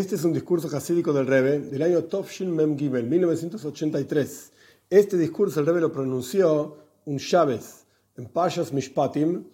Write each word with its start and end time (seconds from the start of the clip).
Este 0.00 0.14
es 0.14 0.24
un 0.24 0.32
discurso 0.32 0.74
hasídico 0.74 1.12
del 1.12 1.26
Rebbe 1.26 1.58
del 1.58 1.82
año 1.82 2.04
Tovshin 2.04 2.56
Mem 2.56 2.74
Gimel, 2.74 3.04
1983. 3.04 4.52
Este 4.88 5.18
discurso 5.18 5.60
el 5.60 5.66
Rebbe 5.66 5.82
lo 5.82 5.92
pronunció 5.92 6.74
un 7.04 7.18
Shabes 7.18 7.84
en 8.16 8.24
Parshas 8.24 8.72
Mishpatim, 8.72 9.44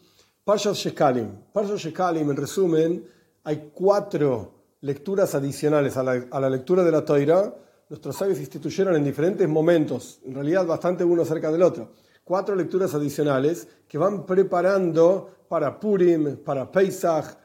Parshas 0.44 0.76
Shekalim. 0.76 1.30
Parshas 1.52 1.80
Shekalim, 1.80 2.30
en 2.30 2.36
resumen, 2.36 3.04
hay 3.42 3.72
cuatro 3.74 4.52
lecturas 4.82 5.34
adicionales 5.34 5.96
a 5.96 6.04
la, 6.04 6.24
a 6.30 6.38
la 6.38 6.48
lectura 6.48 6.84
de 6.84 6.92
la 6.92 7.04
Toira. 7.04 7.52
Nuestros 7.88 8.14
sabios 8.14 8.38
instituyeron 8.38 8.94
en 8.94 9.02
diferentes 9.02 9.48
momentos, 9.48 10.20
en 10.24 10.34
realidad 10.34 10.64
bastante 10.64 11.02
uno 11.02 11.24
cerca 11.24 11.50
del 11.50 11.62
otro, 11.62 11.90
cuatro 12.22 12.54
lecturas 12.54 12.94
adicionales 12.94 13.66
que 13.88 13.98
van 13.98 14.24
preparando 14.24 15.28
para 15.48 15.80
Purim, 15.80 16.36
para 16.36 16.70
Pesach, 16.70 17.36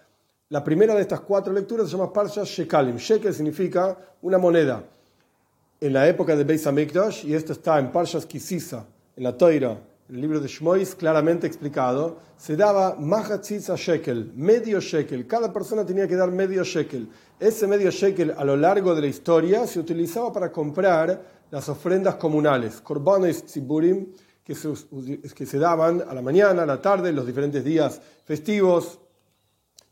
la 0.52 0.62
primera 0.62 0.94
de 0.94 1.02
estas 1.02 1.22
cuatro 1.22 1.54
lecturas 1.54 1.88
se 1.88 1.96
llama 1.96 2.12
Parsha 2.12 2.44
Shekalim. 2.44 2.98
Shekel 2.98 3.34
significa 3.34 3.98
una 4.22 4.38
moneda. 4.38 4.84
En 5.80 5.94
la 5.94 6.06
época 6.10 6.36
de 6.36 6.44
Beis 6.44 6.68
Hamikdash, 6.68 7.26
y 7.26 7.34
esto 7.34 7.54
está 7.54 7.80
en 7.80 7.90
Parshas 7.90 8.26
Kisisa, 8.26 8.86
en 9.16 9.24
la 9.24 9.38
Toira, 9.38 9.82
en 10.10 10.16
el 10.16 10.20
libro 10.20 10.42
de 10.42 10.50
Shmois, 10.50 10.94
claramente 10.94 11.48
explicado, 11.48 12.18
se 12.36 12.58
daba 12.58 12.98
Mahatzitza 13.00 13.78
Shekel, 13.78 14.34
medio 14.36 14.82
Shekel. 14.82 15.26
Cada 15.26 15.54
persona 15.54 15.86
tenía 15.86 16.06
que 16.06 16.18
dar 16.18 16.30
medio 16.32 16.66
Shekel. 16.66 17.08
Ese 17.40 17.66
medio 17.66 17.90
Shekel 17.90 18.36
a 18.38 18.44
lo 18.44 18.58
largo 18.58 18.94
de 18.94 19.02
la 19.02 19.08
historia 19.08 19.66
se 19.66 19.80
utilizaba 19.80 20.34
para 20.34 20.52
comprar 20.52 21.46
las 21.50 21.70
ofrendas 21.70 22.16
comunales, 22.16 22.82
Korbanos 22.82 23.46
Tziburim, 23.46 24.08
que 24.44 24.54
se, 24.54 24.68
que 25.34 25.46
se 25.46 25.58
daban 25.58 26.04
a 26.06 26.14
la 26.14 26.22
mañana, 26.22 26.64
a 26.64 26.66
la 26.66 26.82
tarde, 26.82 27.14
los 27.14 27.26
diferentes 27.26 27.64
días 27.64 28.02
festivos, 28.26 29.00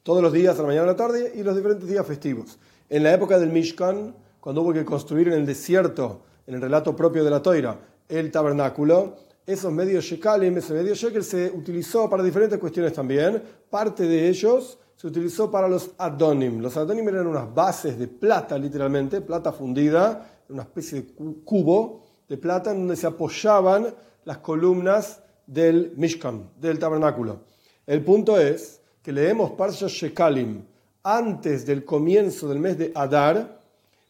todos 0.09 0.23
los 0.23 0.33
días, 0.33 0.57
a 0.57 0.63
la 0.63 0.69
mañana 0.69 0.85
a 0.85 0.87
la 0.87 0.95
tarde 0.95 1.33
y 1.35 1.43
los 1.43 1.55
diferentes 1.55 1.87
días 1.87 2.03
festivos. 2.03 2.57
En 2.89 3.03
la 3.03 3.13
época 3.13 3.37
del 3.37 3.51
Mishkan, 3.51 4.15
cuando 4.39 4.63
hubo 4.63 4.73
que 4.73 4.83
construir 4.83 5.27
en 5.27 5.35
el 5.35 5.45
desierto, 5.45 6.23
en 6.47 6.55
el 6.55 6.61
relato 6.61 6.95
propio 6.95 7.23
de 7.23 7.29
la 7.29 7.43
Toira, 7.43 7.79
el 8.07 8.31
tabernáculo, 8.31 9.17
esos 9.45 9.71
medios 9.71 10.03
shekalim, 10.03 10.57
ese 10.57 10.73
medio 10.73 10.95
shekel 10.95 11.23
se 11.23 11.51
utilizó 11.51 12.09
para 12.09 12.23
diferentes 12.23 12.57
cuestiones 12.57 12.91
también. 12.91 13.39
Parte 13.69 14.07
de 14.07 14.27
ellos 14.27 14.79
se 14.95 15.05
utilizó 15.05 15.51
para 15.51 15.67
los 15.67 15.91
adonim. 15.99 16.59
Los 16.59 16.75
adonim 16.75 17.07
eran 17.07 17.27
unas 17.27 17.53
bases 17.53 17.99
de 17.99 18.07
plata, 18.07 18.57
literalmente, 18.57 19.21
plata 19.21 19.51
fundida, 19.51 20.27
una 20.49 20.63
especie 20.63 21.01
de 21.03 21.07
cubo 21.45 22.03
de 22.27 22.37
plata 22.37 22.71
en 22.71 22.79
donde 22.79 22.95
se 22.95 23.05
apoyaban 23.05 23.93
las 24.25 24.39
columnas 24.39 25.21
del 25.45 25.93
Mishkan, 25.97 26.49
del 26.59 26.79
tabernáculo. 26.79 27.41
El 27.85 28.03
punto 28.03 28.39
es 28.39 28.79
leemos 29.11 29.51
Parsha 29.51 29.87
Shekalim 29.87 30.63
antes 31.03 31.65
del 31.65 31.85
comienzo 31.85 32.47
del 32.49 32.59
mes 32.59 32.77
de 32.77 32.91
Adar, 32.93 33.59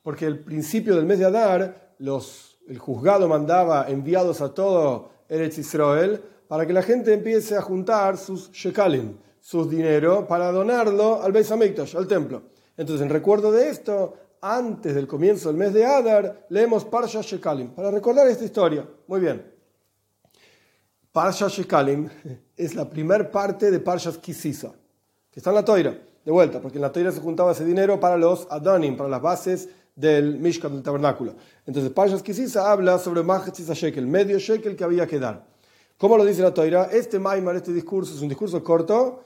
porque 0.03 0.25
el 0.25 0.39
principio 0.39 0.95
del 0.95 1.05
mes 1.05 1.19
de 1.19 1.25
Adar, 1.25 1.93
el 1.99 2.77
juzgado 2.77 3.27
mandaba 3.27 3.89
enviados 3.89 4.41
a 4.41 4.53
todo 4.53 5.09
Eretz 5.27 5.57
Israel 5.57 6.21
para 6.47 6.65
que 6.65 6.73
la 6.73 6.81
gente 6.81 7.13
empiece 7.13 7.55
a 7.55 7.61
juntar 7.61 8.17
sus 8.17 8.51
Shekalim, 8.51 9.17
sus 9.39 9.69
dinero, 9.69 10.27
para 10.27 10.51
donarlo 10.51 11.21
al 11.21 11.31
Beis 11.31 11.51
Hamikdash, 11.51 11.95
al 11.95 12.07
templo. 12.07 12.41
Entonces, 12.75 13.05
en 13.05 13.11
recuerdo 13.11 13.51
de 13.51 13.69
esto, 13.69 14.15
antes 14.41 14.95
del 14.95 15.05
comienzo 15.05 15.49
del 15.49 15.57
mes 15.57 15.73
de 15.73 15.85
Adar, 15.85 16.47
leemos 16.49 16.85
Parsha 16.85 17.21
Shekalim, 17.21 17.69
para 17.69 17.91
recordar 17.91 18.27
esta 18.27 18.45
historia. 18.45 18.87
Muy 19.07 19.19
bien. 19.19 19.45
Parsha 21.11 21.47
Shekalim 21.47 22.09
es 22.57 22.73
la 22.73 22.89
primera 22.89 23.29
parte 23.29 23.69
de 23.69 23.79
Parshas 23.79 24.17
Kisisa 24.17 24.73
que 25.31 25.39
está 25.39 25.51
en 25.51 25.55
la 25.55 25.65
toira, 25.65 25.97
de 26.25 26.31
vuelta, 26.31 26.59
porque 26.59 26.77
en 26.77 26.81
la 26.81 26.91
toira 26.91 27.11
se 27.11 27.21
juntaba 27.21 27.51
ese 27.51 27.65
dinero 27.65 27.99
para 27.99 28.17
los 28.17 28.47
Adonim, 28.49 28.97
para 28.97 29.09
las 29.09 29.21
bases 29.21 29.69
del 29.95 30.39
Mishkan, 30.39 30.73
del 30.73 30.83
tabernáculo. 30.83 31.35
Entonces, 31.65 31.91
Pashas 31.91 32.23
Kisisa 32.23 32.71
habla 32.71 32.97
sobre 32.99 33.21
Mahatzisa 33.21 33.73
Shekel, 33.73 34.07
medio 34.07 34.39
Shekel 34.39 34.75
que 34.75 34.83
había 34.83 35.05
que 35.05 35.19
dar. 35.19 35.45
¿Cómo 35.97 36.17
lo 36.17 36.23
dice 36.23 36.41
la 36.41 36.53
toira? 36.53 36.89
Este 36.91 37.19
Maimar, 37.19 37.57
este 37.57 37.73
discurso, 37.73 38.15
es 38.15 38.21
un 38.21 38.29
discurso 38.29 38.63
corto, 38.63 39.23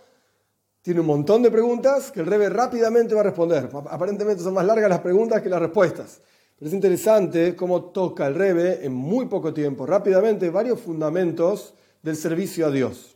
tiene 0.82 1.00
un 1.00 1.06
montón 1.06 1.44
de 1.44 1.52
preguntas 1.52 2.12
que 2.12 2.20
el 2.20 2.26
Rebe 2.26 2.50
rápidamente 2.50 3.14
va 3.14 3.22
a 3.22 3.26
responder. 3.26 3.70
Aparentemente 3.90 4.44
son 4.44 4.56
más 4.56 4.66
largas 4.66 4.90
las 4.90 5.00
preguntas 5.00 5.42
que 5.42 5.50
las 5.50 5.62
respuestas. 5.62 6.20
Pero 6.58 6.68
es 6.68 6.74
interesante 6.74 7.56
cómo 7.56 7.86
toca 7.86 8.28
el 8.28 8.36
Rebe 8.36 8.86
en 8.86 8.94
muy 8.94 9.28
poco 9.28 9.54
tiempo, 9.54 9.86
rápidamente, 9.86 10.50
varios 10.50 10.80
fundamentos 10.80 11.74
del 12.02 12.16
servicio 12.16 12.68
a 12.68 12.72
Dios. 12.72 13.16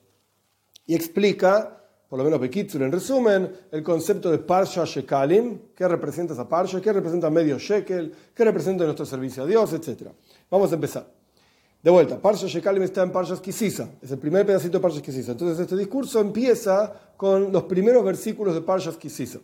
Y 0.86 0.96
explica 0.96 1.77
por 2.10 2.18
lo 2.18 2.24
menos 2.24 2.40
Bekitsur 2.40 2.82
en 2.84 2.92
resumen, 2.92 3.52
el 3.72 3.84
concepto 3.84 4.32
de 4.32 4.38
Parsha 4.40 4.86
Shekalim, 4.86 5.60
qué 5.76 5.88
representa 5.88 6.34
esa 6.34 6.48
Parsha, 6.48 6.82
qué 6.82 6.94
representa 6.94 7.30
medio 7.30 7.60
Shekel, 7.60 8.14
qué 8.34 8.44
representa 8.46 8.86
nuestro 8.86 9.06
servicio 9.06 9.44
a 9.44 9.46
Dios, 9.46 9.74
etc. 9.74 10.10
Vamos 10.50 10.72
a 10.72 10.76
empezar. 10.76 11.12
De 11.84 11.92
vuelta, 11.92 12.20
Parsha 12.20 12.48
Shekalim 12.48 12.84
está 12.84 13.04
en 13.04 13.12
Parsha 13.12 13.42
Kisisa, 13.42 13.90
es 14.02 14.12
el 14.12 14.18
primer 14.20 14.46
pedacito 14.46 14.78
de 14.78 14.82
Parsha 14.82 15.02
Kisisa. 15.02 15.34
Entonces 15.34 15.60
este 15.60 15.76
discurso 15.76 16.20
empieza 16.20 16.94
con 17.18 17.52
los 17.52 17.64
primeros 17.64 18.04
versículos 18.04 18.56
de 18.56 18.62
Parsha 18.62 18.92
Kisisa. 18.98 19.40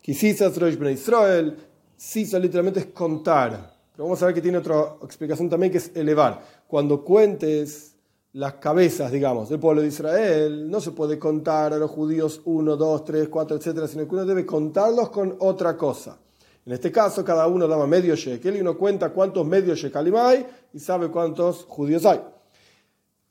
Kisisa 0.00 0.46
es 0.46 0.58
Rosh 0.58 0.76
Ben 0.76 0.94
Israel, 0.94 1.56
Sisa 1.96 2.38
literalmente 2.38 2.80
es 2.80 2.86
contar. 2.86 3.76
Pero 3.92 4.04
vamos 4.04 4.22
a 4.22 4.26
ver 4.26 4.34
que 4.34 4.40
tiene 4.40 4.58
otra 4.58 4.96
explicación 5.02 5.48
también 5.48 5.70
que 5.70 5.78
es 5.78 5.90
elevar. 5.94 6.42
Cuando 6.66 7.04
cuentes 7.04 7.89
las 8.32 8.54
cabezas, 8.54 9.10
digamos, 9.10 9.48
del 9.48 9.58
pueblo 9.58 9.82
de 9.82 9.88
Israel, 9.88 10.70
no 10.70 10.80
se 10.80 10.92
puede 10.92 11.18
contar 11.18 11.72
a 11.72 11.78
los 11.78 11.90
judíos 11.90 12.40
uno, 12.44 12.76
dos, 12.76 13.04
tres, 13.04 13.28
cuatro, 13.28 13.56
etcétera, 13.56 13.88
sino 13.88 14.06
que 14.06 14.14
uno 14.14 14.24
debe 14.24 14.46
contarlos 14.46 15.10
con 15.10 15.36
otra 15.40 15.76
cosa. 15.76 16.18
En 16.64 16.72
este 16.72 16.92
caso, 16.92 17.24
cada 17.24 17.48
uno 17.48 17.66
daba 17.66 17.86
medio 17.86 18.14
shekel 18.14 18.56
y 18.56 18.60
uno 18.60 18.76
cuenta 18.78 19.10
cuántos 19.10 19.44
medios 19.46 19.78
shekalim 19.78 20.14
hay 20.14 20.46
y 20.72 20.78
sabe 20.78 21.08
cuántos 21.08 21.64
judíos 21.64 22.06
hay. 22.06 22.20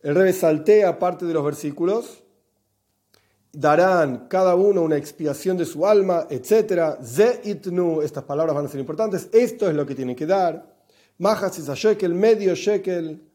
El 0.02 0.16
rey 0.16 0.34
saltea 0.34 1.00
parte 1.00 1.26
de 1.26 1.34
los 1.34 1.46
versículos, 1.46 2.24
darán 3.54 4.28
cada 4.28 4.56
uno 4.56 4.82
una 4.82 4.98
expiación 4.98 5.58
de 5.58 5.66
su 5.66 5.86
alma, 5.86 6.28
etcétera. 6.30 7.00
Ze 7.02 7.42
itnu, 7.46 8.02
estas 8.02 8.24
palabras 8.24 8.56
van 8.56 8.66
a 8.66 8.70
ser 8.70 8.80
importantes, 8.80 9.30
esto 9.32 9.70
es 9.70 9.76
lo 9.76 9.86
que 9.86 9.96
tienen 9.96 10.16
que 10.16 10.26
dar. 10.26 10.76
Majas 11.18 11.58
shekel, 11.58 12.14
medio 12.14 12.56
shekel, 12.56 13.29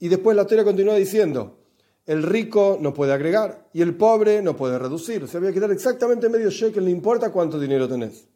y 0.00 0.08
después 0.08 0.36
la 0.36 0.46
teoría 0.46 0.64
continúa 0.64 0.96
diciendo, 0.96 1.58
el 2.06 2.22
rico 2.22 2.78
no 2.80 2.92
puede 2.92 3.12
agregar 3.12 3.68
y 3.72 3.82
el 3.82 3.94
pobre 3.94 4.42
no 4.42 4.56
puede 4.56 4.78
reducir. 4.78 5.28
Se 5.28 5.36
había 5.36 5.52
que 5.52 5.60
dar 5.60 5.70
exactamente 5.70 6.28
medio 6.28 6.50
shekel, 6.50 6.84
no 6.84 6.90
importa 6.90 7.30
cuánto 7.30 7.60
dinero 7.60 7.86
tenés, 7.86 8.26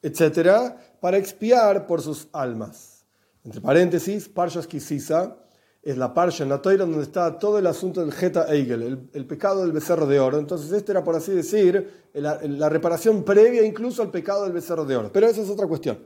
etcétera, 0.00 0.78
para 1.00 1.18
expiar 1.18 1.86
por 1.86 2.00
sus 2.00 2.28
almas. 2.32 3.04
Entre 3.44 3.60
paréntesis, 3.60 4.28
Parshas 4.28 4.68
Kisisa 4.68 5.36
es 5.82 5.98
la 5.98 6.14
parsha 6.14 6.44
en 6.44 6.50
la 6.50 6.62
toira 6.62 6.84
donde 6.84 7.02
está 7.02 7.36
todo 7.40 7.58
el 7.58 7.66
asunto 7.66 8.00
del 8.00 8.12
Geta 8.12 8.46
Eigel, 8.48 9.08
el, 9.12 9.26
pecado 9.26 9.62
del 9.62 9.72
becerro 9.72 10.06
de 10.06 10.20
oro. 10.20 10.38
Entonces, 10.38 10.70
este 10.70 10.92
era, 10.92 11.02
por 11.02 11.16
así 11.16 11.32
decir, 11.32 12.08
la, 12.14 12.38
la 12.44 12.68
reparación 12.68 13.24
previa 13.24 13.64
incluso 13.64 14.00
al 14.00 14.12
pecado 14.12 14.44
del 14.44 14.52
becerro 14.52 14.84
de 14.84 14.94
oro. 14.94 15.10
Pero 15.12 15.26
esa 15.26 15.42
es 15.42 15.50
otra 15.50 15.66
cuestión. 15.66 15.98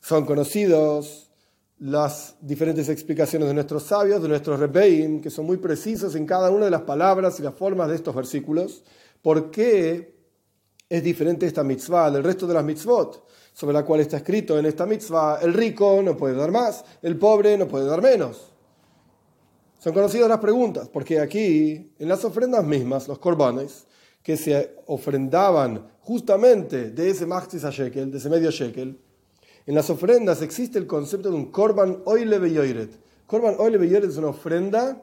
Son 0.00 0.26
conocidos 0.26 1.27
las 1.80 2.36
diferentes 2.40 2.88
explicaciones 2.88 3.48
de 3.48 3.54
nuestros 3.54 3.84
sabios, 3.84 4.20
de 4.20 4.28
nuestros 4.28 4.58
rebeim, 4.58 5.20
que 5.20 5.30
son 5.30 5.46
muy 5.46 5.58
precisos 5.58 6.14
en 6.14 6.26
cada 6.26 6.50
una 6.50 6.64
de 6.64 6.70
las 6.70 6.82
palabras 6.82 7.38
y 7.38 7.42
las 7.42 7.54
formas 7.54 7.88
de 7.88 7.94
estos 7.94 8.14
versículos, 8.14 8.82
por 9.22 9.50
qué 9.50 10.16
es 10.88 11.02
diferente 11.02 11.46
esta 11.46 11.62
mitzvah 11.62 12.10
del 12.10 12.24
resto 12.24 12.46
de 12.46 12.54
las 12.54 12.64
mitzvot, 12.64 13.24
sobre 13.52 13.74
la 13.74 13.84
cual 13.84 14.00
está 14.00 14.16
escrito 14.16 14.58
en 14.58 14.66
esta 14.66 14.86
mitzvah, 14.86 15.38
el 15.42 15.52
rico 15.52 16.00
no 16.02 16.16
puede 16.16 16.34
dar 16.34 16.50
más, 16.50 16.84
el 17.02 17.16
pobre 17.16 17.56
no 17.56 17.68
puede 17.68 17.86
dar 17.86 18.02
menos. 18.02 18.52
Son 19.78 19.92
conocidas 19.92 20.28
las 20.28 20.40
preguntas, 20.40 20.88
porque 20.88 21.20
aquí, 21.20 21.92
en 21.98 22.08
las 22.08 22.24
ofrendas 22.24 22.64
mismas, 22.64 23.06
los 23.06 23.18
korbanes, 23.18 23.86
que 24.22 24.36
se 24.36 24.76
ofrendaban 24.86 25.88
justamente 26.00 26.90
de 26.90 27.10
ese 27.10 27.26
machtis 27.26 27.64
a 27.64 27.70
shekel, 27.70 28.10
de 28.10 28.18
ese 28.18 28.28
medio 28.28 28.50
shekel, 28.50 28.98
en 29.68 29.74
las 29.74 29.90
ofrendas 29.90 30.40
existe 30.40 30.78
el 30.78 30.86
concepto 30.86 31.28
de 31.28 31.36
un 31.36 31.52
korban 31.52 32.00
oile 32.06 32.38
beyoiret. 32.38 32.90
Korban 33.26 33.56
oile 33.58 33.76
beyoiret 33.76 34.08
es 34.08 34.16
una 34.16 34.28
ofrenda 34.28 35.02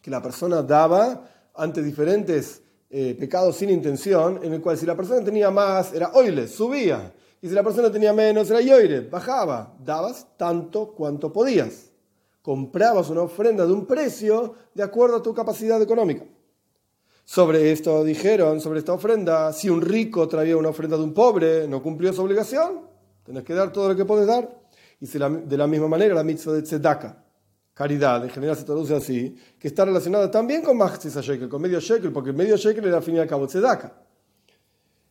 que 0.00 0.10
la 0.10 0.22
persona 0.22 0.62
daba 0.62 1.28
ante 1.54 1.82
diferentes 1.82 2.62
eh, 2.88 3.14
pecados 3.18 3.56
sin 3.56 3.68
intención, 3.68 4.40
en 4.42 4.54
el 4.54 4.62
cual 4.62 4.78
si 4.78 4.86
la 4.86 4.96
persona 4.96 5.22
tenía 5.22 5.50
más 5.50 5.92
era 5.92 6.10
oile, 6.14 6.48
subía. 6.48 7.12
Y 7.42 7.48
si 7.48 7.54
la 7.54 7.62
persona 7.62 7.92
tenía 7.92 8.14
menos 8.14 8.48
era 8.48 8.62
yoiret, 8.62 9.10
bajaba. 9.10 9.76
Dabas 9.84 10.26
tanto 10.38 10.92
cuanto 10.92 11.30
podías. 11.30 11.90
Comprabas 12.40 13.10
una 13.10 13.20
ofrenda 13.20 13.66
de 13.66 13.74
un 13.74 13.84
precio 13.84 14.54
de 14.72 14.84
acuerdo 14.84 15.16
a 15.16 15.22
tu 15.22 15.34
capacidad 15.34 15.82
económica. 15.82 16.24
Sobre 17.26 17.72
esto 17.72 18.02
dijeron, 18.04 18.58
sobre 18.58 18.78
esta 18.78 18.94
ofrenda, 18.94 19.52
si 19.52 19.68
un 19.68 19.82
rico 19.82 20.26
traía 20.28 20.56
una 20.56 20.70
ofrenda 20.70 20.96
de 20.96 21.02
un 21.02 21.12
pobre, 21.12 21.68
no 21.68 21.82
cumplió 21.82 22.14
su 22.14 22.22
obligación, 22.22 22.85
Tenés 23.26 23.42
que 23.42 23.54
dar 23.54 23.72
todo 23.72 23.88
lo 23.88 23.96
que 23.96 24.04
puedes 24.04 24.26
dar. 24.26 24.48
Y 25.00 25.06
de 25.06 25.56
la 25.58 25.66
misma 25.66 25.88
manera 25.88 26.14
la 26.14 26.22
mitzvah 26.22 26.54
de 26.54 26.62
tzedaka, 26.62 27.22
caridad, 27.74 28.24
en 28.24 28.30
general 28.30 28.56
se 28.56 28.64
traduce 28.64 28.94
así, 28.94 29.36
que 29.58 29.68
está 29.68 29.84
relacionada 29.84 30.30
también 30.30 30.62
con 30.62 30.76
Maxis 30.78 31.14
Shekel, 31.16 31.48
con 31.48 31.60
medio 31.60 31.78
shekel, 31.80 32.12
porque 32.12 32.32
medio 32.32 32.56
shekel 32.56 32.86
era 32.86 32.96
al 32.96 33.02
fin 33.02 33.16
y 33.16 33.18
al 33.18 33.26
cabo 33.26 33.46
tzedaka. 33.46 33.92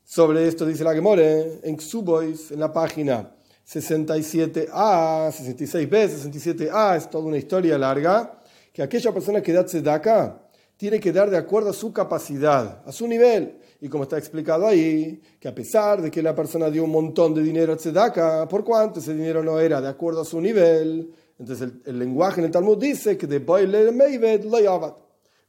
Sobre 0.04 0.48
esto 0.48 0.66
dice 0.66 0.84
la 0.84 0.94
Gemore 0.94 1.60
en 1.64 1.78
Xubois, 1.78 2.52
en 2.52 2.60
la 2.60 2.72
página 2.72 3.32
67a, 3.68 5.32
66b, 5.32 5.90
67a, 5.90 6.96
es 6.96 7.10
toda 7.10 7.26
una 7.26 7.38
historia 7.38 7.78
larga, 7.78 8.42
que 8.72 8.82
aquella 8.82 9.12
persona 9.12 9.42
que 9.42 9.54
da 9.54 9.66
tzedaka 9.66 10.42
tiene 10.78 11.00
que 11.00 11.12
dar 11.12 11.30
de 11.30 11.38
acuerdo 11.38 11.70
a 11.70 11.74
su 11.74 11.94
capacidad, 11.94 12.82
a 12.86 12.92
su 12.92 13.08
nivel. 13.08 13.60
Y 13.86 13.88
como 13.88 14.06
está 14.06 14.18
explicado 14.18 14.66
ahí, 14.66 15.22
que 15.40 15.48
a 15.48 15.54
pesar 15.54 16.02
de 16.02 16.10
que 16.10 16.24
la 16.24 16.34
persona 16.34 16.72
dio 16.72 16.86
un 16.86 16.90
montón 16.90 17.36
de 17.36 17.44
dinero 17.44 17.74
a 17.74 17.78
tzedaka, 17.78 18.48
por 18.48 18.64
cuanto 18.64 19.00
ese 19.00 19.14
dinero 19.14 19.44
no 19.44 19.60
era 19.60 19.80
de 19.80 19.88
acuerdo 19.88 20.22
a 20.22 20.26
su 20.26 20.42
nivel, 20.42 21.14
entonces 21.38 21.70
el, 21.86 22.00
lenguaje 22.00 22.42
en 22.42 22.46
el 22.46 22.52
Talmud 22.52 22.80
dice 22.80 23.16
que 23.16 23.28
de 23.28 23.42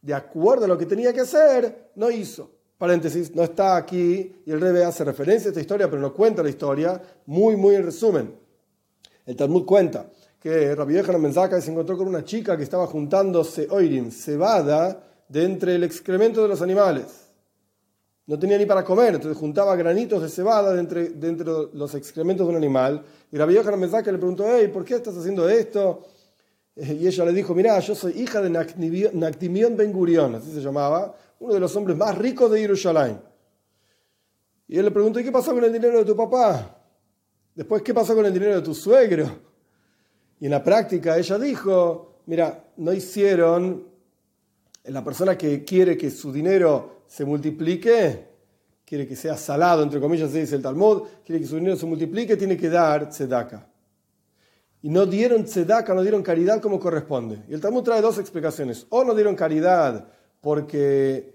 de 0.02 0.14
acuerdo 0.14 0.66
a 0.66 0.68
lo 0.68 0.76
que 0.76 0.84
tenía 0.84 1.14
que 1.14 1.22
hacer, 1.22 1.92
no 1.94 2.10
hizo. 2.10 2.50
Paréntesis, 2.76 3.34
no 3.34 3.42
está 3.42 3.74
aquí 3.74 4.42
y 4.44 4.50
el 4.50 4.60
Rebe 4.60 4.84
hace 4.84 5.02
referencia 5.02 5.48
a 5.48 5.52
esta 5.52 5.60
historia, 5.62 5.88
pero 5.88 6.02
no 6.02 6.12
cuenta 6.12 6.42
la 6.42 6.50
historia, 6.50 7.00
muy, 7.24 7.56
muy 7.56 7.76
en 7.76 7.84
resumen. 7.84 8.34
El 9.24 9.34
Talmud 9.34 9.64
cuenta 9.64 10.10
que 10.38 10.74
Rabbi 10.74 10.92
Yohanan 10.92 11.22
Menzaka 11.22 11.58
se 11.62 11.70
encontró 11.70 11.96
con 11.96 12.06
una 12.06 12.22
chica 12.22 12.54
que 12.54 12.64
estaba 12.64 12.86
juntándose 12.86 13.66
oirim, 13.70 14.10
cebada, 14.10 15.02
de 15.26 15.42
entre 15.42 15.76
el 15.76 15.84
excremento 15.84 16.42
de 16.42 16.48
los 16.48 16.60
animales. 16.60 17.25
No 18.26 18.38
tenía 18.38 18.58
ni 18.58 18.66
para 18.66 18.84
comer, 18.84 19.14
entonces 19.14 19.38
juntaba 19.38 19.76
granitos 19.76 20.20
de 20.20 20.28
cebada 20.28 20.74
de 20.74 20.80
entre, 20.80 21.10
de 21.10 21.68
los 21.72 21.94
excrementos 21.94 22.44
de 22.46 22.50
un 22.50 22.56
animal. 22.56 23.04
Y 23.30 23.36
Rabbi 23.36 23.54
Yohanan 23.54 23.78
Menzaka 23.78 24.10
le 24.10 24.18
preguntó, 24.18 24.44
hey, 24.48 24.68
¿por 24.68 24.84
qué 24.84 24.96
estás 24.96 25.16
haciendo 25.16 25.48
esto? 25.48 26.04
Y 26.74 27.06
ella 27.06 27.24
le 27.24 27.32
dijo, 27.32 27.54
mira, 27.54 27.78
yo 27.78 27.94
soy 27.94 28.20
hija 28.20 28.42
de 28.42 28.50
Nactimión 28.50 29.76
Ben 29.76 29.92
Gurion, 29.92 30.34
así 30.34 30.52
se 30.52 30.60
llamaba, 30.60 31.14
uno 31.38 31.54
de 31.54 31.60
los 31.60 31.74
hombres 31.76 31.96
más 31.96 32.18
ricos 32.18 32.50
de 32.50 32.60
Jerusalén. 32.60 33.20
Y 34.68 34.76
él 34.76 34.84
le 34.84 34.90
preguntó, 34.90 35.20
¿y 35.20 35.24
qué 35.24 35.30
pasó 35.30 35.54
con 35.54 35.62
el 35.62 35.72
dinero 35.72 35.98
de 35.98 36.04
tu 36.04 36.16
papá? 36.16 36.82
Después, 37.54 37.80
¿qué 37.82 37.94
pasó 37.94 38.14
con 38.14 38.26
el 38.26 38.32
dinero 38.32 38.56
de 38.56 38.62
tu 38.62 38.74
suegro? 38.74 39.30
Y 40.40 40.46
en 40.46 40.50
la 40.50 40.62
práctica 40.62 41.16
ella 41.16 41.38
dijo, 41.38 42.22
mira, 42.26 42.64
no 42.76 42.92
hicieron, 42.92 43.86
la 44.84 45.02
persona 45.02 45.38
que 45.38 45.64
quiere 45.64 45.96
que 45.96 46.10
su 46.10 46.32
dinero 46.32 46.95
se 47.06 47.24
multiplique, 47.24 48.28
quiere 48.84 49.06
que 49.06 49.16
sea 49.16 49.36
salado, 49.36 49.82
entre 49.82 50.00
comillas, 50.00 50.32
dice 50.32 50.56
el 50.56 50.62
Talmud, 50.62 51.02
quiere 51.24 51.40
que 51.40 51.46
su 51.46 51.56
dinero 51.56 51.76
se 51.76 51.86
multiplique, 51.86 52.36
tiene 52.36 52.56
que 52.56 52.68
dar 52.68 53.10
tzedaka. 53.10 53.68
Y 54.82 54.88
no 54.88 55.06
dieron 55.06 55.44
tzedaka, 55.44 55.94
no 55.94 56.02
dieron 56.02 56.22
caridad 56.22 56.60
como 56.60 56.78
corresponde. 56.78 57.42
Y 57.48 57.54
el 57.54 57.60
Talmud 57.60 57.82
trae 57.82 58.00
dos 58.00 58.18
explicaciones. 58.18 58.86
O 58.90 59.02
no 59.02 59.14
dieron 59.14 59.34
caridad 59.34 60.06
porque 60.40 61.34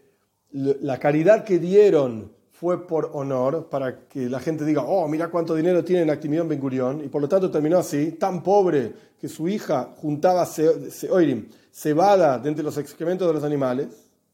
la 0.51 0.97
caridad 0.99 1.43
que 1.43 1.59
dieron 1.59 2.31
fue 2.49 2.85
por 2.85 3.09
honor, 3.13 3.69
para 3.69 4.07
que 4.07 4.29
la 4.29 4.39
gente 4.39 4.63
diga, 4.63 4.83
oh, 4.83 5.07
mira 5.07 5.29
cuánto 5.29 5.55
dinero 5.55 5.83
tiene 5.83 6.03
en 6.03 6.11
Actimión 6.11 6.47
Ben 6.47 6.59
Gurión, 6.59 7.03
y 7.03 7.07
por 7.07 7.19
lo 7.19 7.27
tanto 7.27 7.49
terminó 7.49 7.79
así, 7.79 8.11
tan 8.11 8.43
pobre 8.43 8.93
que 9.19 9.27
su 9.27 9.47
hija 9.47 9.95
juntaba 9.97 10.45
cebada 10.45 12.37
de 12.37 12.49
entre 12.49 12.63
los 12.63 12.77
excrementos 12.77 13.27
de 13.27 13.33
los 13.33 13.43
animales 13.43 13.87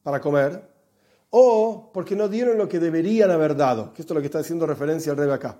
para 0.03 0.19
comer, 0.19 0.61
o 1.29 1.91
porque 1.93 2.15
no 2.15 2.27
dieron 2.27 2.57
lo 2.57 2.67
que 2.67 2.79
deberían 2.79 3.31
haber 3.31 3.55
dado, 3.55 3.93
esto 3.97 4.13
es 4.13 4.15
lo 4.15 4.21
que 4.21 4.27
está 4.27 4.39
haciendo 4.39 4.65
referencia 4.65 5.11
al 5.11 5.17
rey 5.17 5.29
acá. 5.29 5.59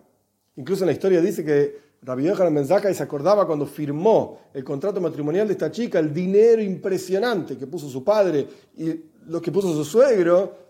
Incluso 0.55 0.83
en 0.83 0.87
la 0.87 0.93
historia 0.93 1.21
dice 1.21 1.43
que 1.43 1.87
Rabbi 2.01 2.23
Yohanan 2.23 2.53
Menzaca 2.53 2.89
y 2.89 2.93
se 2.93 3.03
acordaba 3.03 3.45
cuando 3.45 3.65
firmó 3.65 4.39
el 4.53 4.63
contrato 4.63 5.01
matrimonial 5.01 5.47
de 5.47 5.53
esta 5.53 5.71
chica, 5.71 5.99
el 5.99 6.13
dinero 6.13 6.61
impresionante 6.61 7.57
que 7.57 7.67
puso 7.67 7.89
su 7.89 8.03
padre 8.03 8.47
y 8.77 8.93
lo 9.27 9.41
que 9.41 9.51
puso 9.51 9.73
su 9.73 9.83
suegro 9.83 10.67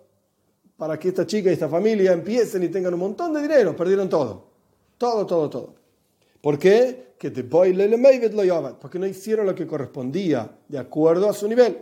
para 0.78 0.98
que 0.98 1.10
esta 1.10 1.26
chica 1.26 1.50
y 1.50 1.54
esta 1.54 1.68
familia 1.68 2.14
empiecen 2.14 2.64
y 2.64 2.70
tengan 2.70 2.94
un 2.94 3.00
montón 3.00 3.34
de 3.34 3.42
dinero. 3.42 3.76
Perdieron 3.76 4.08
todo. 4.08 4.48
Todo, 4.98 5.26
todo, 5.26 5.50
todo. 5.50 5.76
¿Por 6.42 6.58
qué? 6.58 7.14
Que 7.18 7.32
porque 7.32 9.00
no 9.00 9.08
hicieron 9.08 9.46
lo 9.46 9.56
que 9.56 9.66
correspondía 9.66 10.50
de 10.68 10.78
acuerdo 10.78 11.30
a 11.30 11.34
su 11.34 11.48
nivel. 11.48 11.78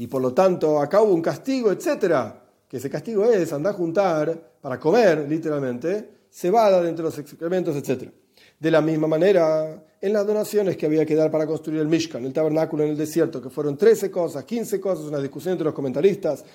Y 0.00 0.06
por 0.06 0.22
lo 0.22 0.32
tanto, 0.32 0.80
acá 0.80 1.02
hubo 1.02 1.12
un 1.12 1.20
castigo, 1.20 1.70
etcétera. 1.70 2.42
Que 2.66 2.78
ese 2.78 2.88
castigo 2.88 3.26
es 3.26 3.52
andar 3.52 3.74
a 3.74 3.76
juntar 3.76 4.56
para 4.58 4.80
comer, 4.80 5.26
literalmente, 5.28 6.22
cebada 6.30 6.80
de 6.80 6.88
entre 6.88 7.04
los 7.04 7.18
excrementos, 7.18 7.76
etc. 7.76 8.10
De 8.58 8.70
la 8.70 8.80
misma 8.80 9.06
manera, 9.06 9.84
en 10.00 10.12
las 10.14 10.26
donaciones 10.26 10.78
que 10.78 10.86
había 10.86 11.04
que 11.04 11.14
dar 11.14 11.30
para 11.30 11.46
construir 11.46 11.82
el 11.82 11.86
Mishkan, 11.86 12.24
el 12.24 12.32
tabernáculo 12.32 12.82
en 12.82 12.92
el 12.92 12.96
desierto, 12.96 13.42
que 13.42 13.50
fueron 13.50 13.76
13 13.76 14.10
cosas, 14.10 14.44
15 14.44 14.80
cosas, 14.80 15.04
una 15.04 15.20
discusión 15.20 15.52
entre 15.52 15.66
los 15.66 15.74
comentaristas, 15.74 16.46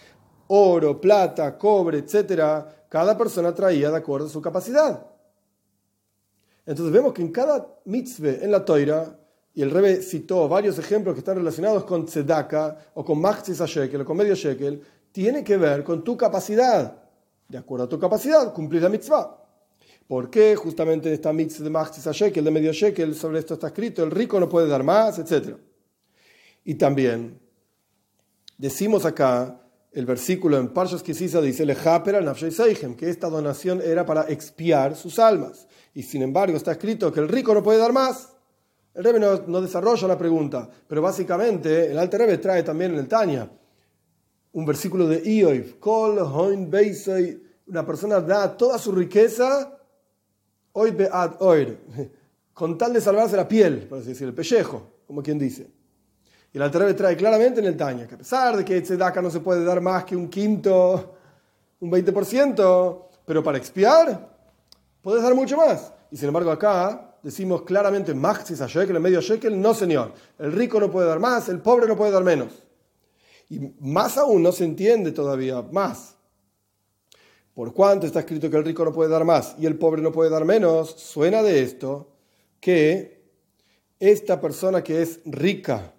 oro, 0.47 0.99
plata, 0.99 1.55
cobre, 1.55 1.99
etc., 1.99 2.65
cada 2.89 3.15
persona 3.15 3.53
traía 3.53 3.91
de 3.91 3.97
acuerdo 3.97 4.25
a 4.25 4.29
su 4.31 4.41
capacidad. 4.41 5.05
Entonces 6.65 6.91
vemos 6.91 7.13
que 7.13 7.21
en 7.21 7.31
cada 7.31 7.75
mitzvah 7.85 8.43
en 8.43 8.49
la 8.49 8.65
toira, 8.65 9.19
y 9.55 9.61
el 9.61 9.71
Rebe 9.71 10.01
citó 10.01 10.49
varios 10.49 10.77
ejemplos 10.77 11.15
que 11.15 11.19
están 11.19 11.37
relacionados 11.37 11.85
con 11.85 12.05
tzedaka 12.05 12.77
o 12.93 13.05
con 13.05 13.21
machzis 13.21 13.61
a 13.61 13.65
shekel 13.65 14.01
o 14.01 14.05
con 14.05 14.17
medio 14.17 14.35
shekel, 14.35 14.81
tiene 15.13 15.45
que 15.45 15.55
ver 15.55 15.81
con 15.81 16.03
tu 16.03 16.17
capacidad. 16.17 17.01
De 17.47 17.57
acuerdo 17.57 17.85
a 17.85 17.89
tu 17.89 17.97
capacidad, 17.97 18.53
cumplir 18.53 18.81
la 18.81 18.89
mitzvah. 18.89 19.45
¿Por 20.07 20.29
qué 20.29 20.57
justamente 20.57 21.11
esta 21.11 21.31
mix 21.31 21.63
de 21.63 21.69
Machtis 21.69 22.05
a 22.05 22.11
Shekel, 22.11 22.43
de 22.43 22.51
medio 22.51 22.73
Shekel, 22.73 23.15
sobre 23.15 23.39
esto 23.39 23.55
está 23.55 23.67
escrito, 23.67 24.03
el 24.03 24.11
rico 24.11 24.39
no 24.39 24.47
puede 24.47 24.67
dar 24.67 24.83
más, 24.83 25.17
etc. 25.17 25.55
Y 26.63 26.75
también 26.75 27.39
decimos 28.57 29.05
acá, 29.05 29.61
el 29.93 30.05
versículo 30.05 30.59
en 30.59 30.67
Parshas 30.73 31.01
Kisisa 31.01 31.39
dice, 31.41 31.65
que 31.65 33.09
esta 33.09 33.29
donación 33.29 33.81
era 33.81 34.05
para 34.05 34.29
expiar 34.29 34.95
sus 34.95 35.17
almas. 35.17 35.67
Y 35.93 36.03
sin 36.03 36.21
embargo 36.21 36.57
está 36.57 36.73
escrito 36.73 37.11
que 37.11 37.21
el 37.21 37.29
rico 37.29 37.53
no 37.53 37.63
puede 37.63 37.79
dar 37.79 37.93
más. 37.93 38.34
El 38.95 39.03
Rebbe 39.03 39.19
no, 39.19 39.61
desarrolla 39.61 40.07
la 40.07 40.17
pregunta, 40.17 40.69
pero 40.87 41.01
básicamente 41.01 41.91
el 41.91 41.99
Alter 41.99 42.21
Rebbe 42.21 42.37
trae 42.37 42.63
también 42.63 42.93
en 42.93 42.99
el 42.99 43.07
Tanya 43.07 43.49
un 44.53 44.65
versículo 44.65 45.05
de 45.05 45.21
Ioiv, 45.21 45.77
una 47.67 47.85
persona 47.85 48.21
da 48.21 48.55
toda 48.55 48.79
su 48.79 48.93
riqueza 48.93 49.77
hoy 50.71 50.91
bead 50.91 51.35
oir, 51.39 51.77
con 52.53 52.77
tal 52.77 52.93
de 52.93 53.01
salvarse 53.01 53.35
la 53.35 53.45
piel, 53.45 53.85
por 53.87 53.99
así 53.99 54.09
decir, 54.09 54.27
el 54.27 54.33
pellejo, 54.33 55.01
como 55.05 55.21
quien 55.21 55.37
dice. 55.37 55.69
Y 56.53 56.57
el 56.57 56.63
Altarebe 56.63 56.93
trae 56.93 57.17
claramente 57.17 57.59
en 57.59 57.65
el 57.65 57.75
Taña 57.75 58.07
que 58.07 58.15
a 58.15 58.17
pesar 58.17 58.55
de 58.55 58.63
que 58.63 58.79
Tzedaka 58.79 59.21
no 59.21 59.29
se 59.29 59.41
puede 59.41 59.65
dar 59.65 59.81
más 59.81 60.05
que 60.05 60.15
un 60.15 60.29
quinto, 60.29 61.15
un 61.81 61.91
20%, 61.91 63.03
pero 63.25 63.43
para 63.43 63.57
expiar, 63.57 64.37
puedes 65.01 65.21
dar 65.21 65.35
mucho 65.35 65.57
más. 65.57 65.91
Y 66.11 66.15
sin 66.15 66.27
embargo 66.27 66.49
acá 66.49 67.04
decimos 67.25 67.63
claramente, 67.63 68.13
Maxis 68.13 68.61
a 68.61 68.67
shekel, 68.67 68.99
medio 68.99 69.19
shekel, 69.19 69.59
no 69.59 69.73
señor. 69.73 70.13
El 70.37 70.51
rico 70.51 70.79
no 70.79 70.91
puede 70.91 71.07
dar 71.07 71.19
más, 71.19 71.49
el 71.49 71.59
pobre 71.59 71.87
no 71.87 71.97
puede 71.97 72.11
dar 72.11 72.23
menos. 72.23 72.53
Y 73.49 73.59
más 73.79 74.17
aún 74.17 74.43
no 74.43 74.51
se 74.51 74.63
entiende 74.63 75.11
todavía 75.11 75.61
más 75.61 76.15
por 77.55 77.73
cuanto 77.73 78.05
está 78.05 78.19
escrito 78.19 78.49
que 78.49 78.57
el 78.57 78.65
rico 78.65 78.83
no 78.83 78.91
puede 78.91 79.09
dar 79.09 79.23
más 79.23 79.55
y 79.57 79.65
el 79.65 79.77
pobre 79.77 80.01
no 80.01 80.11
puede 80.11 80.29
dar 80.29 80.43
menos, 80.43 80.91
suena 80.91 81.41
de 81.41 81.63
esto 81.63 82.11
que 82.59 83.23
esta 83.97 84.41
persona 84.41 84.83
que 84.83 85.01
es 85.01 85.21
rica 85.25 85.93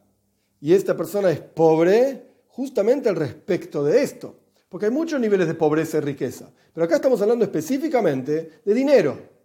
y 0.61 0.75
esta 0.75 0.95
persona 0.95 1.31
es 1.31 1.41
pobre, 1.41 2.27
justamente 2.49 3.09
al 3.09 3.17
respecto 3.17 3.83
de 3.83 4.03
esto. 4.03 4.37
Porque 4.69 4.87
hay 4.87 4.93
muchos 4.93 5.19
niveles 5.19 5.47
de 5.47 5.55
pobreza 5.55 5.97
y 5.97 6.01
riqueza. 6.01 6.51
Pero 6.75 6.85
acá 6.85 6.97
estamos 6.97 7.23
hablando 7.23 7.47
específicamente 7.47 8.61
de 8.63 8.75
dinero. 8.75 9.36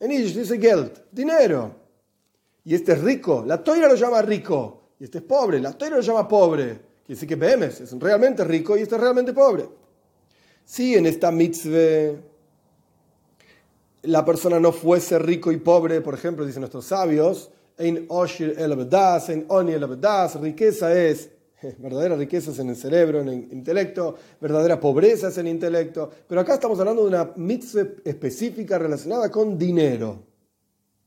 En 0.00 0.10
Yiddish 0.10 0.36
dice 0.36 0.58
Geld, 0.58 0.92
dinero. 1.10 1.74
Y 2.64 2.74
este 2.74 2.92
es 2.92 3.00
rico. 3.00 3.44
La 3.46 3.62
toira 3.62 3.88
lo 3.88 3.94
llama 3.94 4.22
rico. 4.22 4.90
Y 5.00 5.04
este 5.04 5.18
es 5.18 5.24
pobre. 5.24 5.60
La 5.60 5.72
toira 5.72 5.96
lo 5.96 6.02
llama 6.02 6.28
pobre. 6.28 6.66
Quiere 7.04 7.20
decir 7.20 7.28
que 7.28 7.36
Behemes 7.36 7.80
es 7.80 7.92
realmente 7.98 8.44
rico 8.44 8.76
y 8.76 8.82
este 8.82 8.94
es 8.94 9.00
realmente 9.00 9.32
pobre. 9.32 9.68
Si 10.64 10.94
en 10.94 11.06
esta 11.06 11.30
mitzvah 11.30 12.20
la 14.02 14.24
persona 14.24 14.60
no 14.60 14.72
fuese 14.72 15.18
rico 15.18 15.50
y 15.50 15.56
pobre, 15.56 16.00
por 16.00 16.14
ejemplo, 16.14 16.44
dicen 16.44 16.60
nuestros 16.60 16.84
sabios, 16.84 17.50
en 17.78 18.06
Oshir 18.08 18.54
el 18.58 18.72
riqueza 20.40 20.92
es, 20.92 21.30
verdadera 21.78 22.16
riqueza 22.16 22.50
es 22.50 22.58
en 22.58 22.70
el 22.70 22.76
cerebro, 22.76 23.20
en 23.20 23.28
el 23.28 23.52
intelecto, 23.52 24.16
verdadera 24.40 24.78
pobreza 24.78 25.28
es 25.28 25.38
en 25.38 25.46
el 25.46 25.54
intelecto, 25.54 26.10
pero 26.26 26.40
acá 26.40 26.54
estamos 26.54 26.78
hablando 26.78 27.02
de 27.02 27.08
una 27.08 27.32
mitzvah 27.36 27.86
específica 28.04 28.78
relacionada 28.78 29.30
con 29.30 29.58
dinero, 29.58 30.22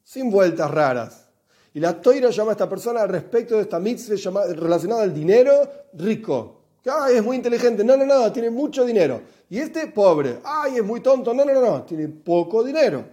sin 0.03 0.29
vueltas 0.29 0.69
raras. 0.69 1.27
Y 1.73 1.79
la 1.79 2.01
toira 2.01 2.29
llama 2.31 2.51
a 2.51 2.53
esta 2.53 2.67
persona 2.67 3.01
al 3.01 3.09
respecto 3.09 3.55
de 3.55 3.61
esta 3.61 3.79
mitzvah 3.79 4.45
relacionada 4.47 5.03
al 5.03 5.13
dinero 5.13 5.53
rico. 5.93 6.57
Ay, 6.85 7.15
es 7.17 7.23
muy 7.23 7.37
inteligente. 7.37 7.83
No, 7.83 7.95
no, 7.95 8.05
no, 8.05 8.29
tiene 8.31 8.49
mucho 8.49 8.83
dinero. 8.83 9.21
Y 9.49 9.59
este 9.59 9.87
pobre. 9.87 10.39
Ay, 10.43 10.77
es 10.77 10.83
muy 10.83 10.99
tonto. 10.99 11.33
No, 11.33 11.45
no, 11.45 11.53
no, 11.53 11.61
no, 11.61 11.83
tiene 11.83 12.09
poco 12.09 12.61
dinero. 12.61 13.05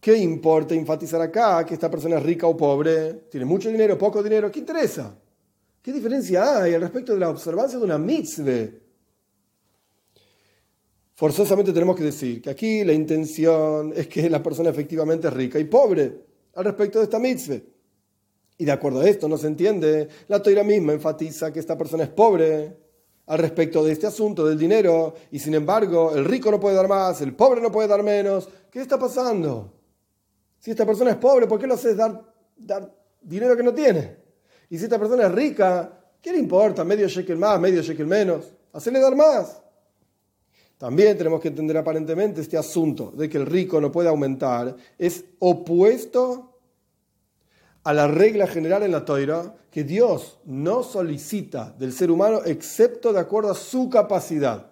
¿Qué 0.00 0.16
importa 0.16 0.74
enfatizar 0.74 1.20
acá 1.20 1.64
que 1.64 1.74
esta 1.74 1.88
persona 1.88 2.16
es 2.16 2.22
rica 2.24 2.48
o 2.48 2.56
pobre? 2.56 3.12
¿Tiene 3.30 3.46
mucho 3.46 3.68
dinero, 3.68 3.96
poco 3.96 4.20
dinero? 4.20 4.50
¿Qué 4.50 4.58
interesa? 4.58 5.14
¿Qué 5.84 5.92
diferencia 5.92 6.62
hay 6.62 6.72
al 6.72 6.80
respecto 6.80 7.12
de 7.12 7.18
la 7.20 7.28
observancia 7.28 7.78
de 7.78 7.84
una 7.84 7.98
mitzvah? 7.98 8.70
forzosamente 11.16 11.74
tenemos 11.74 11.94
que 11.94 12.04
decir 12.04 12.40
que 12.40 12.48
aquí 12.48 12.82
la 12.84 12.94
intención 12.94 13.92
es 13.94 14.08
que 14.08 14.30
la 14.30 14.42
persona 14.42 14.70
efectivamente 14.70 15.28
es 15.28 15.34
rica 15.34 15.58
y 15.58 15.64
pobre 15.64 16.24
al 16.54 16.64
respecto 16.64 16.98
de 16.98 17.04
esta 17.04 17.18
mitzvah. 17.18 17.60
Y 18.56 18.64
de 18.64 18.72
acuerdo 18.72 19.02
a 19.02 19.06
esto 19.06 19.28
no 19.28 19.36
se 19.36 19.46
entiende, 19.46 20.08
la 20.28 20.42
toira 20.42 20.64
misma 20.64 20.94
enfatiza 20.94 21.52
que 21.52 21.60
esta 21.60 21.76
persona 21.76 22.04
es 22.04 22.10
pobre 22.10 22.78
al 23.26 23.38
respecto 23.38 23.84
de 23.84 23.92
este 23.92 24.06
asunto 24.06 24.46
del 24.46 24.58
dinero 24.58 25.14
y 25.32 25.38
sin 25.38 25.54
embargo 25.54 26.14
el 26.16 26.24
rico 26.24 26.50
no 26.50 26.58
puede 26.58 26.76
dar 26.76 26.88
más, 26.88 27.20
el 27.20 27.36
pobre 27.36 27.60
no 27.60 27.70
puede 27.70 27.88
dar 27.88 28.02
menos. 28.02 28.48
¿Qué 28.70 28.80
está 28.80 28.98
pasando? 28.98 29.70
Si 30.58 30.70
esta 30.70 30.86
persona 30.86 31.10
es 31.10 31.16
pobre, 31.18 31.46
¿por 31.46 31.60
qué 31.60 31.66
lo 31.66 31.74
haces 31.74 31.94
dar, 31.94 32.24
dar 32.56 32.90
dinero 33.20 33.54
que 33.54 33.62
no 33.62 33.74
tiene? 33.74 34.23
Y 34.70 34.78
si 34.78 34.84
esta 34.84 34.98
persona 34.98 35.26
es 35.26 35.32
rica, 35.32 35.90
¿qué 36.20 36.32
le 36.32 36.38
importa? 36.38 36.84
Medio 36.84 37.08
shekel 37.08 37.36
más, 37.36 37.60
medio 37.60 37.82
shekel 37.82 38.06
menos. 38.06 38.52
Hacerle 38.72 39.00
dar 39.00 39.14
más. 39.14 39.62
También 40.78 41.16
tenemos 41.16 41.40
que 41.40 41.48
entender 41.48 41.76
aparentemente 41.76 42.40
este 42.40 42.58
asunto 42.58 43.12
de 43.16 43.28
que 43.28 43.38
el 43.38 43.46
rico 43.46 43.80
no 43.80 43.92
puede 43.92 44.08
aumentar. 44.08 44.76
Es 44.98 45.24
opuesto 45.38 46.58
a 47.84 47.92
la 47.92 48.08
regla 48.08 48.46
general 48.46 48.82
en 48.82 48.92
la 48.92 49.04
toira 49.04 49.54
que 49.70 49.84
Dios 49.84 50.38
no 50.44 50.82
solicita 50.82 51.74
del 51.78 51.92
ser 51.92 52.10
humano 52.10 52.40
excepto 52.44 53.12
de 53.12 53.20
acuerdo 53.20 53.52
a 53.52 53.54
su 53.54 53.88
capacidad. 53.88 54.70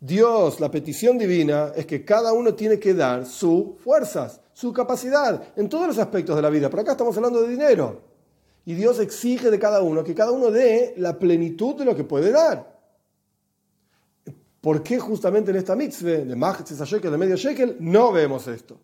Dios, 0.00 0.60
la 0.60 0.70
petición 0.70 1.18
divina 1.18 1.72
es 1.74 1.86
que 1.86 2.04
cada 2.04 2.32
uno 2.32 2.54
tiene 2.54 2.78
que 2.78 2.94
dar 2.94 3.26
sus 3.26 3.78
fuerzas, 3.82 4.40
su 4.52 4.72
capacidad, 4.72 5.42
en 5.56 5.68
todos 5.68 5.88
los 5.88 5.98
aspectos 5.98 6.36
de 6.36 6.42
la 6.42 6.50
vida. 6.50 6.70
Pero 6.70 6.82
acá 6.82 6.92
estamos 6.92 7.16
hablando 7.16 7.42
de 7.42 7.48
dinero. 7.48 8.00
Y 8.68 8.74
Dios 8.74 9.00
exige 9.00 9.50
de 9.50 9.58
cada 9.58 9.80
uno 9.80 10.04
que 10.04 10.14
cada 10.14 10.30
uno 10.30 10.50
dé 10.50 10.92
la 10.98 11.18
plenitud 11.18 11.74
de 11.76 11.86
lo 11.86 11.96
que 11.96 12.04
puede 12.04 12.30
dar. 12.30 12.78
¿Por 14.60 14.82
qué 14.82 14.98
justamente 14.98 15.50
en 15.50 15.56
esta 15.56 15.74
mitzvah 15.74 16.10
de 16.10 16.36
Mahtzis 16.36 16.78
Shekel, 16.78 17.10
de 17.10 17.16
medio 17.16 17.36
Shekel, 17.36 17.78
no 17.80 18.12
vemos 18.12 18.46
esto? 18.46 18.78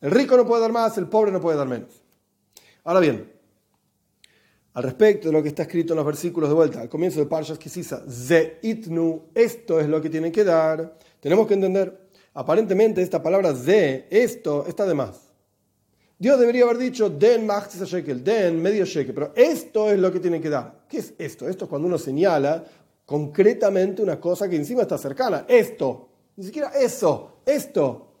El 0.00 0.12
rico 0.12 0.36
no 0.36 0.46
puede 0.46 0.62
dar 0.62 0.70
más, 0.70 0.96
el 0.96 1.08
pobre 1.08 1.32
no 1.32 1.40
puede 1.40 1.58
dar 1.58 1.66
menos. 1.66 2.04
Ahora 2.84 3.00
bien, 3.00 3.32
al 4.74 4.84
respecto 4.84 5.26
de 5.26 5.32
lo 5.32 5.42
que 5.42 5.48
está 5.48 5.62
escrito 5.62 5.94
en 5.94 5.96
los 5.96 6.06
versículos 6.06 6.48
de 6.48 6.54
vuelta, 6.54 6.80
al 6.80 6.88
comienzo 6.88 7.18
de 7.18 7.26
Parshas 7.26 7.58
Kisisa, 7.58 8.04
Ze 8.08 8.60
itnu, 8.62 9.30
esto 9.34 9.80
es 9.80 9.88
lo 9.88 10.00
que 10.00 10.08
tienen 10.08 10.30
que 10.30 10.44
dar, 10.44 10.96
tenemos 11.18 11.48
que 11.48 11.54
entender, 11.54 12.10
aparentemente 12.32 13.02
esta 13.02 13.20
palabra 13.20 13.56
Ze, 13.56 14.06
esto, 14.08 14.64
está 14.68 14.86
de 14.86 14.94
más. 14.94 15.23
Dios 16.18 16.38
debería 16.38 16.64
haber 16.64 16.78
dicho 16.78 17.10
den 17.10 17.44
machtis 17.44 17.82
shekel, 17.82 18.22
den 18.22 18.62
medio 18.62 18.84
shekel, 18.84 19.14
pero 19.14 19.32
esto 19.34 19.90
es 19.90 19.98
lo 19.98 20.12
que 20.12 20.20
tienen 20.20 20.40
que 20.40 20.48
dar. 20.48 20.84
¿Qué 20.88 20.98
es 20.98 21.14
esto? 21.18 21.48
Esto 21.48 21.64
es 21.64 21.68
cuando 21.68 21.88
uno 21.88 21.98
señala 21.98 22.64
concretamente 23.04 24.02
una 24.02 24.20
cosa 24.20 24.48
que 24.48 24.56
encima 24.56 24.82
está 24.82 24.96
cercana. 24.96 25.44
Esto, 25.48 26.08
ni 26.36 26.44
siquiera 26.44 26.70
eso, 26.70 27.40
esto. 27.44 28.12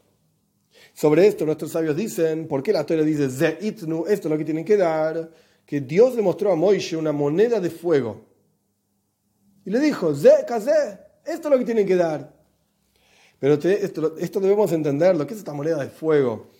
Sobre 0.92 1.26
esto 1.26 1.46
nuestros 1.46 1.70
sabios 1.72 1.96
dicen, 1.96 2.46
¿por 2.46 2.62
qué 2.62 2.72
la 2.72 2.84
Torah 2.84 3.02
dice 3.02 3.28
Ze 3.30 3.58
itnu? 3.60 4.06
Esto 4.06 4.28
es 4.28 4.32
lo 4.32 4.38
que 4.38 4.44
tienen 4.44 4.64
que 4.64 4.76
dar, 4.76 5.30
que 5.64 5.80
Dios 5.80 6.14
le 6.14 6.22
mostró 6.22 6.52
a 6.52 6.56
Moishe 6.56 6.96
una 6.96 7.12
moneda 7.12 7.60
de 7.60 7.70
fuego. 7.70 8.24
Y 9.64 9.70
le 9.70 9.80
dijo, 9.80 10.14
Ze 10.14 10.30
esto 11.24 11.48
es 11.48 11.50
lo 11.50 11.58
que 11.58 11.64
tienen 11.64 11.86
que 11.86 11.96
dar. 11.96 12.34
Pero 13.38 13.54
esto, 13.54 14.16
esto 14.18 14.40
debemos 14.40 14.72
entenderlo, 14.72 15.26
¿qué 15.26 15.34
es 15.34 15.40
esta 15.40 15.52
moneda 15.52 15.78
de 15.78 15.88
fuego? 15.88 16.50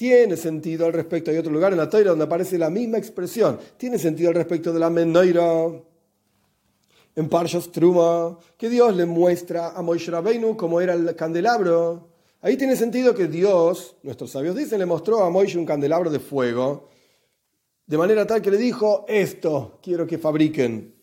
Tiene 0.00 0.34
sentido 0.38 0.86
al 0.86 0.94
respecto, 0.94 1.30
hay 1.30 1.36
otro 1.36 1.52
lugar 1.52 1.72
en 1.72 1.76
la 1.76 1.90
Torah 1.90 2.08
donde 2.08 2.24
aparece 2.24 2.56
la 2.56 2.70
misma 2.70 2.96
expresión. 2.96 3.58
Tiene 3.76 3.98
sentido 3.98 4.30
al 4.30 4.34
respecto 4.34 4.72
de 4.72 4.80
la 4.80 4.88
menoira 4.88 5.44
en 7.14 7.28
Parshas 7.28 7.70
Truma, 7.70 8.38
que 8.56 8.70
Dios 8.70 8.96
le 8.96 9.04
muestra 9.04 9.72
a 9.72 9.82
Moishe 9.82 10.10
Rabbeinu 10.10 10.56
cómo 10.56 10.80
era 10.80 10.94
el 10.94 11.14
candelabro 11.14 12.08
Ahí 12.40 12.56
tiene 12.56 12.76
sentido 12.76 13.14
que 13.14 13.26
Dios, 13.26 13.96
nuestros 14.02 14.30
sabios 14.30 14.56
dicen, 14.56 14.78
le 14.78 14.86
mostró 14.86 15.22
a 15.22 15.28
Moisés 15.28 15.56
un 15.56 15.66
candelabro 15.66 16.08
de 16.08 16.18
fuego, 16.18 16.88
de 17.86 17.98
manera 17.98 18.26
tal 18.26 18.40
que 18.40 18.50
le 18.50 18.56
dijo, 18.56 19.04
esto 19.06 19.80
quiero 19.82 20.06
que 20.06 20.16
fabriquen. 20.16 20.94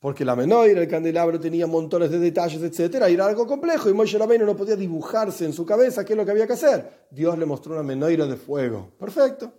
Porque 0.00 0.24
la 0.24 0.34
menoira, 0.34 0.80
el 0.80 0.88
candelabro 0.88 1.38
tenía 1.38 1.66
montones 1.66 2.10
de 2.10 2.18
detalles, 2.18 2.62
etc. 2.62 3.04
Era 3.06 3.26
algo 3.26 3.46
complejo 3.46 3.90
y 3.90 3.92
Moisés 3.92 4.18
Rabbeinu 4.18 4.46
no 4.46 4.56
podía 4.56 4.74
dibujarse 4.74 5.44
en 5.44 5.52
su 5.52 5.66
cabeza 5.66 6.04
qué 6.04 6.14
es 6.14 6.16
lo 6.16 6.24
que 6.24 6.30
había 6.30 6.46
que 6.46 6.54
hacer. 6.54 7.06
Dios 7.10 7.38
le 7.38 7.44
mostró 7.44 7.74
una 7.74 7.82
menoira 7.82 8.26
de 8.26 8.36
fuego. 8.36 8.90
Perfecto. 8.98 9.52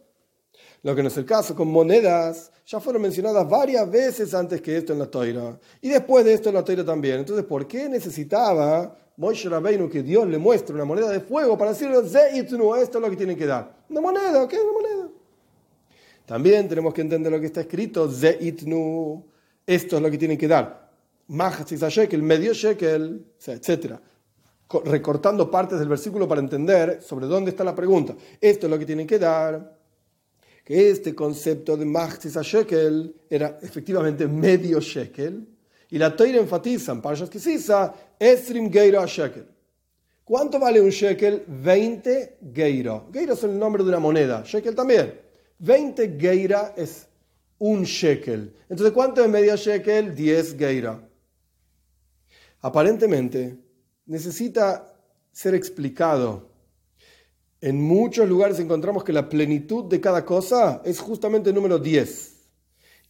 Lo 0.82 0.96
que 0.96 1.04
no 1.04 1.10
es 1.10 1.18
el 1.18 1.26
caso 1.26 1.56
con 1.56 1.68
monedas, 1.68 2.52
ya 2.66 2.80
fueron 2.80 3.04
mencionadas 3.04 3.48
varias 3.48 3.90
veces 3.90 4.34
antes 4.34 4.62
que 4.62 4.78
esto 4.78 4.94
en 4.94 5.00
la 5.00 5.06
toira. 5.06 5.60
Y 5.80 5.90
después 5.90 6.26
de 6.26 6.34
esto 6.34 6.50
en 6.50 6.56
la 6.56 6.66
toira 6.66 6.84
también. 6.84 7.20
Entonces, 7.20 7.46
¿por 7.46 7.68
qué 7.68 7.88
necesitaba 7.88 8.98
Moshe 9.18 9.48
Rabbeinu 9.48 9.88
que 9.88 10.02
Dios 10.02 10.28
le 10.28 10.40
muestre 10.40 10.74
una 10.74 10.86
moneda 10.86 11.10
de 11.10 11.20
fuego 11.20 11.56
para 11.56 11.72
decirle, 11.72 11.98
esto 12.00 12.56
es 12.58 12.94
lo 12.94 13.10
que 13.10 13.16
tiene 13.16 13.36
que 13.36 13.46
dar. 13.46 13.72
Una 13.90 14.02
moneda, 14.02 14.48
¿qué 14.48 14.56
es 14.56 14.64
una 14.64 14.72
moneda? 14.72 15.10
También 16.26 16.68
tenemos 16.68 16.92
que 16.92 17.02
entender 17.02 17.32
lo 17.32 17.40
que 17.40 17.46
está 17.46 17.62
escrito, 17.62 18.10
Zeitnu, 18.10 19.24
esto 19.66 19.98
es 19.98 20.02
lo 20.02 20.12
que 20.12 20.18
tiene 20.18 20.38
que 20.38 20.48
dar. 20.48 20.92
shekel, 21.28 22.22
medio 22.24 22.54
shekel, 22.54 23.26
etc. 23.46 23.96
Recortando 24.86 25.50
partes 25.50 25.80
del 25.80 25.90
versículo 25.90 26.28
para 26.28 26.42
entender 26.42 27.02
sobre 27.02 27.28
dónde 27.28 27.52
está 27.52 27.64
la 27.64 27.76
pregunta. 27.76 28.16
Esto 28.40 28.68
es 28.68 28.72
lo 28.72 28.80
que 28.80 28.86
tiene 28.86 29.06
que 29.06 29.20
dar. 29.20 29.80
Que 30.64 30.90
este 30.90 31.16
concepto 31.16 31.76
de 31.76 31.86
shekel 31.86 33.16
era 33.30 33.60
efectivamente 33.62 34.28
medio 34.28 34.80
shekel 34.80 35.48
y 35.92 35.98
la 35.98 36.16
Teira 36.16 36.40
enfatiza 36.40 36.94
en 36.94 37.02
Parshas 37.02 37.30
Kisisa, 37.30 37.94
Esrim 38.18 38.72
Geiro 38.72 39.02
a 39.02 39.06
Shekel. 39.06 39.46
¿Cuánto 40.24 40.58
vale 40.58 40.80
un 40.80 40.90
shekel? 40.90 41.44
20 41.46 42.38
geiro. 42.54 43.10
Geiro 43.12 43.34
es 43.34 43.44
el 43.44 43.60
nombre 43.60 43.84
de 43.84 43.90
una 43.90 44.00
moneda, 44.00 44.44
shekel 44.46 44.74
también. 44.74 45.20
20 45.60 46.18
geira 46.18 46.74
es 46.78 47.08
un 47.62 47.84
shekel. 47.84 48.56
Entonces, 48.70 48.92
¿cuánto 48.92 49.24
es 49.24 49.30
medio 49.30 49.56
shekel? 49.56 50.16
10 50.16 50.58
geira. 50.58 51.08
Aparentemente, 52.60 53.56
necesita 54.08 54.92
ser 55.32 55.54
explicado. 55.54 56.50
En 57.62 57.80
muchos 57.80 58.28
lugares 58.28 58.60
encontramos 58.60 59.04
que 59.04 59.14
la 59.14 59.30
plenitud 59.30 59.86
de 59.86 60.02
cada 60.02 60.26
cosa 60.26 60.82
es 60.84 61.00
justamente 61.00 61.50
el 61.50 61.56
número 61.56 61.78
10. 61.78 62.34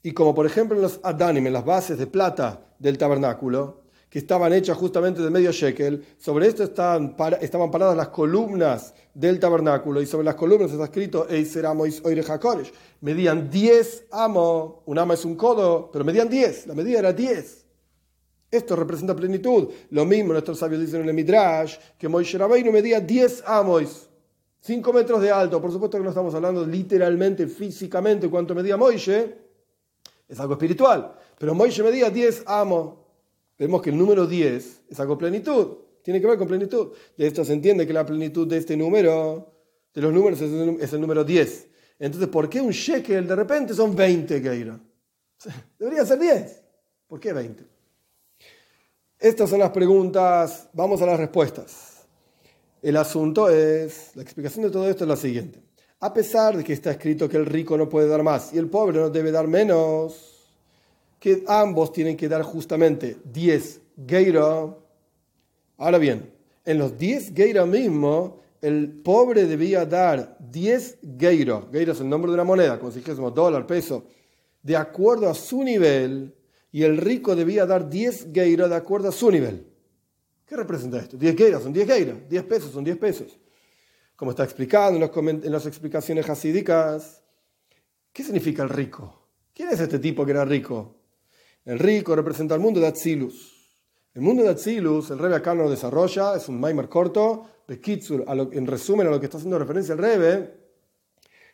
Y 0.04 0.12
como 0.12 0.36
por 0.36 0.46
ejemplo 0.46 0.76
en 0.76 0.82
los 0.82 1.00
Adanim, 1.02 1.48
en 1.48 1.54
las 1.54 1.64
bases 1.64 1.98
de 1.98 2.08
plata 2.08 2.76
del 2.78 2.98
tabernáculo, 2.98 3.81
que 4.12 4.20
estaban 4.20 4.52
hechas 4.52 4.78
justamente 4.78 5.22
de 5.22 5.30
medio 5.30 5.54
shekel, 5.54 6.06
sobre 6.18 6.46
esto 6.46 6.64
estaban, 6.64 7.16
estaban 7.40 7.72
paradas 7.72 7.96
las 7.96 8.10
columnas 8.10 8.94
del 9.14 9.40
tabernáculo 9.40 10.02
y 10.02 10.06
sobre 10.06 10.26
las 10.26 10.36
columnas 10.36 10.70
está 10.70 10.84
escrito 10.84 11.30
Eiser 11.30 11.66
Amois 11.66 12.02
Oire 12.04 12.22
Medían 13.00 13.50
10 13.50 14.08
amos, 14.12 14.82
un 14.86 15.00
amo 15.00 15.14
es 15.14 15.24
un 15.24 15.36
codo, 15.36 15.90
pero 15.94 16.04
medían 16.04 16.28
10, 16.28 16.68
la 16.68 16.74
medida 16.74 17.00
era 17.00 17.14
10. 17.14 17.66
Esto 18.52 18.76
representa 18.76 19.16
plenitud. 19.16 19.70
Lo 19.92 20.04
mismo 20.04 20.34
nuestros 20.34 20.60
sabios 20.60 20.82
dicen 20.82 21.04
en 21.04 21.08
el 21.08 21.14
Midrash, 21.14 21.78
que 21.98 22.10
Moishe 22.10 22.38
Rabbeinu 22.38 22.70
medía 22.70 23.00
10 23.00 23.46
amos, 23.48 24.10
5 24.60 24.92
metros 24.92 25.22
de 25.22 25.32
alto. 25.32 25.62
Por 25.62 25.72
supuesto 25.72 25.98
que 25.98 26.04
no 26.04 26.10
estamos 26.10 26.36
hablando 26.36 26.66
literalmente, 26.66 27.48
físicamente, 27.48 28.30
cuánto 28.30 28.54
medía 28.54 28.76
Moishe, 28.76 29.38
es 30.28 30.38
algo 30.38 30.56
espiritual. 30.56 31.16
Pero 31.40 31.56
Moishe 31.56 31.82
medía 31.82 32.10
10 32.10 32.44
amos. 32.46 33.01
Vemos 33.62 33.80
que 33.84 33.92
el 33.92 33.98
número 34.00 34.26
10 34.26 34.82
es 34.90 35.00
algo 35.00 35.20
plenitud. 35.20 35.78
Tiene 36.02 36.20
que 36.20 36.26
ver 36.26 36.36
con 36.36 36.48
plenitud. 36.48 36.94
De 37.16 37.28
esto 37.28 37.46
se 37.46 37.54
entiende 37.54 37.86
que 37.86 37.94
la 37.94 38.04
plenitud 38.04 38.48
de 38.48 38.58
este 38.58 38.76
número, 38.76 39.54
de 39.94 40.02
los 40.02 40.12
números, 40.12 40.42
es 40.42 40.94
el 40.94 41.00
número 41.00 41.24
10. 41.24 41.68
Entonces, 42.00 42.28
¿por 42.28 42.50
qué 42.50 42.60
un 42.60 42.72
shekel 42.72 43.28
de 43.28 43.36
repente 43.36 43.76
son 43.76 43.96
20 43.96 44.42
Geira? 44.42 44.80
Debería 45.78 46.04
ser 46.04 46.18
10. 46.18 46.64
¿Por 47.06 47.20
qué 47.20 47.34
20? 47.34 47.64
Estas 49.20 49.48
son 49.48 49.60
las 49.60 49.70
preguntas. 49.70 50.68
Vamos 50.74 51.00
a 51.04 51.06
las 51.06 51.20
respuestas. 51.20 52.08
El 52.82 52.98
asunto 52.98 53.48
es, 53.48 54.16
la 54.16 54.24
explicación 54.24 54.66
de 54.66 54.72
todo 54.72 54.90
esto 54.90 55.04
es 55.04 55.08
la 55.08 55.16
siguiente. 55.16 55.62
A 56.00 56.12
pesar 56.12 56.58
de 56.58 56.64
que 56.64 56.74
está 56.74 56.90
escrito 56.90 57.30
que 57.30 57.38
el 57.38 57.46
rico 57.46 57.78
no 57.78 57.88
puede 57.88 58.08
dar 58.08 58.24
más 58.24 58.56
y 58.56 58.58
el 58.58 58.72
pobre 58.72 58.98
no 58.98 59.12
debe 59.12 59.32
dar 59.32 59.48
menos, 59.48 60.31
que 61.22 61.44
ambos 61.46 61.94
tienen 61.94 62.18
que 62.18 62.28
dar 62.28 62.42
justamente 62.42 63.18
10 63.26 63.80
geira. 64.08 64.76
Ahora 65.78 65.98
bien, 66.00 66.34
en 66.66 66.80
los 66.80 66.98
10 66.98 67.36
geira 67.36 67.64
mismo, 67.68 68.42
el 68.60 68.90
pobre 68.90 69.46
debía 69.46 69.86
dar 69.86 70.36
10 70.40 70.98
geira. 71.20 71.62
Geira 71.72 71.92
es 71.92 72.00
el 72.00 72.10
nombre 72.10 72.32
de 72.32 72.34
una 72.34 72.44
moneda, 72.44 72.80
como 72.80 72.92
si 72.92 73.02
dijésemos 73.02 73.36
dólar, 73.36 73.68
peso, 73.68 74.04
de 74.64 74.76
acuerdo 74.76 75.30
a 75.30 75.36
su 75.36 75.64
nivel, 75.64 76.34
y 76.72 76.82
el 76.82 76.98
rico 76.98 77.36
debía 77.36 77.68
dar 77.68 77.88
10 77.88 78.30
geira 78.34 78.68
de 78.68 78.76
acuerdo 78.76 79.10
a 79.10 79.12
su 79.12 79.30
nivel. 79.30 79.68
¿Qué 80.48 80.56
representa 80.56 80.98
esto? 80.98 81.18
10 81.18 81.36
geira 81.36 81.60
son 81.60 81.72
10 81.72 81.88
geira, 81.88 82.16
10 82.28 82.44
pesos 82.46 82.72
son 82.72 82.84
10 82.84 82.98
pesos. 82.98 83.40
Como 84.16 84.32
está 84.32 84.44
explicado 84.44 84.96
en, 84.96 85.52
las 85.52 85.68
explicaciones 85.68 86.28
hasídicas, 86.28 87.22
¿qué 88.12 88.24
significa 88.24 88.64
el 88.64 88.70
rico? 88.70 89.28
¿Quién 89.54 89.70
es 89.70 89.80
este 89.80 90.00
tipo 90.00 90.26
que 90.26 90.32
era 90.32 90.46
rico? 90.46 91.01
El 91.66 91.80
rico 91.80 92.16
representa 92.16 92.56
al 92.56 92.60
mundo 92.60 92.80
de 92.80 92.88
Atzilus. 92.88 93.52
El 94.14 94.22
mundo 94.22 94.44
de 94.44 94.50
Atzilus, 94.50 95.12
el 95.12 95.20
Rebe 95.20 95.36
acá 95.36 95.54
no 95.54 95.64
lo 95.64 95.70
desarrolla, 95.70 96.36
es 96.36 96.50
un 96.50 96.60
Maimer 96.60 96.90
corto, 96.90 97.46
Bekitsur, 97.68 98.26
en 98.52 98.68
resumen 98.68 99.08
a 99.08 99.10
lo 99.12 99.20
que 99.20 99.28
está 99.28 99.38
haciendo 99.38 99.58
referencia 99.58 99.94
el 99.94 100.00
Rebe, 100.00 100.62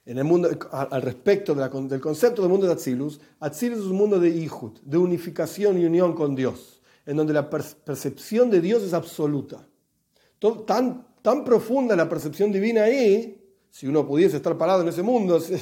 en 0.05 0.17
el 0.17 0.23
mundo, 0.23 0.49
al 0.71 1.01
respecto 1.01 1.53
del 1.53 1.99
concepto 1.99 2.41
del 2.41 2.49
mundo 2.49 2.65
de 2.65 2.73
Atzilus, 2.73 3.19
Atzilus 3.41 3.79
es 3.79 3.85
un 3.85 3.97
mundo 3.97 4.19
de 4.19 4.29
Ihud, 4.29 4.79
de 4.81 4.97
unificación 4.97 5.77
y 5.77 5.85
unión 5.85 6.13
con 6.13 6.33
Dios, 6.33 6.81
en 7.05 7.17
donde 7.17 7.33
la 7.33 7.49
percepción 7.49 8.49
de 8.49 8.61
Dios 8.61 8.83
es 8.83 8.93
absoluta. 8.93 9.67
tan, 10.65 11.05
tan 11.21 11.43
profunda 11.43 11.95
la 11.95 12.07
percepción 12.07 12.53
divina 12.53 12.83
ahí, 12.83 13.37
si 13.69 13.85
uno 13.85 14.07
pudiese 14.07 14.37
estar 14.37 14.57
parado 14.57 14.81
en 14.81 14.87
ese 14.87 15.03
mundo, 15.03 15.39
sea 15.41 15.59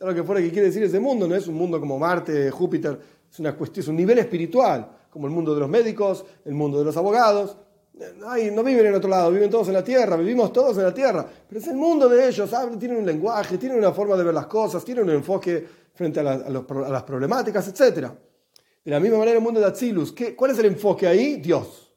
lo 0.00 0.12
que 0.12 0.24
fuera 0.24 0.42
que 0.42 0.50
quiere 0.50 0.66
decir 0.66 0.82
ese 0.82 0.98
mundo, 0.98 1.28
no 1.28 1.36
es 1.36 1.46
un 1.46 1.54
mundo 1.54 1.78
como 1.78 1.96
Marte, 1.96 2.50
Júpiter, 2.50 2.98
es 3.34 3.40
una 3.40 3.56
cuestión, 3.56 3.82
es 3.82 3.88
un 3.88 3.96
nivel 3.96 4.16
espiritual 4.20 4.88
como 5.10 5.26
el 5.26 5.32
mundo 5.32 5.54
de 5.54 5.60
los 5.60 5.68
médicos, 5.68 6.24
el 6.44 6.54
mundo 6.54 6.78
de 6.78 6.84
los 6.84 6.96
abogados. 6.96 7.56
Ay, 8.24 8.52
no 8.52 8.62
viven 8.62 8.86
en 8.86 8.94
otro 8.94 9.10
lado, 9.10 9.32
viven 9.32 9.50
todos 9.50 9.66
en 9.66 9.74
la 9.74 9.82
tierra, 9.82 10.16
vivimos 10.16 10.52
todos 10.52 10.78
en 10.78 10.84
la 10.84 10.94
tierra, 10.94 11.26
pero 11.48 11.60
es 11.60 11.66
el 11.66 11.74
mundo 11.74 12.08
de 12.08 12.28
ellos, 12.28 12.48
tienen 12.78 12.98
un 12.98 13.06
lenguaje, 13.06 13.58
tienen 13.58 13.78
una 13.78 13.90
forma 13.90 14.14
de 14.14 14.22
ver 14.22 14.34
las 14.34 14.46
cosas, 14.46 14.84
tienen 14.84 15.02
un 15.02 15.10
enfoque 15.10 15.66
frente 15.92 16.20
a, 16.20 16.22
las 16.22 17.02
problemáticas, 17.02 17.66
etc. 17.66 18.08
De 18.84 18.90
la 18.92 19.00
misma 19.00 19.18
manera 19.18 19.36
el 19.36 19.42
mundo 19.42 19.58
de 19.58 19.66
Atzilus, 19.66 20.14
¿cuál 20.36 20.52
es 20.52 20.58
el 20.60 20.66
enfoque 20.66 21.08
ahí? 21.08 21.40
Dios. 21.40 21.92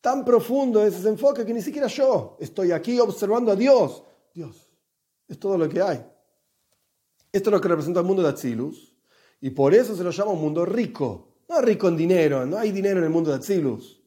Tan 0.00 0.24
profundo 0.24 0.86
es 0.86 0.94
ese 0.94 1.08
enfoque 1.08 1.44
que 1.44 1.52
ni 1.52 1.62
siquiera 1.62 1.88
yo 1.88 2.36
estoy 2.38 2.70
aquí 2.70 3.00
observando 3.00 3.50
a 3.50 3.56
Dios. 3.56 4.04
Dios, 4.32 4.70
es 5.26 5.36
todo 5.36 5.58
lo 5.58 5.68
que 5.68 5.82
hay. 5.82 6.06
Esto 7.32 7.50
es 7.50 7.52
lo 7.52 7.60
que 7.60 7.68
representa 7.68 7.98
el 7.98 8.06
mundo 8.06 8.22
de 8.22 8.28
Atzilus, 8.28 8.95
y 9.40 9.50
por 9.50 9.74
eso 9.74 9.94
se 9.94 10.02
lo 10.02 10.10
llama 10.10 10.32
un 10.32 10.40
mundo 10.40 10.64
rico, 10.64 11.28
no 11.48 11.60
rico 11.60 11.88
en 11.88 11.96
dinero, 11.96 12.46
no 12.46 12.58
hay 12.58 12.72
dinero 12.72 12.98
en 12.98 13.04
el 13.04 13.10
mundo 13.10 13.30
de 13.30 13.36
Atzilus. 13.36 14.02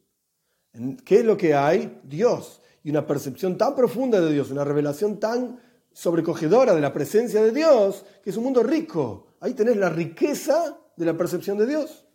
¿Qué 1.06 1.20
es 1.20 1.26
lo 1.26 1.38
que 1.38 1.54
hay? 1.54 2.00
Dios. 2.04 2.62
Y 2.84 2.90
una 2.90 3.06
percepción 3.06 3.58
tan 3.58 3.76
profunda 3.76 4.20
de 4.22 4.32
Dios, 4.32 4.52
una 4.52 4.64
revelación 4.64 5.20
tan 5.20 5.60
sobrecogedora 5.92 6.74
de 6.74 6.82
la 6.82 6.94
presencia 6.94 7.42
de 7.42 7.52
Dios, 7.52 8.06
que 8.24 8.30
es 8.30 8.38
un 8.38 8.44
mundo 8.44 8.64
rico. 8.64 9.28
Ahí 9.40 9.54
tenés 9.54 9.78
la 9.78 9.90
riqueza 9.90 10.80
de 10.96 11.06
la 11.06 11.18
percepción 11.18 11.58
de 11.58 11.66
Dios. 11.66 12.06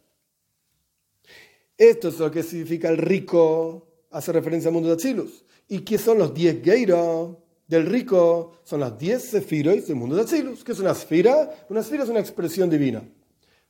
Esto 1.77 2.09
es 2.09 2.19
lo 2.19 2.31
que 2.31 2.43
significa 2.43 2.89
el 2.89 2.99
rico, 2.99 3.89
hace 4.11 4.33
referencia 4.33 4.69
al 4.69 4.75
mundo 4.75 4.89
de 4.89 4.95
Atzilus. 4.95 5.45
¿Y 5.69 5.81
qué 5.81 5.99
son 5.99 6.19
los 6.19 6.33
diez 6.33 6.63
Geiro 6.63 7.44
del 7.67 7.87
rico? 7.87 8.53
Son 8.65 8.81
las 8.81 8.99
diez 8.99 9.25
Sefiros 9.25 9.87
del 9.87 9.97
mundo 9.97 10.17
de 10.17 10.23
Atzilus. 10.23 10.65
¿Qué 10.65 10.73
es 10.73 10.81
una 10.81 10.93
esfera? 10.93 11.67
Una 11.69 11.81
esfera 11.81 12.05
es 12.05 12.09
una 12.09 12.21
expresión 12.21 12.69
divina. 12.71 13.03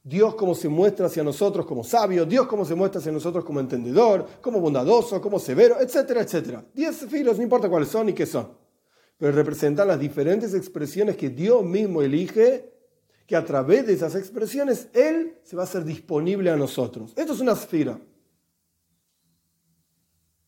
Dios 0.07 0.35
como 0.35 0.55
se 0.55 0.69
muestra 0.69 1.07
hacia 1.07 1.25
nosotros 1.25 1.65
como 1.65 1.83
sabio, 1.83 2.27
Dios 2.27 2.47
como 2.47 2.67
se 2.67 2.75
muestra 2.75 3.01
hacia 3.01 3.11
nosotros 3.11 3.43
como 3.43 3.61
entendedor, 3.61 4.27
como 4.43 4.61
bondadoso, 4.61 5.19
como 5.19 5.39
severo, 5.39 5.81
etcétera, 5.81 6.21
etcétera. 6.21 6.63
Diez 6.75 7.07
filos, 7.09 7.39
no 7.39 7.43
importa 7.43 7.71
cuáles 7.71 7.89
son 7.89 8.07
ni 8.07 8.13
qué 8.13 8.27
son, 8.27 8.51
pero 9.17 9.33
representan 9.33 9.89
las 9.89 9.99
diferentes 9.99 10.53
expresiones 10.53 11.17
que 11.17 11.31
Dios 11.31 11.65
mismo 11.65 12.03
elige, 12.03 12.71
que 13.27 13.35
a 13.35 13.47
través 13.47 13.87
de 13.87 13.95
esas 13.95 14.15
expresiones 14.15 14.89
Él 14.93 15.39
se 15.43 15.57
va 15.57 15.63
a 15.63 15.65
hacer 15.65 15.85
disponible 15.85 16.51
a 16.51 16.57
nosotros. 16.57 17.15
Esto 17.17 17.33
es 17.33 17.41
una 17.41 17.53
esfera. 17.53 17.99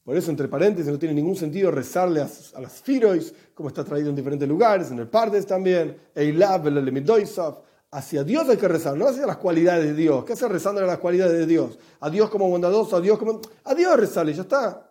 Por 0.06 0.16
eso, 0.16 0.30
entre 0.30 0.46
paréntesis, 0.46 0.90
no 0.92 1.00
tiene 1.00 1.16
ningún 1.16 1.34
sentido 1.34 1.72
rezarle 1.72 2.20
a, 2.20 2.60
las 2.60 2.80
firois, 2.80 3.34
como 3.52 3.70
está 3.70 3.82
traído 3.82 4.08
en 4.08 4.14
diferentes 4.14 4.48
lugares, 4.48 4.92
en 4.92 5.00
el 5.00 5.08
Pardes 5.08 5.44
también, 5.44 5.96
Eilab, 6.14 6.68
el 6.68 6.84
Lemidoisov, 6.84 7.58
Hacia 7.90 8.22
Dios 8.22 8.48
hay 8.48 8.56
que 8.56 8.68
rezar, 8.68 8.96
no 8.96 9.08
hacia 9.08 9.26
las 9.26 9.38
cualidades 9.38 9.86
de 9.86 9.94
Dios. 9.94 10.24
¿Qué 10.24 10.34
hace 10.34 10.46
rezando 10.46 10.80
a 10.80 10.86
las 10.86 10.98
cualidades 10.98 11.38
de 11.38 11.46
Dios? 11.46 11.76
A 12.00 12.08
Dios 12.08 12.30
como 12.30 12.48
bondadoso, 12.48 12.96
a 12.96 13.00
Dios 13.00 13.18
como... 13.18 13.40
A 13.64 13.74
Dios 13.74 13.98
rezarle, 13.98 14.32
ya 14.32 14.42
está. 14.42 14.90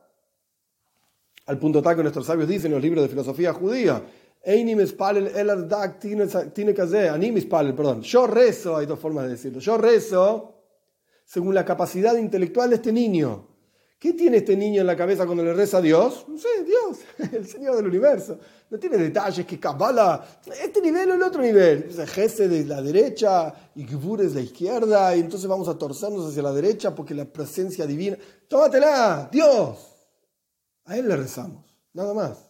Al 1.46 1.59
punto 1.59 1.81
tal 1.81 1.96
que 1.96 2.01
nuestros 2.01 2.25
sabios 2.25 2.50
dicen 2.50 2.68
en 2.68 2.74
los 2.74 2.81
libros 2.81 3.03
de 3.03 3.09
filosofía 3.09 3.53
judía, 3.53 4.03
perdón. 7.74 8.01
Yo 8.01 8.27
rezo, 8.27 8.75
hay 8.75 8.85
dos 8.85 9.00
formas 9.00 9.25
de 9.25 9.31
decirlo. 9.31 9.59
Yo 9.59 9.77
rezo 9.77 10.55
según 11.24 11.55
la 11.55 11.63
capacidad 11.63 12.18
intelectual 12.18 12.70
de 12.70 12.75
este 12.77 12.92
niño. 12.92 13.54
¿Qué 14.05 14.13
tiene 14.13 14.37
este 14.37 14.55
niño 14.55 14.81
en 14.81 14.85
la 14.85 14.96
cabeza 14.96 15.25
cuando 15.25 15.44
le 15.44 15.51
reza 15.51 15.79
a 15.79 15.81
Dios? 15.81 16.25
No 16.27 16.37
sé, 16.37 16.63
Dios, 16.63 17.00
el 17.33 17.48
Señor 17.48 17.75
del 17.75 17.87
universo. 17.87 18.37
No 18.70 18.77
tiene 18.77 18.98
detalles 18.98 19.48
que 19.48 19.59
cabala 19.59 20.24
este 20.63 20.79
nivel 20.79 21.09
o 21.09 21.15
el 21.15 21.24
otro 21.24 21.41
nivel. 21.41 21.89
Jese 22.05 22.48
de 22.48 22.65
la 22.65 22.83
derecha 22.83 23.51
y 23.74 23.83
Gibur 23.83 24.22
es 24.22 24.35
la 24.35 24.41
izquierda, 24.41 25.15
y 25.15 25.22
entonces 25.22 25.50
vamos 25.50 25.68
a 25.70 25.75
torcernos 25.75 26.29
hacia 26.29 26.44
la 26.44 26.53
derecha 26.53 26.94
porque 26.94 27.15
la 27.15 27.25
presencia 27.25 27.87
divina. 27.87 28.15
Tómatela, 28.48 29.27
Dios. 29.31 29.79
A 30.83 30.96
Él 30.96 31.07
le 31.07 31.15
rezamos, 31.15 31.65
nada 31.91 32.13
más. 32.13 32.48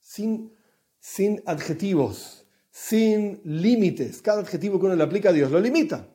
Sin, 0.00 0.50
sin 0.98 1.42
adjetivos, 1.44 2.46
sin 2.70 3.42
límites. 3.44 4.22
Cada 4.22 4.40
adjetivo 4.40 4.80
que 4.80 4.86
uno 4.86 4.96
le 4.96 5.04
aplica 5.04 5.28
a 5.28 5.32
Dios 5.34 5.50
lo 5.50 5.60
limita. 5.60 6.08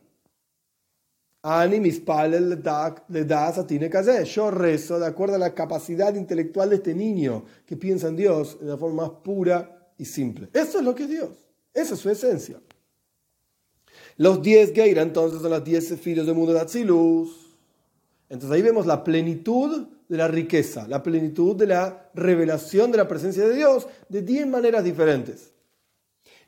Le 1.44 3.26
das 3.26 3.58
a 3.58 3.66
tiene 3.66 3.90
que 3.90 4.26
Yo 4.26 4.52
rezo 4.52 5.00
de 5.00 5.08
acuerdo 5.08 5.36
a 5.36 5.40
la 5.40 5.56
capacidad 5.56 6.14
intelectual 6.14 6.70
de 6.70 6.76
este 6.76 6.94
niño 6.94 7.46
que 7.66 7.76
piensa 7.78 8.10
en 8.10 8.16
Dios 8.16 8.60
de 8.60 8.68
la 8.68 8.78
forma 8.78 9.08
más 9.08 9.12
pura 9.24 9.92
y 9.98 10.06
simple. 10.06 10.50
Eso 10.54 10.80
es 10.80 10.86
lo 10.86 10.94
que 10.94 11.04
es 11.04 11.10
Dios. 11.10 11.30
Esa 11.74 11.96
es 11.96 12.00
su 12.00 12.10
esencia. 12.10 12.62
Los 14.18 14.42
10 14.42 14.74
Geira 14.74 15.02
entonces 15.02 15.42
son 15.42 15.52
las 15.52 15.64
10 15.64 15.88
sefiros 15.88 16.26
del 16.26 16.36
mundo 16.36 16.54
de 16.54 16.60
Atzilus. 16.60 17.58
Entonces 18.30 18.56
ahí 18.56 18.62
vemos 18.62 18.86
la 18.86 19.04
plenitud 19.04 19.88
de 20.08 20.18
la 20.18 20.28
riqueza, 20.28 20.88
la 20.88 21.02
plenitud 21.02 21.56
de 21.56 21.68
la 21.68 22.12
revelación 22.14 22.92
de 22.92 22.98
la 22.98 23.08
presencia 23.08 23.48
de 23.48 23.56
Dios 23.56 23.88
de 24.10 24.22
10 24.22 24.48
maneras 24.48 24.84
diferentes. 24.84 25.51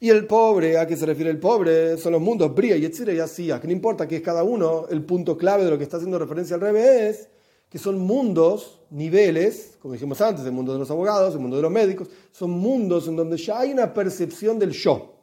Y 0.04 0.10
el 0.10 0.28
pobre, 0.28 0.78
¿a 0.78 0.86
qué 0.86 0.98
se 0.98 1.06
refiere 1.06 1.32
el 1.32 1.40
pobre? 1.40 1.96
Son 1.96 2.12
los 2.12 2.22
mundos 2.22 2.54
Bria, 2.54 2.76
Yetzira 2.76 3.14
y 3.14 3.20
Asía, 3.20 3.62
que 3.62 3.68
no 3.68 3.72
importa 3.72 4.06
que 4.06 4.18
es 4.18 4.22
cada 4.22 4.44
uno, 4.44 4.86
el 4.90 5.06
punto 5.06 5.38
clave 5.38 5.64
de 5.64 5.70
lo 5.70 5.78
que 5.78 5.86
está 5.86 5.96
haciendo 5.96 6.20
referencia 6.20 6.56
al 6.56 6.62
revés, 6.62 7.30
que 7.70 7.80
son 7.80 8.00
mundos, 8.00 8.82
niveles, 8.90 9.78
como 9.82 9.94
dijimos 9.94 10.20
antes, 10.20 10.44
el 10.44 10.52
mundo 10.52 10.74
de 10.74 10.80
los 10.80 10.92
abogados, 10.92 11.34
el 11.36 11.40
mundo 11.40 11.56
de 11.56 11.62
los 11.62 11.72
médicos, 11.72 12.10
son 12.34 12.52
mundos 12.52 13.08
en 13.08 13.16
donde 13.16 13.38
ya 13.38 13.60
hay 13.60 13.72
una 13.72 13.94
percepción 13.94 14.60
del 14.60 14.72
yo. 14.72 15.22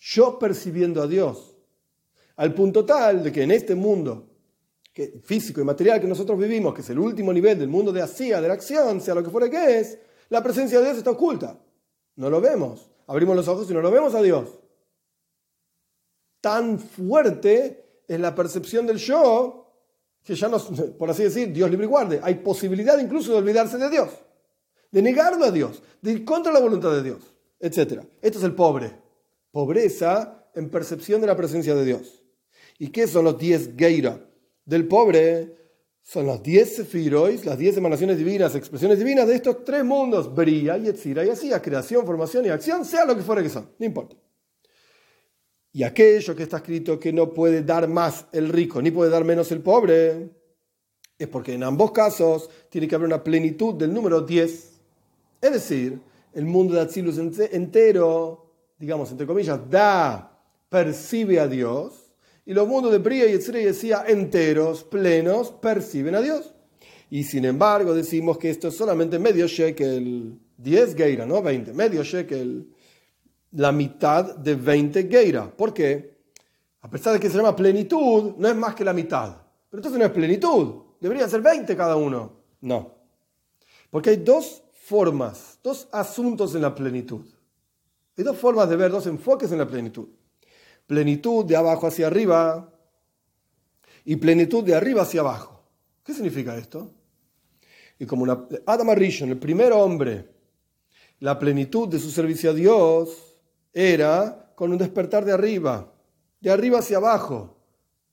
Yo 0.00 0.38
percibiendo 0.38 1.02
a 1.02 1.06
Dios. 1.06 1.54
Al 2.36 2.54
punto 2.54 2.82
tal 2.86 3.22
de 3.24 3.30
que 3.30 3.42
en 3.42 3.50
este 3.50 3.74
mundo 3.74 4.26
que, 4.90 5.20
físico 5.22 5.60
y 5.60 5.64
material 5.64 6.00
que 6.00 6.06
nosotros 6.06 6.38
vivimos, 6.38 6.72
que 6.72 6.80
es 6.80 6.88
el 6.88 6.98
último 6.98 7.30
nivel 7.30 7.58
del 7.58 7.68
mundo 7.68 7.92
de 7.92 8.00
Asía, 8.00 8.40
de 8.40 8.48
la 8.48 8.54
acción, 8.54 9.02
sea 9.02 9.14
lo 9.14 9.22
que 9.22 9.28
fuera 9.28 9.50
que 9.50 9.80
es, 9.80 9.98
la 10.30 10.42
presencia 10.42 10.78
de 10.78 10.86
Dios 10.86 10.96
está 10.96 11.10
oculta. 11.10 11.60
No 12.14 12.30
lo 12.30 12.40
vemos 12.40 12.95
abrimos 13.06 13.36
los 13.36 13.48
ojos 13.48 13.70
y 13.70 13.74
no 13.74 13.80
lo 13.80 13.90
vemos 13.90 14.14
a 14.14 14.22
Dios. 14.22 14.58
Tan 16.40 16.78
fuerte 16.78 18.02
es 18.06 18.20
la 18.20 18.34
percepción 18.34 18.86
del 18.86 18.98
yo 18.98 19.66
que 20.22 20.34
ya 20.34 20.48
no, 20.48 20.58
por 20.98 21.08
así 21.08 21.22
decir, 21.22 21.52
Dios 21.52 21.70
libre 21.70 21.86
y 21.86 21.88
guarde. 21.88 22.20
Hay 22.22 22.36
posibilidad 22.36 22.98
incluso 22.98 23.32
de 23.32 23.38
olvidarse 23.38 23.78
de 23.78 23.88
Dios, 23.88 24.10
de 24.90 25.00
negarlo 25.00 25.44
a 25.44 25.52
Dios, 25.52 25.82
de 26.02 26.12
ir 26.12 26.24
contra 26.24 26.52
la 26.52 26.58
voluntad 26.58 26.90
de 26.92 27.02
Dios, 27.04 27.20
etc. 27.60 28.02
Esto 28.20 28.38
es 28.38 28.44
el 28.44 28.54
pobre. 28.54 28.92
Pobreza 29.52 30.48
en 30.54 30.68
percepción 30.68 31.20
de 31.20 31.28
la 31.28 31.36
presencia 31.36 31.76
de 31.76 31.84
Dios. 31.84 32.24
¿Y 32.78 32.88
qué 32.88 33.06
son 33.06 33.24
los 33.24 33.38
diez 33.38 33.70
geira? 33.76 34.20
Del 34.64 34.88
pobre 34.88 35.65
son 36.06 36.24
las 36.24 36.40
diez 36.40 36.76
sefirois, 36.76 37.44
las 37.44 37.58
diez 37.58 37.76
emanaciones 37.76 38.16
divinas, 38.16 38.54
expresiones 38.54 39.00
divinas 39.00 39.26
de 39.26 39.34
estos 39.34 39.64
tres 39.64 39.84
mundos, 39.84 40.32
Bria, 40.32 40.78
Yetzira 40.78 41.24
y 41.24 41.30
así, 41.30 41.50
creación, 41.60 42.06
formación 42.06 42.46
y 42.46 42.48
acción, 42.48 42.84
sea 42.84 43.04
lo 43.04 43.16
que 43.16 43.24
fuera 43.24 43.42
que 43.42 43.48
son, 43.48 43.68
no 43.76 43.84
importa. 43.84 44.14
Y 45.72 45.82
aquello 45.82 46.36
que 46.36 46.44
está 46.44 46.58
escrito 46.58 47.00
que 47.00 47.12
no 47.12 47.34
puede 47.34 47.62
dar 47.62 47.88
más 47.88 48.26
el 48.30 48.50
rico, 48.50 48.80
ni 48.80 48.92
puede 48.92 49.10
dar 49.10 49.24
menos 49.24 49.50
el 49.50 49.62
pobre, 49.62 50.30
es 51.18 51.26
porque 51.26 51.54
en 51.54 51.64
ambos 51.64 51.90
casos 51.90 52.50
tiene 52.70 52.86
que 52.86 52.94
haber 52.94 53.08
una 53.08 53.24
plenitud 53.24 53.74
del 53.74 53.92
número 53.92 54.20
10. 54.20 54.80
Es 55.40 55.50
decir, 55.52 56.00
el 56.34 56.44
mundo 56.44 56.74
de 56.74 56.82
Atzilus 56.82 57.18
entero, 57.18 58.52
digamos, 58.78 59.10
entre 59.10 59.26
comillas, 59.26 59.58
da, 59.68 60.40
percibe 60.68 61.40
a 61.40 61.48
Dios, 61.48 62.05
y 62.48 62.54
los 62.54 62.68
mundos 62.68 62.92
de 62.92 62.98
Bria 62.98 63.26
y 63.26 63.32
Etzre 63.32 63.66
decía 63.66 64.04
enteros, 64.06 64.84
plenos, 64.84 65.50
perciben 65.50 66.14
a 66.14 66.20
Dios. 66.20 66.54
Y 67.10 67.24
sin 67.24 67.44
embargo 67.44 67.92
decimos 67.92 68.38
que 68.38 68.50
esto 68.50 68.68
es 68.68 68.76
solamente 68.76 69.18
medio 69.18 69.48
shekel, 69.48 70.38
10 70.56 70.94
geira, 70.94 71.26
no 71.26 71.42
20, 71.42 71.72
medio 71.72 72.04
shekel, 72.04 72.68
la 73.50 73.72
mitad 73.72 74.36
de 74.36 74.54
20 74.54 75.08
geira. 75.08 75.50
¿Por 75.50 75.74
qué? 75.74 76.18
A 76.82 76.88
pesar 76.88 77.14
de 77.14 77.20
que 77.20 77.28
se 77.28 77.36
llama 77.36 77.56
plenitud, 77.56 78.34
no 78.38 78.46
es 78.46 78.54
más 78.54 78.76
que 78.76 78.84
la 78.84 78.92
mitad. 78.92 79.38
Pero 79.68 79.80
entonces 79.80 79.98
no 79.98 80.06
es 80.06 80.12
plenitud, 80.12 80.82
debería 81.00 81.28
ser 81.28 81.40
20 81.40 81.76
cada 81.76 81.96
uno. 81.96 82.32
No. 82.60 82.94
Porque 83.90 84.10
hay 84.10 84.16
dos 84.18 84.62
formas, 84.72 85.58
dos 85.64 85.88
asuntos 85.90 86.54
en 86.54 86.62
la 86.62 86.72
plenitud. 86.72 87.26
Hay 88.16 88.22
dos 88.22 88.36
formas 88.36 88.68
de 88.68 88.76
ver, 88.76 88.92
dos 88.92 89.08
enfoques 89.08 89.50
en 89.50 89.58
la 89.58 89.66
plenitud 89.66 90.06
plenitud 90.86 91.44
de 91.44 91.56
abajo 91.56 91.86
hacia 91.86 92.06
arriba 92.06 92.72
y 94.04 94.16
plenitud 94.16 94.64
de 94.64 94.74
arriba 94.74 95.02
hacia 95.02 95.20
abajo. 95.20 95.62
¿Qué 96.04 96.14
significa 96.14 96.56
esto? 96.56 96.92
Y 97.98 98.06
como 98.06 98.22
una, 98.22 98.46
Adam 98.66 98.90
Arishon, 98.90 99.30
el 99.30 99.38
primer 99.38 99.72
hombre, 99.72 100.28
la 101.20 101.38
plenitud 101.38 101.88
de 101.88 101.98
su 101.98 102.10
servicio 102.10 102.50
a 102.50 102.54
Dios 102.54 103.38
era 103.72 104.52
con 104.54 104.70
un 104.70 104.78
despertar 104.78 105.24
de 105.24 105.32
arriba, 105.32 105.92
de 106.40 106.50
arriba 106.50 106.78
hacia 106.78 106.98
abajo. 106.98 107.56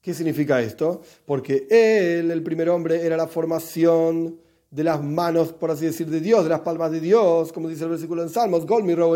¿Qué 0.02 0.14
significa 0.14 0.62
esto? 0.62 1.02
Porque 1.26 1.68
él, 1.70 2.32
el 2.32 2.44
primer 2.44 2.70
hombre, 2.70 3.06
era 3.06 3.16
la 3.16 3.28
formación 3.28 4.40
de 4.70 4.84
las 4.84 5.04
manos, 5.04 5.54
por 5.54 5.72
así 5.72 5.86
decir, 5.86 6.08
de 6.08 6.20
Dios, 6.20 6.44
de 6.44 6.50
las 6.50 6.62
palmas 6.62 6.92
de 6.92 7.00
Dios, 7.00 7.54
como 7.54 7.70
dice 7.70 7.84
el 7.84 7.92
versículo 7.92 8.24
en 8.24 8.30
Salmos, 8.30 8.66
Gol 8.66 8.84
mi 8.84 8.96
robo 8.96 9.16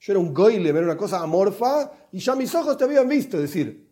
Yo 0.00 0.14
era 0.14 0.20
un 0.20 0.32
goyle, 0.32 0.70
era 0.70 0.80
una 0.80 0.96
cosa 0.96 1.20
amorfa, 1.20 1.92
y 2.10 2.18
ya 2.18 2.34
mis 2.34 2.54
ojos 2.54 2.76
te 2.76 2.84
habían 2.84 3.06
visto. 3.06 3.36
Es 3.36 3.42
decir, 3.42 3.86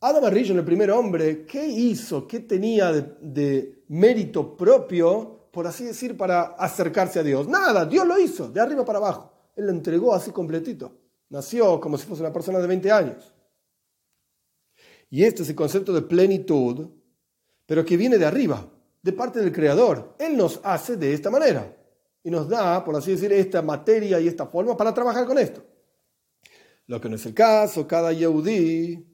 Adam 0.00 0.24
Arishon, 0.24 0.58
el 0.58 0.64
primer 0.64 0.90
hombre, 0.90 1.46
¿qué 1.46 1.64
hizo? 1.64 2.26
¿Qué 2.26 2.40
tenía 2.40 2.90
de, 2.92 3.84
mérito 3.88 4.56
propio, 4.56 5.48
por 5.52 5.68
así 5.68 5.84
decir, 5.84 6.16
para 6.16 6.42
acercarse 6.58 7.20
a 7.20 7.22
Dios? 7.22 7.46
Nada, 7.46 7.86
Dios 7.86 8.04
lo 8.04 8.18
hizo, 8.18 8.48
de 8.48 8.60
arriba 8.60 8.84
para 8.84 8.98
abajo. 8.98 9.32
Él 9.54 9.66
lo 9.66 9.70
entregó 9.70 10.12
así 10.12 10.32
completito. 10.32 10.98
Nació 11.28 11.80
como 11.80 11.96
si 11.96 12.06
fuese 12.06 12.22
una 12.24 12.32
persona 12.32 12.58
de 12.58 12.66
20 12.66 12.90
años. 12.90 13.32
Y 15.10 15.22
este 15.22 15.44
es 15.44 15.48
el 15.48 15.54
concepto 15.54 15.92
de 15.92 16.02
plenitud, 16.02 16.88
pero 17.66 17.84
que 17.84 17.96
viene 17.96 18.18
de 18.18 18.26
arriba 18.26 18.66
de 19.00 19.12
parte 19.12 19.38
del 19.38 19.52
Creador. 19.52 20.16
Él 20.18 20.36
nos 20.36 20.58
hace 20.64 20.96
de 20.96 21.12
esta 21.12 21.30
manera 21.30 21.76
y 22.24 22.30
nos 22.30 22.48
da, 22.48 22.84
por 22.84 22.96
así 22.96 23.12
decir, 23.12 23.32
esta 23.32 23.62
materia 23.62 24.20
y 24.20 24.28
esta 24.28 24.46
forma 24.46 24.76
para 24.76 24.94
trabajar 24.94 25.26
con 25.26 25.38
esto. 25.38 25.62
Lo 26.86 27.00
que 27.00 27.08
no 27.08 27.16
es 27.16 27.26
el 27.26 27.34
caso, 27.34 27.86
cada 27.86 28.12
Yehudi, 28.12 29.04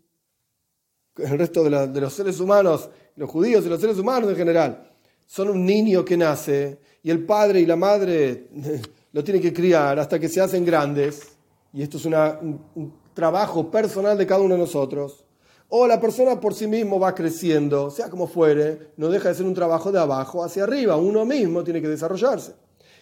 el 1.16 1.38
resto 1.38 1.64
de, 1.64 2.00
los 2.00 2.12
seres 2.12 2.40
humanos, 2.40 2.90
los 3.16 3.30
judíos 3.30 3.64
y 3.64 3.68
los 3.68 3.80
seres 3.80 3.98
humanos 3.98 4.30
en 4.30 4.36
general, 4.36 4.92
son 5.26 5.50
un 5.50 5.64
niño 5.64 6.04
que 6.04 6.16
nace 6.16 6.78
y 7.02 7.10
el 7.10 7.24
padre 7.24 7.60
y 7.60 7.66
la 7.66 7.76
madre 7.76 8.48
lo 9.12 9.24
tienen 9.24 9.42
que 9.42 9.52
criar 9.52 9.98
hasta 9.98 10.18
que 10.18 10.28
se 10.28 10.40
hacen 10.40 10.64
grandes. 10.64 11.36
Y 11.72 11.82
esto 11.82 11.98
es 11.98 12.04
un 12.06 12.94
trabajo 13.14 13.70
personal 13.70 14.16
de 14.16 14.26
cada 14.26 14.40
uno 14.40 14.54
de 14.54 14.60
nosotros 14.60 15.24
o 15.68 15.86
la 15.86 16.00
persona 16.00 16.40
por 16.40 16.54
sí 16.54 16.66
mismo 16.66 16.98
va 16.98 17.14
creciendo, 17.14 17.90
sea 17.90 18.08
como 18.08 18.26
fuere, 18.26 18.92
no 18.96 19.08
deja 19.08 19.28
de 19.28 19.34
ser 19.34 19.46
un 19.46 19.54
trabajo 19.54 19.92
de 19.92 19.98
abajo 19.98 20.42
hacia 20.42 20.64
arriba, 20.64 20.96
uno 20.96 21.24
mismo 21.24 21.62
tiene 21.62 21.82
que 21.82 21.88
desarrollarse. 21.88 22.54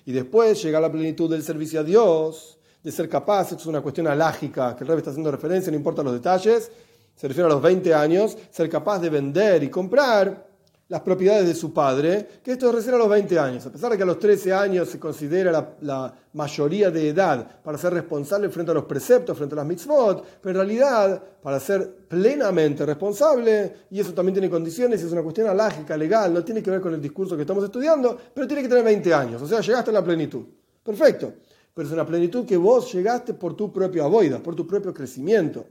Y 0.07 0.13
después 0.13 0.63
llega 0.63 0.81
la 0.81 0.91
plenitud 0.91 1.29
del 1.29 1.43
servicio 1.43 1.81
a 1.81 1.83
Dios, 1.83 2.59
de 2.83 2.93
ser 2.93 3.09
capaz, 3.09 3.51
esto 3.51 3.57
es 3.57 3.67
una 3.67 3.81
cuestión 3.81 4.07
alágica 4.07 4.77
que 4.77 4.85
el 4.85 4.89
rey 4.89 4.99
está 4.99 5.11
haciendo 5.11 5.33
referencia, 5.33 5.73
no 5.73 5.77
importa 5.77 6.05
los 6.05 6.13
detalles, 6.13 6.71
se 7.17 7.27
refiere 7.27 7.51
a 7.51 7.53
los 7.53 7.61
20 7.61 7.93
años, 7.93 8.39
ser 8.51 8.69
capaz 8.69 9.01
de 9.01 9.11
vender 9.11 9.65
y 9.65 9.69
comprar 9.69 10.47
las 10.89 11.01
propiedades 11.01 11.47
de 11.47 11.55
su 11.55 11.73
padre, 11.73 12.29
que 12.45 12.53
esto 12.53 12.69
es 12.69 12.75
recién 12.77 12.95
a 12.95 12.99
los 12.99 13.09
20 13.09 13.39
años. 13.39 13.67
A 13.67 13.73
pesar 13.73 13.91
de 13.91 13.97
que 13.97 14.05
a 14.05 14.07
los 14.07 14.21
13 14.21 14.53
años 14.53 14.89
se 14.89 15.01
considera 15.01 15.75
la, 15.81 16.15
mayoría 16.33 16.91
de 16.91 17.09
edad 17.09 17.63
para 17.63 17.79
ser 17.79 17.95
responsable 17.95 18.51
frente 18.51 18.71
a 18.71 18.75
los 18.75 18.85
preceptos, 18.85 19.37
frente 19.37 19.55
a 19.55 19.57
las 19.57 19.67
mitzvot, 19.67 20.23
pero 20.43 20.51
en 20.51 20.67
realidad, 20.67 21.23
para 21.43 21.59
ser 21.59 22.07
plenamente 22.07 22.85
responsable, 22.85 23.75
y 23.91 24.01
eso 24.01 24.13
también 24.13 24.35
tiene 24.35 24.51
condiciones, 24.51 25.03
es 25.03 25.11
una 25.11 25.23
cuestión 25.23 25.49
alágica, 25.49 25.97
legal, 25.97 26.35
no 26.35 26.45
tiene 26.45 26.63
que 26.63 26.71
ver 26.71 26.83
con 26.83 26.93
el 26.93 27.01
discurso 27.01 27.37
que 27.37 27.43
estamos 27.43 27.65
estudiando, 27.65 28.19
pero 28.35 28.47
tiene 28.47 28.63
que 28.63 28.69
tener 28.69 28.85
20 28.85 29.15
años, 29.15 29.41
o 29.41 29.47
sea, 29.49 29.61
llegaste 29.61 29.91
a 29.91 29.95
la 29.95 30.05
plenitud. 30.05 30.45
Perfecto. 30.85 31.33
Pero 31.75 31.89
es 31.89 31.93
una 31.93 32.07
plenitud 32.07 32.47
que 32.47 32.57
vos 32.57 32.93
llegaste 32.93 33.35
por 33.35 33.55
tu 33.55 33.73
propia 33.73 34.05
avoida, 34.05 34.39
por 34.39 34.55
tu 34.55 34.67
propio 34.67 34.95
crecimiento. 34.95 35.67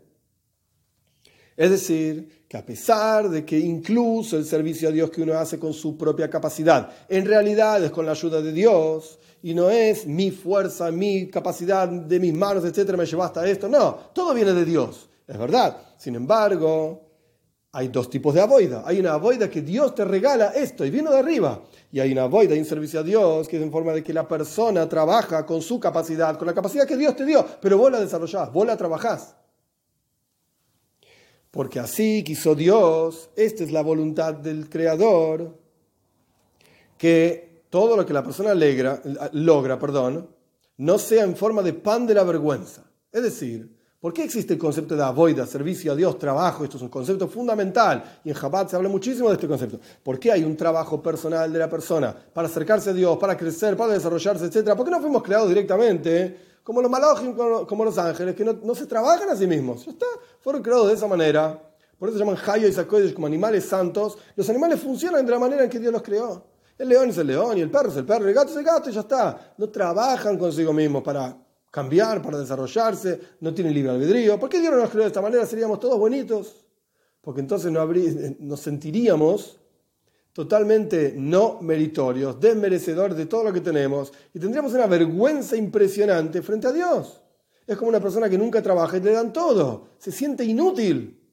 Es 1.57 1.69
decir, 1.69 2.45
que 2.47 2.57
a 2.57 2.65
pesar 2.65 3.29
de 3.29 3.45
que 3.45 3.57
incluso 3.57 4.37
el 4.37 4.45
servicio 4.45 4.89
a 4.89 4.91
Dios 4.91 5.09
que 5.09 5.21
uno 5.21 5.33
hace 5.33 5.57
con 5.57 5.73
su 5.73 5.97
propia 5.97 6.29
capacidad, 6.29 6.89
en 7.07 7.25
realidad 7.25 7.83
es 7.83 7.91
con 7.91 8.05
la 8.05 8.11
ayuda 8.11 8.41
de 8.41 8.51
Dios 8.51 9.17
y 9.41 9.53
no 9.53 9.69
es 9.69 10.05
mi 10.05 10.31
fuerza, 10.31 10.91
mi 10.91 11.29
capacidad 11.29 11.87
de 11.87 12.19
mis 12.19 12.33
manos, 12.33 12.65
etcétera, 12.65 12.97
me 12.97 13.05
llevó 13.05 13.23
hasta 13.23 13.47
esto. 13.47 13.69
No, 13.69 13.95
todo 14.13 14.33
viene 14.33 14.53
de 14.53 14.65
Dios, 14.65 15.09
es 15.25 15.37
verdad. 15.37 15.77
Sin 15.97 16.15
embargo, 16.15 17.01
hay 17.71 17.87
dos 17.87 18.09
tipos 18.09 18.33
de 18.33 18.41
avoida. 18.41 18.83
Hay 18.85 18.99
una 18.99 19.13
avoida 19.13 19.49
que 19.49 19.61
Dios 19.61 19.95
te 19.95 20.03
regala 20.03 20.47
esto 20.55 20.85
y 20.85 20.89
viene 20.89 21.09
de 21.09 21.19
arriba. 21.19 21.63
Y 21.91 22.01
hay 22.01 22.11
una 22.11 22.23
avoida 22.23 22.55
y 22.55 22.59
un 22.59 22.65
servicio 22.65 22.99
a 22.99 23.03
Dios 23.03 23.47
que 23.47 23.55
es 23.57 23.63
en 23.63 23.71
forma 23.71 23.93
de 23.93 24.03
que 24.03 24.13
la 24.13 24.27
persona 24.27 24.89
trabaja 24.89 25.45
con 25.45 25.61
su 25.61 25.79
capacidad, 25.79 26.37
con 26.37 26.47
la 26.47 26.53
capacidad 26.53 26.85
que 26.85 26.97
Dios 26.97 27.15
te 27.15 27.25
dio, 27.25 27.45
pero 27.61 27.77
vos 27.77 27.91
la 27.91 27.99
desarrollás, 28.01 28.51
vos 28.51 28.67
la 28.67 28.75
trabajás. 28.75 29.35
Porque 31.55 31.79
así 31.79 32.21
quiso 32.21 32.53
Dios, 32.53 33.29
esta 33.33 33.63
es 33.63 33.71
la 33.71 33.81
voluntad 33.81 34.33
del 34.33 34.69
Creador, 34.69 35.57
que 36.97 37.63
todo 37.69 37.95
lo 37.95 38.05
que 38.05 38.11
la 38.11 38.25
persona 38.25 38.53
logra, 38.53 39.01
logra 39.31 39.79
perdón, 39.79 40.27
no 40.75 40.99
sea 40.99 41.23
en 41.23 41.33
forma 41.33 41.61
de 41.61 41.71
pan 41.71 42.05
de 42.05 42.13
la 42.13 42.25
vergüenza. 42.25 42.83
Es 43.09 43.23
decir, 43.23 43.73
¿por 44.01 44.11
qué 44.11 44.25
existe 44.25 44.55
el 44.55 44.59
concepto 44.59 44.97
de 44.97 45.03
avoida, 45.03 45.47
servicio 45.47 45.93
a 45.93 45.95
Dios, 45.95 46.19
trabajo? 46.19 46.65
Esto 46.65 46.75
es 46.75 46.83
un 46.83 46.89
concepto 46.89 47.29
fundamental 47.29 48.19
y 48.25 48.31
en 48.31 48.35
Chabad 48.35 48.67
se 48.67 48.75
habla 48.75 48.89
muchísimo 48.89 49.29
de 49.29 49.35
este 49.35 49.47
concepto. 49.47 49.79
¿Por 50.03 50.19
qué 50.19 50.33
hay 50.33 50.43
un 50.43 50.57
trabajo 50.57 51.01
personal 51.01 51.53
de 51.53 51.59
la 51.59 51.69
persona 51.69 52.13
para 52.33 52.49
acercarse 52.49 52.89
a 52.89 52.93
Dios, 52.93 53.17
para 53.17 53.37
crecer, 53.37 53.77
para 53.77 53.93
desarrollarse, 53.93 54.43
etcétera? 54.43 54.75
¿Por 54.75 54.83
qué 54.83 54.91
no 54.91 54.99
fuimos 54.99 55.23
creados 55.23 55.47
directamente? 55.47 56.54
Como 56.65 56.81
los 56.81 56.89
malajim, 56.89 57.35
como 57.35 57.85
los 57.85 57.95
ángeles, 57.99 58.33
que 58.33 58.43
no, 58.43 58.73
se 58.73 58.87
trabajan 58.87 59.29
a 59.29 59.35
sí 59.35 59.45
mismos. 59.45 59.85
Ya 59.85 59.91
está, 59.91 60.07
fueron 60.41 60.63
creados 60.63 60.87
de 60.87 60.95
esa 60.95 61.05
manera. 61.05 61.61
Por 61.99 62.09
eso 62.09 62.17
se 62.17 62.25
llaman 62.25 62.41
Hayo 62.43 62.67
y 62.67 62.71
Sakoides 62.71 63.13
como 63.13 63.27
animales 63.27 63.65
santos. 63.65 64.17
Los 64.35 64.49
animales 64.49 64.79
funcionan 64.79 65.23
de 65.23 65.31
la 65.31 65.37
manera 65.37 65.63
en 65.63 65.69
que 65.69 65.77
Dios 65.77 65.93
los 65.93 66.01
creó. 66.01 66.43
El 66.75 66.89
león 66.89 67.11
es 67.11 67.19
el 67.19 67.27
león 67.27 67.55
y 67.59 67.61
el 67.61 67.69
perro 67.69 67.89
es 67.89 67.97
el 67.97 68.05
perro, 68.05 68.27
el 68.27 68.33
gato 68.33 68.49
es 68.49 68.57
el 68.57 68.63
gato 68.63 68.89
y 68.89 68.93
ya 68.93 69.01
está. 69.01 69.53
No 69.59 69.69
trabajan 69.69 70.39
consigo 70.39 70.73
mismos 70.73 71.03
para 71.03 71.37
cambiar, 71.69 72.23
para 72.23 72.39
desarrollarse, 72.39 73.21
no 73.41 73.53
tienen 73.53 73.71
libre 73.71 73.91
albedrío. 73.91 74.39
¿Por 74.39 74.49
qué 74.49 74.59
Dios 74.59 74.73
no 74.73 74.79
nos 74.79 74.89
creó 74.89 75.03
de 75.03 75.09
esta 75.09 75.21
manera? 75.21 75.45
Seríamos 75.45 75.79
todos 75.79 75.99
bonitos. 75.99 76.65
Porque 77.21 77.41
entonces 77.41 77.71
no 77.71 77.87
nos 78.39 78.59
sentiríamos 78.59 79.59
totalmente 80.35 81.13
no 81.15 81.61
meritorios, 81.61 82.37
desmerecedores 82.41 83.15
de 83.15 83.25
todo 83.25 83.45
lo 83.45 83.53
que 83.53 83.61
tenemos 83.61 84.11
y 84.33 84.39
tendríamos 84.39 84.73
una 84.73 84.85
vergüenza 84.85 85.55
impresionante 85.55 86.41
frente 86.41 86.67
a 86.67 86.73
Dios. 86.73 87.21
Es 87.65 87.77
como 87.77 87.87
una 87.87 88.01
persona 88.01 88.29
que 88.29 88.37
nunca 88.37 88.61
trabaja 88.61 88.97
y 88.97 88.99
le 88.99 89.13
dan 89.13 89.31
todo, 89.31 89.91
se 89.97 90.11
siente 90.11 90.43
inútil, 90.43 91.25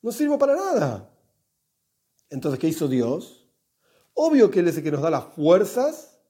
no 0.00 0.12
sirve 0.12 0.38
para 0.38 0.54
nada. 0.54 1.10
Entonces, 2.30 2.60
¿qué 2.60 2.68
hizo 2.68 2.86
Dios? 2.86 3.50
Obvio 4.14 4.48
que 4.48 4.60
Él 4.60 4.68
es 4.68 4.76
el 4.76 4.84
que 4.84 4.92
nos 4.92 5.02
da 5.02 5.10
las 5.10 5.34
fuerzas 5.34 6.20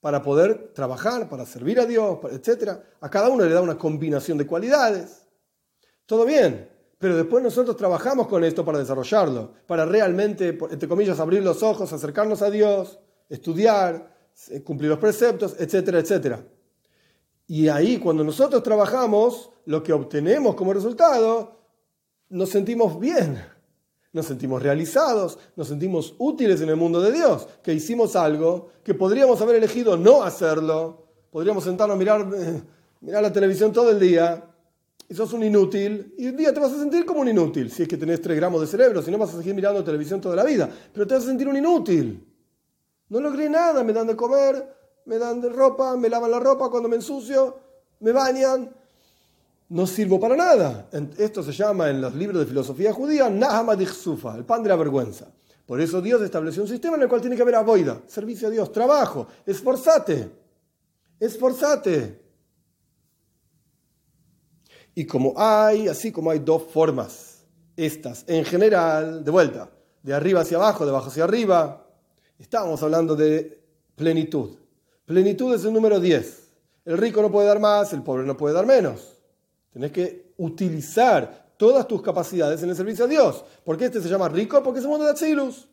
para 0.00 0.22
poder 0.22 0.72
trabajar, 0.72 1.28
para 1.28 1.44
servir 1.44 1.78
a 1.78 1.84
Dios, 1.84 2.20
etc. 2.32 2.70
A 3.02 3.10
cada 3.10 3.28
uno 3.28 3.44
le 3.44 3.52
da 3.52 3.60
una 3.60 3.76
combinación 3.76 4.38
de 4.38 4.46
cualidades. 4.46 5.26
Todo 6.06 6.24
bien, 6.24 6.70
pero 6.98 7.16
después 7.16 7.42
nosotros 7.42 7.76
trabajamos 7.76 8.26
con 8.26 8.42
esto 8.42 8.64
para 8.64 8.78
desarrollarlo, 8.78 9.52
para 9.66 9.86
realmente, 9.86 10.58
entre 10.70 10.88
comillas, 10.88 11.20
abrir 11.20 11.42
los 11.42 11.62
ojos, 11.62 11.92
acercarnos 11.92 12.42
a 12.42 12.50
Dios, 12.50 12.98
estudiar, 13.28 14.16
eh, 14.48 14.62
cumplir 14.62 14.90
los 14.90 14.98
preceptos, 14.98 15.54
etcétera, 15.58 16.00
etcétera. 16.00 16.44
Y 17.46 17.68
ahí 17.68 17.98
cuando 17.98 18.24
nosotros 18.24 18.62
trabajamos, 18.62 19.50
lo 19.66 19.82
que 19.82 19.92
obtenemos 19.92 20.54
como 20.54 20.72
resultado, 20.72 21.60
nos 22.30 22.50
sentimos 22.50 22.98
bien, 22.98 23.42
nos 24.12 24.26
sentimos 24.26 24.62
realizados, 24.62 25.38
nos 25.54 25.68
sentimos 25.68 26.14
útiles 26.18 26.60
en 26.60 26.68
el 26.68 26.76
mundo 26.76 27.00
de 27.00 27.12
Dios, 27.12 27.46
que 27.62 27.72
hicimos 27.72 28.16
algo 28.16 28.70
que 28.82 28.94
podríamos 28.94 29.40
haber 29.40 29.56
elegido 29.56 29.96
no 29.96 30.22
hacerlo, 30.22 31.06
podríamos 31.30 31.64
sentarnos 31.64 31.94
a 31.94 31.98
mirar, 31.98 32.28
eh, 32.34 32.62
mirar 33.00 33.22
la 33.22 33.32
televisión 33.32 33.72
todo 33.72 33.90
el 33.90 34.00
día, 34.00 34.44
y 35.08 35.14
sos 35.14 35.32
un 35.32 35.42
inútil, 35.42 36.14
y 36.18 36.28
un 36.28 36.36
día 36.36 36.52
te 36.52 36.60
vas 36.60 36.72
a 36.72 36.78
sentir 36.78 37.06
como 37.06 37.20
un 37.20 37.28
inútil, 37.28 37.70
si 37.70 37.82
es 37.82 37.88
que 37.88 37.96
tenés 37.96 38.20
3 38.20 38.36
gramos 38.36 38.60
de 38.60 38.66
cerebro, 38.66 39.00
si 39.02 39.10
no 39.10 39.16
vas 39.16 39.32
a 39.32 39.38
seguir 39.38 39.54
mirando 39.54 39.82
televisión 39.82 40.20
toda 40.20 40.36
la 40.36 40.44
vida, 40.44 40.68
pero 40.92 41.06
te 41.06 41.14
vas 41.14 41.24
a 41.24 41.26
sentir 41.26 41.48
un 41.48 41.56
inútil. 41.56 42.26
No 43.08 43.20
logré 43.20 43.48
nada, 43.48 43.82
me 43.82 43.94
dan 43.94 44.06
de 44.06 44.14
comer, 44.14 44.76
me 45.06 45.16
dan 45.16 45.40
de 45.40 45.48
ropa, 45.48 45.96
me 45.96 46.10
lavan 46.10 46.30
la 46.30 46.38
ropa 46.38 46.68
cuando 46.68 46.90
me 46.90 46.96
ensucio, 46.96 47.58
me 48.00 48.12
bañan, 48.12 48.70
no 49.70 49.86
sirvo 49.86 50.20
para 50.20 50.36
nada. 50.36 50.90
Esto 51.16 51.42
se 51.42 51.52
llama 51.52 51.88
en 51.88 52.02
los 52.02 52.14
libros 52.14 52.40
de 52.40 52.46
filosofía 52.46 52.92
judía 52.92 53.30
Nahama 53.30 53.76
Sufa, 53.86 54.36
el 54.36 54.44
pan 54.44 54.62
de 54.62 54.68
la 54.68 54.76
vergüenza. 54.76 55.32
Por 55.64 55.80
eso 55.80 56.02
Dios 56.02 56.20
estableció 56.20 56.62
un 56.62 56.68
sistema 56.68 56.96
en 56.96 57.02
el 57.02 57.08
cual 57.08 57.22
tiene 57.22 57.36
que 57.36 57.42
haber 57.42 57.54
avoida, 57.54 58.02
servicio 58.06 58.48
a 58.48 58.50
Dios, 58.50 58.70
trabajo, 58.72 59.26
esforzate, 59.46 60.30
esforzate. 61.18 62.27
Y 64.98 65.06
como 65.06 65.32
hay, 65.36 65.86
así 65.86 66.10
como 66.10 66.32
hay 66.32 66.40
dos 66.40 66.64
formas, 66.72 67.44
estas 67.76 68.24
en 68.26 68.44
general, 68.44 69.22
de 69.24 69.30
vuelta, 69.30 69.70
de 70.02 70.12
arriba 70.12 70.40
hacia 70.40 70.56
abajo, 70.56 70.84
de 70.84 70.90
abajo 70.90 71.06
hacia 71.06 71.22
arriba, 71.22 71.86
estábamos 72.36 72.82
hablando 72.82 73.14
de 73.14 73.62
plenitud. 73.94 74.56
Plenitud 75.04 75.54
es 75.54 75.64
el 75.64 75.72
número 75.72 76.00
10. 76.00 76.48
El 76.84 76.98
rico 76.98 77.22
no 77.22 77.30
puede 77.30 77.46
dar 77.46 77.60
más, 77.60 77.92
el 77.92 78.02
pobre 78.02 78.26
no 78.26 78.36
puede 78.36 78.56
dar 78.56 78.66
menos. 78.66 79.16
Tenés 79.72 79.92
que 79.92 80.32
utilizar 80.36 81.52
todas 81.56 81.86
tus 81.86 82.02
capacidades 82.02 82.60
en 82.64 82.70
el 82.70 82.74
servicio 82.74 83.04
a 83.04 83.08
Dios. 83.08 83.44
¿Por 83.62 83.78
qué 83.78 83.84
este 83.84 84.02
se 84.02 84.08
llama 84.08 84.28
rico? 84.28 84.60
Porque 84.64 84.80
es 84.80 84.84
un 84.84 84.90
mundo 84.90 85.04
de 85.04 85.12
Atsilus. 85.12 85.68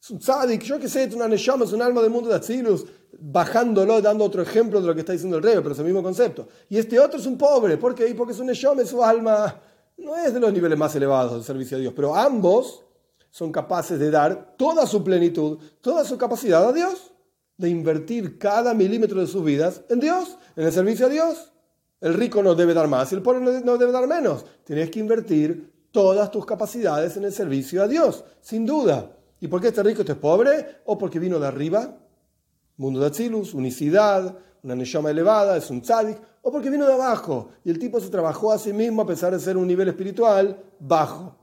Es 0.00 0.08
un 0.08 0.20
tzadik, 0.20 0.62
yo 0.62 0.78
qué 0.78 0.88
sé, 0.88 1.04
es 1.04 1.14
una 1.14 1.28
neshama, 1.28 1.66
es 1.66 1.72
un 1.74 1.82
alma 1.82 2.00
del 2.00 2.10
mundo 2.10 2.30
de 2.30 2.36
Atzilus, 2.36 2.86
bajándolo, 3.20 4.00
dando 4.00 4.24
otro 4.24 4.42
ejemplo 4.42 4.80
de 4.80 4.86
lo 4.86 4.94
que 4.94 5.00
está 5.00 5.12
diciendo 5.12 5.36
el 5.36 5.42
rey, 5.42 5.56
pero 5.56 5.72
es 5.72 5.78
el 5.78 5.84
mismo 5.84 6.02
concepto. 6.02 6.48
Y 6.68 6.78
este 6.78 6.98
otro 6.98 7.18
es 7.18 7.26
un 7.26 7.38
pobre, 7.38 7.76
¿por 7.76 7.94
qué? 7.94 8.12
Porque 8.14 8.32
es 8.32 8.38
un 8.38 8.46
neshama, 8.46 8.84
su 8.84 9.02
alma 9.02 9.60
no 9.96 10.16
es 10.16 10.34
de 10.34 10.40
los 10.40 10.52
niveles 10.52 10.78
más 10.78 10.94
elevados 10.96 11.32
del 11.32 11.44
servicio 11.44 11.76
a 11.76 11.80
Dios, 11.80 11.92
pero 11.94 12.14
ambos 12.14 12.84
son 13.30 13.52
capaces 13.52 13.98
de 13.98 14.10
dar 14.10 14.54
toda 14.56 14.86
su 14.86 15.02
plenitud, 15.02 15.58
toda 15.80 16.04
su 16.04 16.18
capacidad 16.18 16.68
a 16.68 16.72
Dios, 16.72 17.12
de 17.56 17.68
invertir 17.68 18.38
cada 18.38 18.74
milímetro 18.74 19.20
de 19.20 19.26
sus 19.26 19.44
vidas 19.44 19.82
en 19.88 20.00
Dios, 20.00 20.36
en 20.56 20.66
el 20.66 20.72
servicio 20.72 21.06
a 21.06 21.08
Dios. 21.08 21.52
El 22.00 22.14
rico 22.14 22.42
no 22.42 22.54
debe 22.54 22.74
dar 22.74 22.88
más 22.88 23.12
y 23.12 23.14
el 23.14 23.22
pobre 23.22 23.40
no 23.40 23.78
debe 23.78 23.92
dar 23.92 24.06
menos. 24.06 24.44
Tienes 24.64 24.90
que 24.90 25.00
invertir 25.00 25.72
todas 25.90 26.30
tus 26.30 26.44
capacidades 26.44 27.16
en 27.16 27.24
el 27.24 27.32
servicio 27.32 27.82
a 27.82 27.88
Dios, 27.88 28.24
sin 28.40 28.66
duda. 28.66 29.16
¿Y 29.40 29.48
por 29.48 29.60
qué 29.60 29.68
este 29.68 29.82
rico 29.82 30.00
este 30.00 30.12
es 30.12 30.18
pobre? 30.18 30.80
¿O 30.86 30.98
porque 30.98 31.18
vino 31.18 31.38
de 31.38 31.46
arriba? 31.46 31.96
Mundo 32.76 33.00
de 33.00 33.06
Atzilus, 33.06 33.54
unicidad, 33.54 34.36
una 34.62 34.74
neshama 34.74 35.10
elevada, 35.10 35.56
es 35.56 35.70
un 35.70 35.80
tzadik, 35.80 36.18
o 36.42 36.52
porque 36.52 36.70
vino 36.70 36.86
de 36.86 36.92
abajo 36.92 37.50
y 37.64 37.70
el 37.70 37.78
tipo 37.78 38.00
se 38.00 38.10
trabajó 38.10 38.52
a 38.52 38.58
sí 38.58 38.72
mismo 38.72 39.02
a 39.02 39.06
pesar 39.06 39.32
de 39.32 39.40
ser 39.40 39.56
un 39.56 39.66
nivel 39.66 39.88
espiritual 39.88 40.62
bajo. 40.78 41.36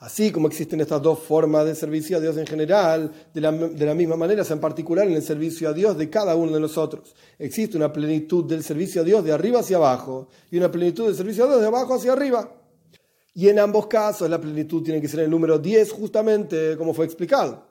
Así 0.00 0.32
como 0.32 0.48
existen 0.48 0.80
estas 0.80 1.02
dos 1.02 1.18
formas 1.18 1.66
de 1.66 1.74
servicio 1.74 2.16
a 2.16 2.20
Dios 2.20 2.36
en 2.38 2.46
general, 2.46 3.12
de 3.34 3.40
la, 3.40 3.52
de 3.52 3.84
la, 3.84 3.94
misma 3.94 4.16
manera, 4.16 4.42
en 4.48 4.58
particular 4.58 5.06
en 5.06 5.12
el 5.12 5.22
servicio 5.22 5.68
a 5.68 5.74
Dios 5.74 5.98
de 5.98 6.08
cada 6.08 6.34
uno 6.34 6.52
de 6.52 6.60
nosotros. 6.60 7.14
Existe 7.38 7.76
una 7.76 7.92
plenitud 7.92 8.46
del 8.46 8.64
servicio 8.64 9.02
a 9.02 9.04
Dios 9.04 9.22
de 9.22 9.32
arriba 9.32 9.60
hacia 9.60 9.76
abajo 9.76 10.28
y 10.50 10.56
una 10.56 10.70
plenitud 10.70 11.04
del 11.04 11.14
servicio 11.14 11.44
a 11.44 11.48
Dios 11.48 11.60
de 11.60 11.66
abajo 11.66 11.94
hacia 11.94 12.12
arriba. 12.12 12.50
Y 13.34 13.50
en 13.50 13.58
ambos 13.58 13.88
casos 13.88 14.28
la 14.30 14.40
plenitud 14.40 14.82
tiene 14.82 15.02
que 15.02 15.08
ser 15.08 15.20
el 15.20 15.30
número 15.30 15.58
10 15.58 15.92
justamente 15.92 16.76
como 16.78 16.94
fue 16.94 17.04
explicado. 17.04 17.69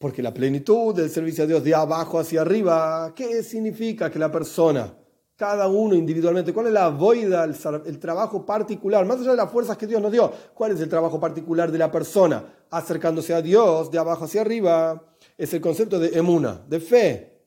Porque 0.00 0.22
la 0.22 0.32
plenitud 0.32 0.94
del 0.94 1.10
servicio 1.10 1.44
a 1.44 1.46
Dios 1.46 1.62
de 1.62 1.74
abajo 1.74 2.18
hacia 2.18 2.40
arriba, 2.40 3.12
¿qué 3.14 3.42
significa 3.42 4.10
que 4.10 4.18
la 4.18 4.32
persona 4.32 4.96
cada 5.36 5.68
uno 5.68 5.94
individualmente, 5.94 6.54
cuál 6.54 6.68
es 6.68 6.72
la 6.72 6.88
voida, 6.88 7.44
el, 7.44 7.98
trabajo 7.98 8.44
particular, 8.44 9.04
más 9.06 9.20
allá 9.20 9.30
de 9.30 9.36
las 9.36 9.50
fuerzas 9.50 9.76
que 9.76 9.86
Dios 9.86 10.00
nos 10.00 10.12
dio, 10.12 10.30
cuál 10.54 10.72
es 10.72 10.80
el 10.80 10.88
trabajo 10.88 11.20
particular 11.20 11.70
de 11.70 11.78
la 11.78 11.90
persona 11.90 12.44
acercándose 12.70 13.34
a 13.34 13.42
Dios 13.42 13.90
de 13.90 13.98
abajo 13.98 14.24
hacia 14.24 14.40
arriba, 14.40 15.02
es 15.36 15.52
el 15.52 15.60
concepto 15.60 15.98
de 15.98 16.08
emuna, 16.18 16.62
de 16.66 16.80
fe, 16.80 17.42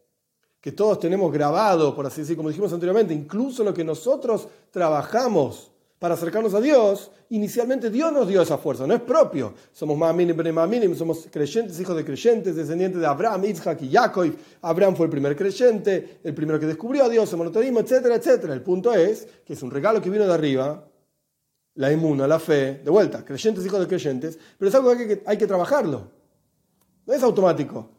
que 0.61 0.71
todos 0.71 0.99
tenemos 0.99 1.31
grabado, 1.31 1.95
por 1.95 2.05
así 2.05 2.21
decir, 2.21 2.37
como 2.37 2.49
dijimos 2.49 2.71
anteriormente, 2.71 3.15
incluso 3.15 3.63
lo 3.63 3.73
que 3.73 3.83
nosotros 3.83 4.47
trabajamos 4.71 5.72
para 6.03 6.15
acercarnos 6.15 6.53
a 6.53 6.59
Dios, 6.59 7.11
inicialmente 7.29 7.89
Dios 7.89 8.11
nos 8.11 8.27
dio 8.27 8.41
esa 8.41 8.57
fuerza, 8.57 8.85
no 8.85 8.93
es 8.93 8.99
propio. 8.99 9.53
Somos 9.71 9.97
más 9.97 10.13
mínimos, 10.13 10.97
somos 10.97 11.29
creyentes, 11.31 11.79
hijos 11.79 11.95
de 11.95 12.03
creyentes, 12.03 12.57
descendientes 12.57 12.99
de 12.99 13.07
Abraham, 13.07 13.45
Isaac 13.45 13.83
y 13.83 13.89
Jacob. 13.89 14.29
Abraham 14.63 14.97
fue 14.97 15.05
el 15.05 15.09
primer 15.09 15.33
creyente, 15.33 16.19
el 16.21 16.33
primero 16.33 16.59
que 16.59 16.65
descubrió 16.65 17.05
a 17.05 17.09
Dios, 17.09 17.31
el 17.31 17.37
monoteísmo, 17.37 17.79
etcétera, 17.79 18.15
etcétera. 18.15 18.53
El 18.53 18.61
punto 18.61 18.93
es 18.93 19.25
que 19.45 19.53
es 19.53 19.63
un 19.63 19.71
regalo 19.71 20.01
que 20.01 20.09
vino 20.09 20.27
de 20.27 20.33
arriba, 20.33 20.85
la 21.75 21.89
inmuna, 21.89 22.27
la 22.27 22.37
fe, 22.37 22.81
de 22.83 22.91
vuelta, 22.91 23.23
creyentes, 23.23 23.65
hijos 23.65 23.79
de 23.79 23.87
creyentes, 23.87 24.37
pero 24.59 24.67
es 24.67 24.75
algo 24.75 24.91
que 24.91 25.03
hay 25.03 25.07
que, 25.07 25.23
hay 25.25 25.37
que 25.37 25.47
trabajarlo. 25.47 26.11
No 27.05 27.13
es 27.13 27.23
automático. 27.23 27.91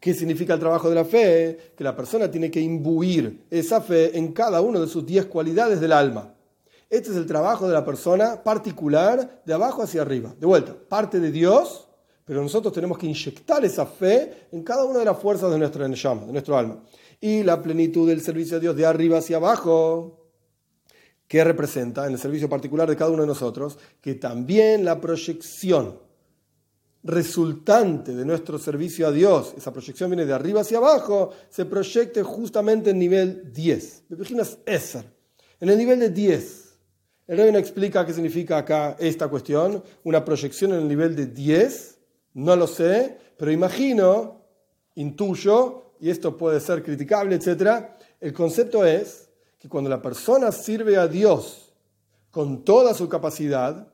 ¿Qué 0.00 0.14
significa 0.14 0.54
el 0.54 0.58
trabajo 0.58 0.88
de 0.88 0.96
la 0.96 1.04
fe? 1.04 1.74
Que 1.76 1.84
la 1.84 1.94
persona 1.94 2.28
tiene 2.28 2.50
que 2.50 2.58
imbuir 2.58 3.44
esa 3.48 3.80
fe 3.80 4.18
en 4.18 4.32
cada 4.32 4.60
una 4.60 4.80
de 4.80 4.88
sus 4.88 5.06
diez 5.06 5.26
cualidades 5.26 5.80
del 5.80 5.92
alma. 5.92 6.34
Este 6.92 7.10
es 7.10 7.16
el 7.16 7.24
trabajo 7.24 7.66
de 7.66 7.72
la 7.72 7.86
persona 7.86 8.44
particular 8.44 9.40
de 9.46 9.54
abajo 9.54 9.82
hacia 9.82 10.02
arriba. 10.02 10.34
De 10.38 10.44
vuelta, 10.44 10.76
parte 10.90 11.20
de 11.20 11.32
Dios, 11.32 11.88
pero 12.22 12.42
nosotros 12.42 12.70
tenemos 12.70 12.98
que 12.98 13.06
inyectar 13.06 13.64
esa 13.64 13.86
fe 13.86 14.48
en 14.52 14.62
cada 14.62 14.84
una 14.84 14.98
de 14.98 15.06
las 15.06 15.18
fuerzas 15.18 15.50
de 15.50 15.58
nuestra 15.58 15.88
llama, 15.88 16.26
de 16.26 16.32
nuestro 16.32 16.54
alma. 16.54 16.84
Y 17.18 17.44
la 17.44 17.62
plenitud 17.62 18.06
del 18.06 18.20
servicio 18.20 18.58
a 18.58 18.60
Dios 18.60 18.76
de 18.76 18.84
arriba 18.84 19.20
hacia 19.20 19.38
abajo, 19.38 20.28
que 21.26 21.42
representa 21.42 22.06
en 22.06 22.12
el 22.12 22.18
servicio 22.18 22.46
particular 22.46 22.86
de 22.90 22.96
cada 22.96 23.10
uno 23.10 23.22
de 23.22 23.28
nosotros, 23.28 23.78
que 24.02 24.16
también 24.16 24.84
la 24.84 25.00
proyección 25.00 25.98
resultante 27.04 28.14
de 28.14 28.26
nuestro 28.26 28.58
servicio 28.58 29.06
a 29.06 29.12
Dios, 29.12 29.54
esa 29.56 29.72
proyección 29.72 30.10
viene 30.10 30.26
de 30.26 30.34
arriba 30.34 30.60
hacia 30.60 30.76
abajo, 30.76 31.30
se 31.48 31.64
proyecte 31.64 32.22
justamente 32.22 32.90
en 32.90 32.98
nivel 32.98 33.50
10. 33.50 34.02
¿Me 34.10 34.16
imaginas 34.16 34.58
Eser? 34.66 35.06
En 35.58 35.70
el 35.70 35.78
nivel 35.78 35.98
de 35.98 36.10
10 36.10 36.61
el 37.32 37.38
rey 37.38 37.50
no 37.50 37.56
explica 37.56 38.04
qué 38.04 38.12
significa 38.12 38.58
acá 38.58 38.94
esta 38.98 39.26
cuestión, 39.26 39.82
una 40.04 40.22
proyección 40.22 40.74
en 40.74 40.80
el 40.80 40.88
nivel 40.88 41.16
de 41.16 41.28
10, 41.28 41.98
no 42.34 42.54
lo 42.56 42.66
sé, 42.66 43.16
pero 43.38 43.50
imagino, 43.50 44.42
intuyo, 44.96 45.94
y 45.98 46.10
esto 46.10 46.36
puede 46.36 46.60
ser 46.60 46.82
criticable, 46.82 47.36
etc., 47.36 47.86
el 48.20 48.34
concepto 48.34 48.84
es 48.84 49.30
que 49.58 49.66
cuando 49.66 49.88
la 49.88 50.02
persona 50.02 50.52
sirve 50.52 50.98
a 50.98 51.08
Dios 51.08 51.72
con 52.30 52.66
toda 52.66 52.92
su 52.92 53.08
capacidad, 53.08 53.88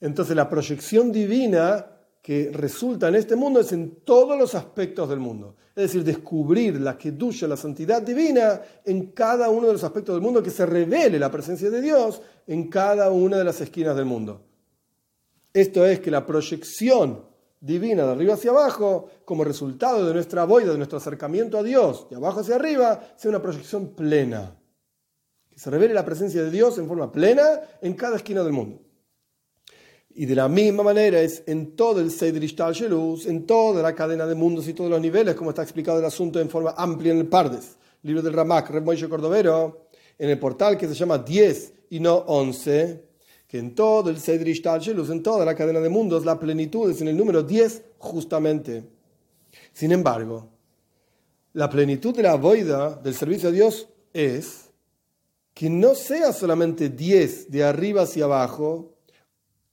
entonces 0.00 0.34
la 0.34 0.48
proyección 0.48 1.12
divina 1.12 1.92
que 2.30 2.48
resulta 2.52 3.08
en 3.08 3.16
este 3.16 3.34
mundo 3.34 3.58
es 3.58 3.72
en 3.72 4.04
todos 4.04 4.38
los 4.38 4.54
aspectos 4.54 5.08
del 5.08 5.18
mundo. 5.18 5.56
Es 5.74 5.82
decir, 5.82 6.04
descubrir 6.04 6.80
la 6.80 6.96
que 6.96 7.10
duya, 7.10 7.48
la 7.48 7.56
santidad 7.56 8.00
divina 8.00 8.62
en 8.84 9.10
cada 9.10 9.48
uno 9.48 9.66
de 9.66 9.72
los 9.72 9.82
aspectos 9.82 10.14
del 10.14 10.22
mundo, 10.22 10.40
que 10.40 10.50
se 10.50 10.64
revele 10.64 11.18
la 11.18 11.28
presencia 11.28 11.68
de 11.70 11.80
Dios 11.80 12.22
en 12.46 12.70
cada 12.70 13.10
una 13.10 13.36
de 13.36 13.42
las 13.42 13.60
esquinas 13.60 13.96
del 13.96 14.04
mundo. 14.04 14.46
Esto 15.52 15.84
es 15.84 15.98
que 15.98 16.12
la 16.12 16.24
proyección 16.24 17.24
divina 17.58 18.06
de 18.06 18.12
arriba 18.12 18.34
hacia 18.34 18.52
abajo, 18.52 19.10
como 19.24 19.42
resultado 19.42 20.06
de 20.06 20.14
nuestra 20.14 20.44
boida, 20.44 20.70
de 20.70 20.78
nuestro 20.78 20.98
acercamiento 20.98 21.58
a 21.58 21.64
Dios, 21.64 22.08
de 22.10 22.14
abajo 22.14 22.42
hacia 22.42 22.54
arriba, 22.54 23.08
sea 23.16 23.30
una 23.30 23.42
proyección 23.42 23.88
plena. 23.96 24.56
Que 25.48 25.58
se 25.58 25.68
revele 25.68 25.94
la 25.94 26.04
presencia 26.04 26.44
de 26.44 26.52
Dios 26.52 26.78
en 26.78 26.86
forma 26.86 27.10
plena 27.10 27.60
en 27.82 27.94
cada 27.94 28.14
esquina 28.14 28.44
del 28.44 28.52
mundo. 28.52 28.82
Y 30.14 30.26
de 30.26 30.34
la 30.34 30.48
misma 30.48 30.82
manera 30.82 31.20
es 31.20 31.42
en 31.46 31.76
todo 31.76 32.00
el 32.00 32.10
Seder 32.10 32.44
Shelus, 32.44 33.26
en 33.26 33.46
toda 33.46 33.82
la 33.82 33.94
cadena 33.94 34.26
de 34.26 34.34
mundos 34.34 34.66
y 34.66 34.74
todos 34.74 34.90
los 34.90 35.00
niveles, 35.00 35.34
como 35.34 35.50
está 35.50 35.62
explicado 35.62 36.00
el 36.00 36.04
asunto 36.04 36.40
en 36.40 36.50
forma 36.50 36.74
amplia 36.76 37.12
en 37.12 37.18
el 37.18 37.28
Pardes, 37.28 37.76
libro 38.02 38.20
del 38.20 38.32
Ramak, 38.32 38.82
Moishe 38.82 39.08
Cordovero, 39.08 39.86
en 40.18 40.30
el 40.30 40.38
portal 40.38 40.76
que 40.76 40.88
se 40.88 40.94
llama 40.94 41.18
10 41.18 41.74
y 41.90 42.00
no 42.00 42.16
11, 42.16 43.04
que 43.46 43.58
en 43.58 43.74
todo 43.74 44.10
el 44.10 44.18
Seder 44.18 44.48
Shelus, 44.48 45.10
en 45.10 45.22
toda 45.22 45.44
la 45.44 45.54
cadena 45.54 45.80
de 45.80 45.88
mundos, 45.88 46.24
la 46.24 46.38
plenitud 46.38 46.90
es 46.90 47.00
en 47.00 47.08
el 47.08 47.16
número 47.16 47.42
10 47.42 47.82
justamente. 47.98 48.84
Sin 49.72 49.92
embargo, 49.92 50.48
la 51.52 51.70
plenitud 51.70 52.14
de 52.14 52.22
la 52.22 52.34
voida 52.34 52.94
del 52.96 53.14
servicio 53.14 53.48
a 53.48 53.52
Dios 53.52 53.88
es 54.12 54.70
que 55.54 55.68
no 55.68 55.94
sea 55.94 56.32
solamente 56.32 56.88
10 56.88 57.50
de 57.50 57.64
arriba 57.64 58.02
hacia 58.02 58.24
abajo, 58.24 58.94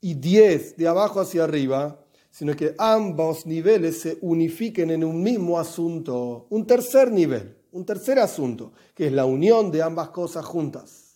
y 0.01 0.13
10 0.13 0.77
de 0.77 0.87
abajo 0.87 1.19
hacia 1.19 1.43
arriba, 1.43 2.03
sino 2.29 2.55
que 2.55 2.75
ambos 2.77 3.45
niveles 3.45 4.01
se 4.01 4.17
unifiquen 4.21 4.91
en 4.91 5.03
un 5.03 5.23
mismo 5.23 5.59
asunto, 5.59 6.45
un 6.49 6.67
tercer 6.67 7.11
nivel, 7.11 7.57
un 7.71 7.85
tercer 7.85 8.19
asunto, 8.19 8.73
que 8.93 9.07
es 9.07 9.11
la 9.11 9.25
unión 9.25 9.71
de 9.71 9.81
ambas 9.81 10.09
cosas 10.09 10.45
juntas. 10.45 11.15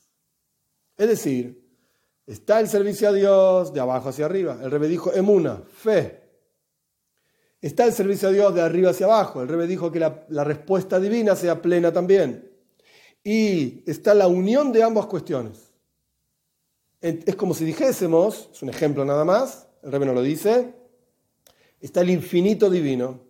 Es 0.98 1.08
decir, 1.08 1.64
está 2.26 2.60
el 2.60 2.68
servicio 2.68 3.10
a 3.10 3.14
Dios 3.14 3.74
de 3.74 3.80
abajo 3.80 4.10
hacia 4.10 4.26
arriba. 4.26 4.60
El 4.62 4.72
rebe 4.72 4.88
dijo 4.88 5.14
emuna, 5.14 5.64
fe. 5.72 6.22
Está 7.62 7.86
el 7.86 7.94
servicio 7.94 8.30
a 8.30 8.32
Dios 8.32 8.56
de 8.56 8.62
arriba 8.62 8.90
hacia 8.90 9.06
abajo. 9.06 9.42
El 9.42 9.48
rebe 9.48 9.68
dijo 9.68 9.92
que 9.92 10.00
la, 10.00 10.26
la 10.30 10.44
respuesta 10.44 11.00
divina 11.00 11.36
sea 11.36 11.62
plena 11.62 11.94
también. 11.94 12.52
Y 13.24 13.84
está 13.90 14.16
la 14.16 14.28
unión 14.28 14.72
de 14.72 14.82
ambas 14.82 15.06
cuestiones. 15.06 15.71
Es 17.02 17.36
como 17.36 17.54
si 17.56 17.66
dijésemos, 17.66 18.50
es 18.54 18.62
un 18.62 18.70
ejemplo 18.70 19.04
nada 19.04 19.26
más, 19.26 19.68
el 19.82 19.92
rey 19.92 20.00
no 20.02 20.14
lo 20.14 20.22
dice, 20.22 20.76
está 21.80 22.02
el 22.02 22.12
infinito 22.12 22.70
divino, 22.70 23.22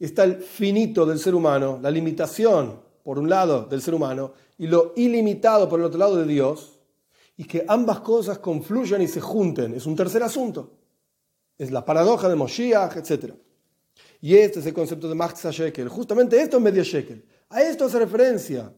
está 0.00 0.24
el 0.24 0.42
finito 0.42 1.06
del 1.06 1.20
ser 1.20 1.36
humano, 1.36 1.78
la 1.80 1.92
limitación 1.92 2.80
por 3.04 3.20
un 3.20 3.30
lado 3.30 3.66
del 3.66 3.80
ser 3.82 3.94
humano 3.94 4.34
y 4.58 4.66
lo 4.66 4.92
ilimitado 4.96 5.68
por 5.68 5.78
el 5.78 5.86
otro 5.86 5.98
lado 5.98 6.16
de 6.16 6.26
Dios, 6.26 6.80
y 7.36 7.44
que 7.44 7.64
ambas 7.68 8.00
cosas 8.00 8.38
confluyan 8.38 9.02
y 9.02 9.08
se 9.08 9.20
junten, 9.20 9.74
es 9.74 9.86
un 9.86 9.96
tercer 9.96 10.22
asunto. 10.22 10.78
Es 11.56 11.70
la 11.70 11.84
paradoja 11.84 12.28
de 12.28 12.34
Moshiach, 12.34 12.96
etc. 12.96 13.34
Y 14.20 14.36
este 14.36 14.60
es 14.60 14.66
el 14.66 14.74
concepto 14.74 15.08
de 15.08 15.14
Max 15.14 15.44
Shekel. 15.50 15.88
Justamente 15.88 16.40
esto 16.40 16.56
es 16.56 16.62
medio 16.62 16.82
Shekel. 16.82 17.24
A 17.50 17.62
esto 17.62 17.84
hace 17.84 17.98
referencia 17.98 18.72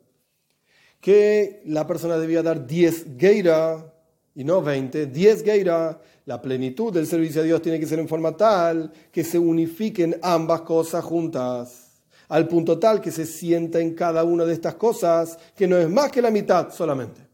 que 1.01 1.63
la 1.67 1.87
persona 1.87 2.19
debía 2.19 2.43
dar 2.43 2.67
10 2.67 3.07
Geira 3.19 3.95
y 4.37 4.45
no 4.45 4.61
20, 4.61 5.07
10 5.07 5.43
Geira, 5.43 5.99
la 6.27 6.43
plenitud 6.43 6.93
del 6.93 7.07
servicio 7.07 7.41
a 7.41 7.45
Dios 7.45 7.63
tiene 7.63 7.81
que 7.81 7.87
ser 7.87 7.99
en 7.99 8.07
forma 8.07 8.37
tal 8.37 8.93
que 9.11 9.25
se 9.25 9.39
unifiquen 9.39 10.19
ambas 10.23 10.61
cosas 10.61 11.03
juntas, 11.03 12.03
al 12.29 12.47
punto 12.47 12.79
tal 12.79 13.01
que 13.01 13.11
se 13.11 13.25
sienta 13.25 13.81
en 13.81 13.95
cada 13.95 14.25
una 14.25 14.45
de 14.45 14.53
estas 14.53 14.75
cosas 14.75 15.39
que 15.57 15.67
no 15.67 15.79
es 15.79 15.89
más 15.89 16.13
que 16.13 16.21
la 16.21 16.31
mitad 16.31 16.71
solamente. 16.71 17.27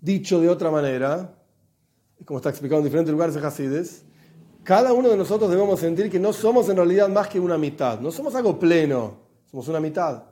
Dicho 0.00 0.40
de 0.40 0.48
otra 0.48 0.72
manera, 0.72 1.32
como 2.24 2.40
está 2.40 2.50
explicado 2.50 2.80
en 2.80 2.84
diferentes 2.86 3.12
lugares 3.12 3.34
de 3.34 3.46
Hasides, 3.46 4.04
Cada 4.64 4.92
uno 4.92 5.08
de 5.08 5.16
nosotros 5.16 5.50
debemos 5.50 5.80
sentir 5.80 6.08
que 6.08 6.20
no 6.20 6.32
somos 6.32 6.68
en 6.68 6.76
realidad 6.76 7.08
más 7.08 7.28
que 7.28 7.40
una 7.40 7.58
mitad, 7.58 7.98
no 8.00 8.12
somos 8.12 8.34
algo 8.34 8.58
pleno, 8.58 9.18
somos 9.50 9.66
una 9.68 9.80
mitad. 9.80 10.31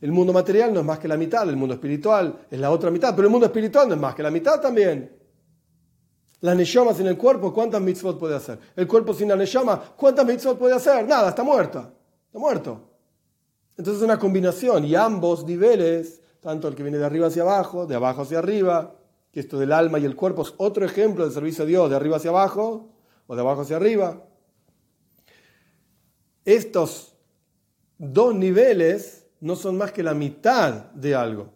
El 0.00 0.12
mundo 0.12 0.32
material 0.32 0.72
no 0.72 0.80
es 0.80 0.86
más 0.86 0.98
que 0.98 1.08
la 1.08 1.16
mitad, 1.16 1.48
el 1.48 1.56
mundo 1.56 1.74
espiritual 1.74 2.46
es 2.50 2.58
la 2.58 2.70
otra 2.70 2.90
mitad, 2.90 3.14
pero 3.14 3.28
el 3.28 3.32
mundo 3.32 3.46
espiritual 3.46 3.88
no 3.88 3.94
es 3.94 4.00
más 4.00 4.14
que 4.14 4.22
la 4.22 4.30
mitad 4.30 4.60
también. 4.60 5.16
La 6.40 6.54
neshama 6.54 6.92
sin 6.92 7.06
el 7.06 7.16
cuerpo, 7.16 7.52
¿cuántas 7.52 7.80
mitzvot 7.80 8.18
puede 8.18 8.36
hacer? 8.36 8.58
El 8.76 8.86
cuerpo 8.86 9.14
sin 9.14 9.28
la 9.28 9.36
neshama, 9.36 9.80
¿cuántas 9.96 10.26
mitzvot 10.26 10.58
puede 10.58 10.74
hacer? 10.74 11.06
Nada, 11.06 11.30
está 11.30 11.42
muerta, 11.42 11.90
está 12.26 12.38
muerto. 12.38 12.90
Entonces 13.76 14.02
es 14.02 14.04
una 14.04 14.18
combinación 14.18 14.84
y 14.84 14.94
ambos 14.94 15.44
niveles, 15.44 16.20
tanto 16.40 16.68
el 16.68 16.74
que 16.74 16.82
viene 16.82 16.98
de 16.98 17.04
arriba 17.04 17.28
hacia 17.28 17.42
abajo, 17.42 17.86
de 17.86 17.94
abajo 17.94 18.22
hacia 18.22 18.38
arriba, 18.38 18.94
que 19.32 19.40
esto 19.40 19.58
del 19.58 19.72
alma 19.72 19.98
y 19.98 20.04
el 20.04 20.16
cuerpo 20.16 20.42
es 20.42 20.54
otro 20.58 20.84
ejemplo 20.84 21.24
del 21.24 21.32
servicio 21.32 21.64
a 21.64 21.66
Dios, 21.66 21.90
de 21.90 21.96
arriba 21.96 22.16
hacia 22.16 22.30
abajo 22.30 22.90
o 23.26 23.34
de 23.34 23.40
abajo 23.40 23.62
hacia 23.62 23.76
arriba. 23.76 24.22
Estos 26.44 27.16
dos 27.98 28.34
niveles 28.34 29.25
no 29.40 29.56
son 29.56 29.76
más 29.76 29.92
que 29.92 30.02
la 30.02 30.14
mitad 30.14 30.92
de 30.92 31.14
algo. 31.14 31.52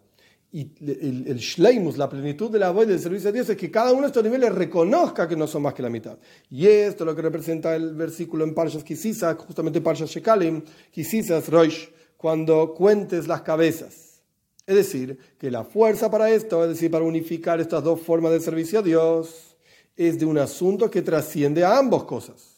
Y 0.53 0.71
el, 0.81 1.27
el 1.27 1.37
shleimus, 1.37 1.97
la 1.97 2.09
plenitud 2.09 2.51
de 2.51 2.59
la 2.59 2.71
voz 2.71 2.85
del 2.85 2.99
servicio 2.99 3.29
a 3.29 3.31
Dios 3.31 3.47
es 3.49 3.55
que 3.55 3.71
cada 3.71 3.93
uno 3.93 4.01
de 4.01 4.07
estos 4.07 4.23
niveles 4.23 4.53
reconozca 4.53 5.27
que 5.27 5.37
no 5.37 5.47
son 5.47 5.61
más 5.61 5.73
que 5.73 5.81
la 5.81 5.89
mitad. 5.89 6.17
Y 6.49 6.67
esto 6.67 7.03
es 7.03 7.05
lo 7.05 7.15
que 7.15 7.21
representa 7.21 7.73
el 7.73 7.95
versículo 7.95 8.43
en 8.43 8.53
Parshas 8.53 8.83
Kisisa, 8.83 9.33
justamente 9.35 9.79
Parshas 9.79 10.09
Shekalim, 10.09 10.61
Kisisas 10.91 11.47
Roish, 11.47 11.89
cuando 12.17 12.73
cuentes 12.73 13.27
las 13.27 13.43
cabezas. 13.43 14.21
Es 14.67 14.75
decir, 14.75 15.17
que 15.37 15.49
la 15.49 15.63
fuerza 15.63 16.11
para 16.11 16.29
esto, 16.29 16.63
es 16.63 16.69
decir, 16.69 16.91
para 16.91 17.05
unificar 17.05 17.59
estas 17.61 17.83
dos 17.83 18.01
formas 18.01 18.31
de 18.31 18.41
servicio 18.41 18.79
a 18.79 18.81
Dios, 18.83 19.57
es 19.95 20.19
de 20.19 20.25
un 20.25 20.37
asunto 20.37 20.89
que 20.91 21.01
trasciende 21.01 21.63
a 21.63 21.77
ambas 21.77 22.03
cosas. 22.03 22.57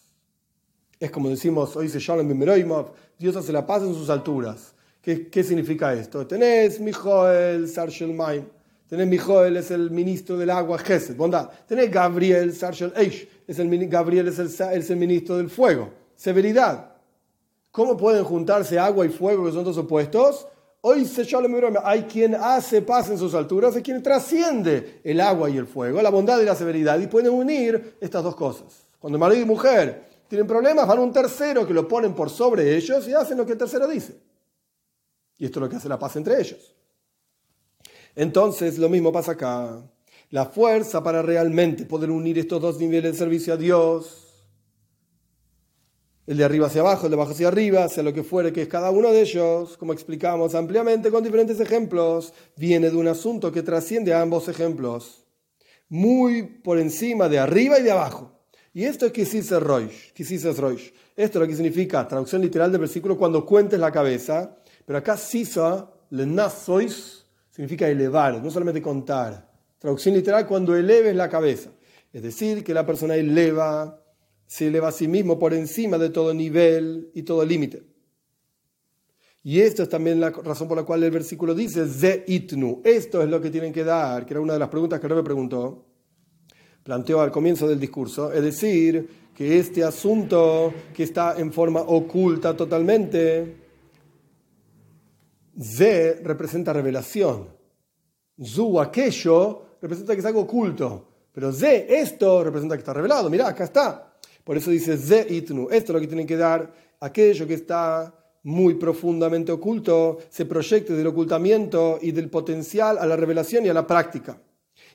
Es 1.00 1.12
como 1.12 1.30
decimos, 1.30 1.76
hoy 1.76 1.90
se 1.90 2.00
Shalom 2.00 2.28
Dios 3.20 3.36
hace 3.36 3.54
la 3.54 3.66
paz 3.66 3.84
en 3.84 3.94
sus 3.94 4.10
alturas. 4.10 4.73
¿Qué, 5.04 5.28
¿Qué, 5.28 5.44
significa 5.44 5.94
esto? 5.94 6.26
Tenés 6.26 6.80
Mijoel 6.80 7.68
Sarshel 7.68 8.14
Maim. 8.14 8.46
Tenés 8.88 9.06
Mijoel, 9.06 9.58
es 9.58 9.70
el 9.70 9.92
ministro 9.92 10.38
del 10.38 10.50
agua, 10.50 10.78
Gesed, 10.78 11.18
bondad. 11.18 11.50
Tenés 11.68 11.92
Gabriel 11.92 12.54
Sarshel 12.54 12.94
Eish, 12.96 13.28
es 13.46 13.60
el, 13.60 13.90
Gabriel 13.90 14.30
es 14.30 14.40
el, 14.40 14.48
es 14.48 14.90
el 14.90 14.96
ministro 14.96 15.36
del 15.36 15.50
fuego, 15.50 15.90
severidad. 16.16 16.94
¿Cómo 17.72 17.98
pueden 17.98 18.24
juntarse 18.24 18.80
agua 18.80 19.06
y 19.06 19.10
fuego, 19.10 19.44
que 19.44 19.52
son 19.52 19.66
dos 19.66 19.78
opuestos? 19.78 20.48
Hoy 20.80 21.04
se 21.06 21.26
hay 21.84 22.04
quien 22.04 22.36
hace 22.36 22.82
paz 22.82 23.10
en 23.10 23.18
sus 23.18 23.34
alturas, 23.34 23.76
hay 23.76 23.82
quien 23.82 24.02
trasciende 24.02 25.02
el 25.04 25.20
agua 25.20 25.50
y 25.50 25.58
el 25.58 25.68
fuego, 25.68 26.02
la 26.02 26.12
bondad 26.12 26.40
y 26.40 26.46
la 26.46 26.56
severidad, 26.56 26.98
y 27.00 27.08
pueden 27.08 27.34
unir 27.34 27.96
estas 28.00 28.24
dos 28.24 28.38
cosas. 28.38 28.88
Cuando 29.00 29.20
marido 29.20 29.42
y 29.42 29.46
mujer 29.46 30.04
tienen 30.30 30.48
problemas, 30.48 30.88
van 30.88 31.00
a 31.00 31.02
un 31.02 31.12
tercero 31.12 31.68
que 31.68 31.74
lo 31.74 31.90
ponen 31.90 32.14
por 32.14 32.30
sobre 32.30 32.74
ellos 32.78 33.06
y 33.08 33.14
hacen 33.14 33.38
lo 33.38 33.46
que 33.46 33.52
el 33.52 33.58
tercero 33.58 33.86
dice. 33.86 34.33
Y 35.38 35.46
esto 35.46 35.60
es 35.60 35.62
lo 35.62 35.70
que 35.70 35.76
hace 35.76 35.90
la 35.90 36.00
paz 36.00 36.16
entre 36.16 36.40
ellos. 36.40 36.76
Entonces, 38.16 38.78
lo 38.78 38.90
mismo 38.90 39.12
pasa 39.12 39.34
acá. 39.34 39.84
La 40.30 40.46
fuerza 40.46 41.04
para 41.04 41.22
realmente 41.22 41.86
poder 41.86 42.10
unir 42.10 42.40
estos 42.40 42.62
dos 42.62 42.80
niveles 42.80 43.14
de 43.14 43.18
servicio 43.18 43.54
a 43.54 43.58
Dios 43.58 44.24
el 46.26 46.38
de 46.38 46.44
arriba 46.46 46.68
hacia 46.68 46.82
abajo, 46.82 47.06
el 47.06 47.12
de 47.12 47.16
abajo 47.16 47.32
hacia 47.32 47.50
arriba, 47.50 47.88
sea 47.90 48.04
lo 48.04 48.14
que 48.14 48.24
fuere 48.24 48.54
que 48.54 48.62
es 48.62 48.68
cada 48.70 48.92
uno 48.92 49.12
de 49.12 49.22
ellos, 49.22 49.76
como 49.78 49.92
explicamos 49.92 50.56
ampliamente 50.56 51.12
con 51.12 51.24
diferentes 51.24 51.60
ejemplos, 51.60 52.34
viene 52.56 52.90
de 52.90 52.96
un 52.96 53.08
asunto 53.08 53.52
que 53.52 53.62
trasciende 53.62 54.14
a 54.14 54.22
ambos 54.22 54.48
ejemplos, 54.48 55.26
muy 55.90 56.44
por 56.44 56.80
encima 56.80 57.28
de 57.28 57.40
arriba 57.40 57.78
y 57.78 57.84
de 57.84 57.92
abajo. 57.92 58.32
Y 58.74 58.86
esto 58.86 59.06
es 59.06 59.12
Kisisa 59.12 59.60
Roish, 59.60 60.14
Roish. 60.58 60.94
Esto 61.16 61.38
es 61.38 61.42
lo 61.42 61.48
que 61.48 61.56
significa, 61.56 62.08
traducción 62.08 62.42
literal 62.42 62.72
del 62.72 62.82
versículo, 62.82 63.18
cuando 63.18 63.46
cuentes 63.46 63.80
la 63.80 63.92
cabeza, 63.92 64.58
pero 64.86 65.00
acá 65.00 65.18
Sisa, 65.18 65.90
sois, 66.50 67.26
significa 67.50 67.88
elevar, 67.88 68.42
no 68.42 68.50
solamente 68.50 68.82
contar. 68.82 69.50
Traducción 69.80 70.16
literal, 70.16 70.48
cuando 70.48 70.76
eleves 70.76 71.16
la 71.16 71.30
cabeza. 71.30 71.72
Es 72.12 72.22
decir, 72.22 72.64
que 72.64 72.74
la 72.74 72.86
persona 72.86 73.16
eleva 73.16 74.00
se 74.46 74.68
eleva 74.68 74.90
a 74.90 74.92
sí 74.92 75.08
mismo 75.08 75.40
por 75.40 75.54
encima 75.54 75.98
de 75.98 76.10
todo 76.10 76.34
nivel 76.34 77.10
y 77.16 77.24
todo 77.24 77.44
límite. 77.44 77.84
Y 79.42 79.60
esto 79.60 79.84
es 79.84 79.90
también 79.90 80.20
la 80.20 80.30
razón 80.30 80.68
por 80.68 80.78
la 80.78 80.84
cual 80.84 81.04
el 81.04 81.12
versículo 81.12 81.56
dice, 81.56 81.88
Ze 81.88 82.24
itnu, 82.28 82.82
esto 82.84 83.22
es 83.24 83.30
lo 83.30 83.42
que 83.42 83.50
tienen 83.50 83.74
que 83.74 83.84
dar, 83.84 84.26
que 84.26 84.34
era 84.34 84.42
una 84.42 84.54
de 84.54 84.60
las 84.60 84.70
preguntas 84.70 85.00
que 85.00 85.08
Rebe 85.08 85.24
preguntó, 85.24 85.86
planteó 86.84 87.20
al 87.22 87.32
comienzo 87.32 87.68
del 87.68 87.80
discurso, 87.80 88.32
es 88.32 88.44
decir, 88.44 89.10
que 89.36 89.58
este 89.58 89.84
asunto 89.84 90.72
que 90.94 91.04
está 91.04 91.38
en 91.40 91.52
forma 91.52 91.82
oculta 91.82 92.56
totalmente, 92.56 93.63
Ze 95.60 96.22
representa 96.24 96.74
revelación, 96.74 97.48
Zu, 98.42 98.80
aquello, 98.80 99.78
representa 99.82 100.14
que 100.14 100.20
es 100.20 100.26
algo 100.26 100.42
oculto, 100.42 101.08
pero 101.32 101.52
Ze, 101.52 101.88
esto, 102.00 102.44
representa 102.44 102.76
que 102.76 102.80
está 102.80 102.94
revelado, 102.94 103.30
mirá, 103.30 103.48
acá 103.48 103.64
está. 103.64 104.14
Por 104.44 104.58
eso 104.58 104.72
dice 104.72 104.98
Ze 104.98 105.26
itnu. 105.30 105.70
Esto 105.72 105.92
es 105.92 105.94
lo 105.94 106.00
que 106.00 106.08
tienen 106.08 106.28
que 106.28 106.38
dar. 106.38 106.74
Aquello 107.00 107.48
que 107.48 107.54
está 107.54 108.14
muy 108.44 108.76
profundamente 108.76 109.52
oculto 109.52 110.20
se 110.30 110.46
proyecte 110.46 110.94
del 110.94 111.08
ocultamiento 111.08 111.98
y 112.02 112.12
del 112.12 112.30
potencial 112.30 112.98
a 112.98 113.06
la 113.06 113.16
revelación 113.16 113.66
y 113.66 113.70
a 113.70 113.74
la 113.74 113.88
práctica. 113.88 114.42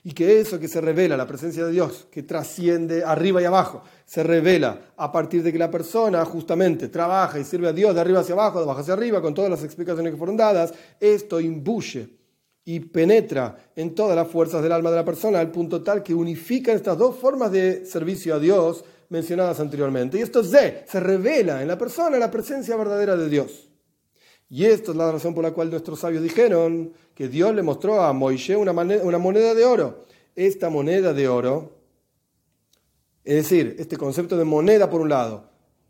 Y 0.03 0.13
que 0.13 0.39
eso 0.39 0.59
que 0.59 0.67
se 0.67 0.81
revela, 0.81 1.17
la 1.17 1.27
presencia 1.27 1.65
de 1.65 1.71
Dios, 1.71 2.07
que 2.09 2.23
trasciende 2.23 3.03
arriba 3.03 3.41
y 3.41 3.45
abajo, 3.45 3.83
se 4.05 4.23
revela 4.23 4.79
a 4.95 5.11
partir 5.11 5.43
de 5.43 5.51
que 5.51 5.59
la 5.59 5.69
persona 5.69 6.23
justamente 6.25 6.87
trabaja 6.87 7.39
y 7.39 7.43
sirve 7.43 7.67
a 7.67 7.73
Dios 7.73 7.93
de 7.93 8.01
arriba 8.01 8.21
hacia 8.21 8.33
abajo, 8.33 8.59
de 8.59 8.63
abajo 8.63 8.79
hacia 8.79 8.93
arriba, 8.93 9.21
con 9.21 9.33
todas 9.33 9.51
las 9.51 9.63
explicaciones 9.63 10.13
que 10.13 10.17
fueron 10.17 10.37
dadas, 10.37 10.73
esto 10.99 11.39
imbuye 11.41 12.09
y 12.65 12.79
penetra 12.79 13.57
en 13.75 13.95
todas 13.95 14.15
las 14.15 14.27
fuerzas 14.27 14.61
del 14.61 14.71
alma 14.71 14.91
de 14.91 14.97
la 14.97 15.05
persona 15.05 15.39
al 15.39 15.51
punto 15.51 15.81
tal 15.81 16.03
que 16.03 16.13
unifica 16.13 16.71
estas 16.71 16.97
dos 16.97 17.15
formas 17.15 17.51
de 17.51 17.85
servicio 17.85 18.35
a 18.35 18.39
Dios 18.39 18.85
mencionadas 19.09 19.59
anteriormente. 19.59 20.19
Y 20.19 20.21
esto 20.21 20.41
es 20.41 20.49
se 20.49 20.99
revela 20.99 21.61
en 21.61 21.67
la 21.67 21.77
persona 21.77 22.17
la 22.19 22.31
presencia 22.31 22.75
verdadera 22.75 23.15
de 23.15 23.27
Dios. 23.27 23.68
Y 24.49 24.65
esta 24.65 24.91
es 24.91 24.97
la 24.97 25.11
razón 25.11 25.35
por 25.35 25.43
la 25.43 25.51
cual 25.51 25.69
nuestros 25.69 25.99
sabios 25.99 26.23
dijeron 26.23 26.91
que 27.13 27.27
Dios 27.27 27.53
le 27.53 27.61
mostró 27.61 28.01
a 28.01 28.11
Moisés 28.13 28.57
una, 28.57 28.73
moneda 28.73 29.53
de 29.53 29.63
oro. 29.63 30.05
Esta 30.35 30.69
moneda 30.69 31.13
de 31.13 31.27
oro, 31.27 31.71
es 33.23 33.35
decir, 33.35 33.75
este 33.77 33.95
concepto 33.95 34.37
de 34.37 34.45
moneda 34.45 34.89
por 34.89 35.01
un 35.01 35.09
lado, 35.09 35.43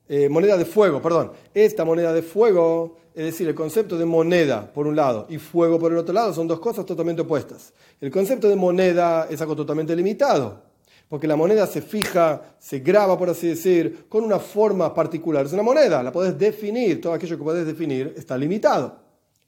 eh, 0.09 0.27
moneda 0.27 0.57
de 0.57 0.65
fuego, 0.65 1.01
perdón, 1.01 1.31
esta 1.53 1.85
moneda 1.85 2.11
de 2.11 2.21
fuego, 2.21 2.97
es 3.13 3.25
decir, 3.25 3.47
el 3.47 3.55
concepto 3.55 3.97
de 3.97 4.05
moneda 4.05 4.73
por 4.73 4.87
un 4.87 4.95
lado 4.95 5.27
y 5.29 5.37
fuego 5.37 5.79
por 5.79 5.91
el 5.91 5.97
otro 5.99 6.13
lado 6.13 6.33
son 6.33 6.47
dos 6.47 6.59
cosas 6.59 6.85
totalmente 6.85 7.21
opuestas. 7.21 7.73
El 8.01 8.11
concepto 8.11 8.49
de 8.49 8.55
moneda 8.55 9.27
es 9.29 9.39
algo 9.39 9.55
totalmente 9.55 9.95
limitado 9.95 10.68
porque 11.09 11.27
la 11.27 11.35
moneda 11.35 11.65
se 11.65 11.81
fija, 11.81 12.55
se 12.59 12.79
graba, 12.79 13.17
por 13.17 13.31
así 13.31 13.47
decir, 13.47 14.05
con 14.07 14.23
una 14.23 14.37
forma 14.37 14.93
particular. 14.93 15.47
Es 15.47 15.53
una 15.53 15.63
moneda, 15.63 16.03
la 16.03 16.11
podés 16.11 16.37
definir, 16.37 17.01
todo 17.01 17.13
aquello 17.13 17.35
que 17.35 17.43
podés 17.43 17.65
definir 17.65 18.13
está 18.15 18.37
limitado. 18.37 18.95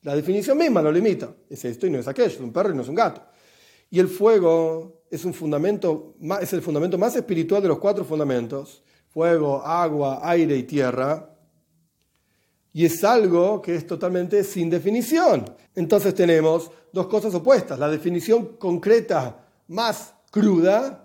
La 0.01 0.15
definición 0.15 0.57
misma 0.57 0.81
lo 0.81 0.91
limita. 0.91 1.31
Es 1.47 1.63
esto 1.63 1.85
y 1.85 1.91
no 1.91 1.99
es 1.99 2.07
aquello, 2.07 2.29
es 2.29 2.39
un 2.39 2.51
perro 2.51 2.71
y 2.71 2.75
no 2.75 2.81
es 2.81 2.89
un 2.89 2.95
gato. 2.95 3.21
Y 3.91 3.99
el 3.99 4.07
fuego 4.07 5.03
es, 5.11 5.23
un 5.23 5.35
fundamento, 5.35 6.15
es 6.41 6.51
el 6.53 6.63
fundamento 6.63 6.97
más 6.97 7.15
espiritual 7.15 7.61
de 7.61 7.67
los 7.67 7.77
cuatro 7.77 8.03
fundamentos. 8.03 8.81
Fuego, 9.09 9.61
agua, 9.63 10.21
aire 10.23 10.57
y 10.57 10.63
tierra. 10.63 11.29
Y 12.73 12.85
es 12.85 13.03
algo 13.03 13.61
que 13.61 13.75
es 13.75 13.85
totalmente 13.85 14.43
sin 14.43 14.67
definición. 14.67 15.45
Entonces 15.75 16.15
tenemos 16.15 16.71
dos 16.91 17.05
cosas 17.05 17.35
opuestas. 17.35 17.77
La 17.77 17.89
definición 17.89 18.57
concreta 18.57 19.45
más 19.67 20.15
cruda 20.31 21.00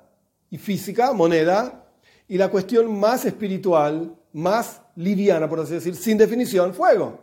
y 0.51 0.59
física, 0.59 1.13
moneda, 1.13 1.87
y 2.29 2.39
la 2.39 2.49
cuestión 2.49 2.99
más 2.99 3.25
espiritual, 3.25 4.15
más 4.33 4.83
liviana, 4.97 5.49
por 5.49 5.61
así 5.61 5.75
decir, 5.75 5.95
sin 5.95 6.19
definición, 6.19 6.75
fuego. 6.75 7.21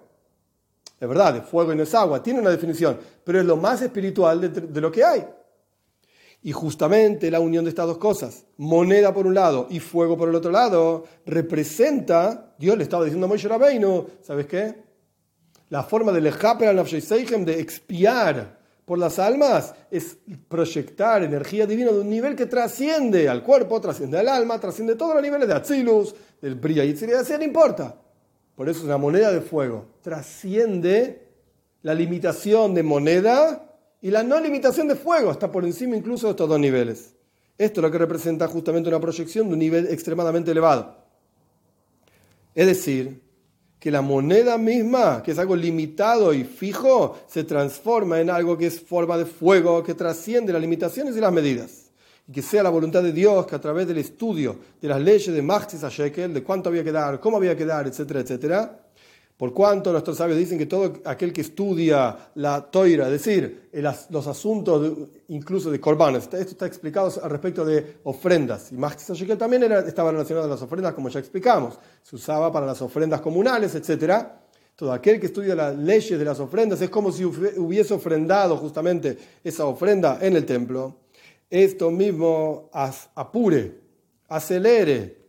Es 1.00 1.08
verdad, 1.08 1.36
es 1.38 1.44
fuego 1.44 1.74
y 1.74 1.76
no 1.76 1.84
es 1.84 1.94
agua, 1.94 2.24
tiene 2.24 2.40
una 2.40 2.50
definición, 2.50 2.98
pero 3.24 3.40
es 3.40 3.46
lo 3.46 3.58
más 3.58 3.82
espiritual 3.82 4.40
de, 4.40 4.82
lo 4.82 4.92
que 4.92 5.04
hay. 5.04 5.26
Y 6.44 6.52
justamente 6.52 7.32
la 7.32 7.40
unión 7.40 7.66
de 7.66 7.70
estas 7.70 7.88
dos 7.88 7.98
cosas, 7.98 8.46
moneda 8.58 9.14
por 9.14 9.28
un 9.28 9.34
lado 9.34 9.68
y 9.70 9.80
fuego 9.80 10.18
por 10.18 10.30
el 10.30 10.36
otro 10.36 10.52
lado, 10.52 11.06
representa, 11.26 12.56
Dios 12.58 12.78
le 12.78 12.84
estaba 12.84 13.04
diciendo 13.04 13.26
a 13.26 13.30
Moshe 13.30 13.48
Rabbeinu, 13.48 14.08
¿sabes 14.22 14.46
qué? 14.48 14.84
La 15.70 15.84
forma 15.84 16.12
de 16.12 16.22
lejaper 16.22 16.70
al 16.70 17.46
de 17.46 17.60
expiar 17.60 18.63
por 18.86 19.00
las 19.00 19.18
almas 19.20 19.74
es 19.90 20.18
proyectar 20.48 21.24
energía 21.24 21.66
divina 21.66 21.92
de 21.92 22.00
un 22.00 22.10
nivel 22.10 22.36
que 22.36 22.46
trasciende 22.46 23.30
al 23.30 23.44
cuerpo, 23.44 23.80
trasciende 23.80 24.20
al 24.20 24.28
alma, 24.28 24.60
trasciende 24.60 24.96
todos 24.96 25.14
los 25.14 25.24
niveles 25.24 25.48
de 25.48 25.54
Atzilus, 25.54 26.14
del 26.42 26.56
Bria 26.56 26.84
y 26.84 26.94
Yitzhak, 26.94 27.38
no 27.38 27.44
importa. 27.44 27.96
Por 28.56 28.70
eso 28.70 28.80
es 28.80 28.86
una 28.86 28.98
moneda 28.98 29.32
de 29.32 29.42
fuego. 29.42 29.86
Trasciende 30.02 31.28
la 31.82 31.94
limitación 31.94 32.74
de 32.74 32.84
moneda 32.84 33.78
y 34.02 34.12
la 34.12 34.24
no 34.24 34.40
limitación 34.40 34.88
de 34.88 34.96
fuego. 34.96 35.32
Está 35.32 35.52
por 35.52 35.64
encima 35.64 35.96
incluso 35.96 36.28
de 36.28 36.32
estos 36.32 36.50
dos 36.50 36.60
niveles. 36.60 37.16
Esto 37.58 37.80
es 37.80 37.84
lo 37.84 37.92
que 37.92 37.98
representa 37.98 38.48
justamente 38.48 38.90
una 38.90 39.00
proyección 39.00 39.48
de 39.48 39.54
un 39.54 39.60
nivel 39.60 39.88
extremadamente 39.88 40.52
elevado. 40.52 40.98
Es 42.54 42.68
decir, 42.68 43.22
que 43.84 43.92
la 43.92 44.02
moneda 44.02 44.58
misma, 44.58 45.22
que 45.22 45.32
es 45.32 45.40
algo 45.40 45.58
limitado 45.58 46.34
y 46.34 46.46
fijo, 46.46 47.18
se 47.28 47.44
transforma 47.44 48.22
en 48.22 48.30
algo 48.30 48.58
que 48.58 48.68
es 48.68 48.80
forma 48.80 49.18
de 49.18 49.26
fuego, 49.26 49.84
que 49.84 49.94
trasciende 49.94 50.54
las 50.54 50.62
limitaciones 50.62 51.18
y 51.18 51.20
las 51.20 51.34
medidas. 51.34 51.92
Y 52.26 52.32
que 52.32 52.42
sea 52.42 52.64
la 52.64 52.70
voluntad 52.70 53.04
de 53.04 53.12
Dios 53.12 53.46
que 53.46 53.56
a 53.56 53.60
través 53.60 53.86
del 53.86 53.98
estudio 53.98 54.56
de 54.82 54.88
las 54.88 55.02
leyes 55.02 55.36
de 55.36 55.42
Maxis 55.42 55.84
a 55.84 55.90
Shekel, 55.90 56.34
de 56.34 56.44
cuánto 56.44 56.70
había 56.70 56.82
que 56.82 56.94
dar, 56.94 57.20
cómo 57.20 57.36
había 57.36 57.58
que 57.58 57.66
dar, 57.66 57.86
etcétera, 57.86 58.22
etcétera, 58.22 58.83
por 59.44 59.54
cuanto 59.54 59.92
nuestros 59.92 60.16
sabios 60.16 60.38
dicen 60.38 60.58
que 60.58 60.68
todo 60.68 61.02
aquel 61.04 61.34
que 61.34 61.42
estudia 61.42 62.30
la 62.36 62.62
toira, 62.62 63.08
es 63.08 63.12
decir, 63.12 63.68
los 64.10 64.26
asuntos 64.26 65.10
incluso 65.28 65.70
de 65.70 65.82
corbanes, 65.82 66.30
esto 66.32 66.38
está 66.38 66.66
explicado 66.66 67.12
al 67.22 67.30
respecto 67.30 67.66
de 67.66 67.98
ofrendas, 68.04 68.72
y 68.72 68.78
Maxis 68.78 69.18
Shekel 69.18 69.38
también 69.38 69.64
era, 69.64 69.82
estaba 69.82 70.14
relacionado 70.14 70.46
a 70.46 70.50
las 70.50 70.62
ofrendas, 70.62 70.94
como 70.94 71.10
ya 71.10 71.20
explicamos, 71.20 71.78
se 72.02 72.16
usaba 72.16 72.54
para 72.54 72.66
las 72.66 72.82
ofrendas 72.82 73.20
comunales, 73.20 73.76
etc. 73.76 74.28
Todo 74.78 74.94
aquel 74.94 75.20
que 75.20 75.26
estudia 75.26 75.56
las 75.56 75.76
leyes 75.76 76.18
de 76.18 76.24
las 76.24 76.40
ofrendas 76.40 76.80
es 76.80 76.90
como 76.90 77.12
si 77.12 77.26
hubiese 77.26 77.94
ofrendado 77.94 78.56
justamente 78.56 79.18
esa 79.44 79.66
ofrenda 79.66 80.20
en 80.22 80.38
el 80.38 80.46
templo. 80.46 81.00
Esto 81.50 81.92
mismo 81.92 82.70
apure, 82.72 83.78
acelere 84.30 85.23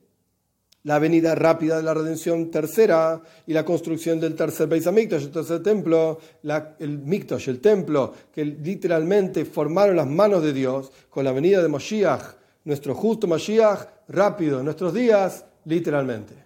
la 0.84 0.98
venida 0.98 1.34
rápida 1.34 1.78
de 1.78 1.82
la 1.82 1.94
redención 1.94 2.50
tercera 2.50 3.20
y 3.46 3.52
la 3.52 3.64
construcción 3.64 4.20
del 4.20 4.34
tercer 4.34 4.68
Beis 4.68 4.86
el 4.86 5.30
tercer 5.30 5.62
templo, 5.62 6.20
el 6.78 6.98
Mikdash, 6.98 7.48
el 7.48 7.60
templo, 7.60 8.12
que 8.32 8.44
literalmente 8.44 9.44
formaron 9.46 9.96
las 9.96 10.06
manos 10.06 10.42
de 10.42 10.52
Dios 10.52 10.92
con 11.08 11.24
la 11.24 11.32
venida 11.32 11.62
de 11.62 11.68
Moshiach, 11.68 12.36
nuestro 12.64 12.94
justo 12.94 13.26
Moshiach, 13.26 13.86
rápido 14.08 14.58
en 14.58 14.66
nuestros 14.66 14.92
días, 14.92 15.46
literalmente. 15.64 16.43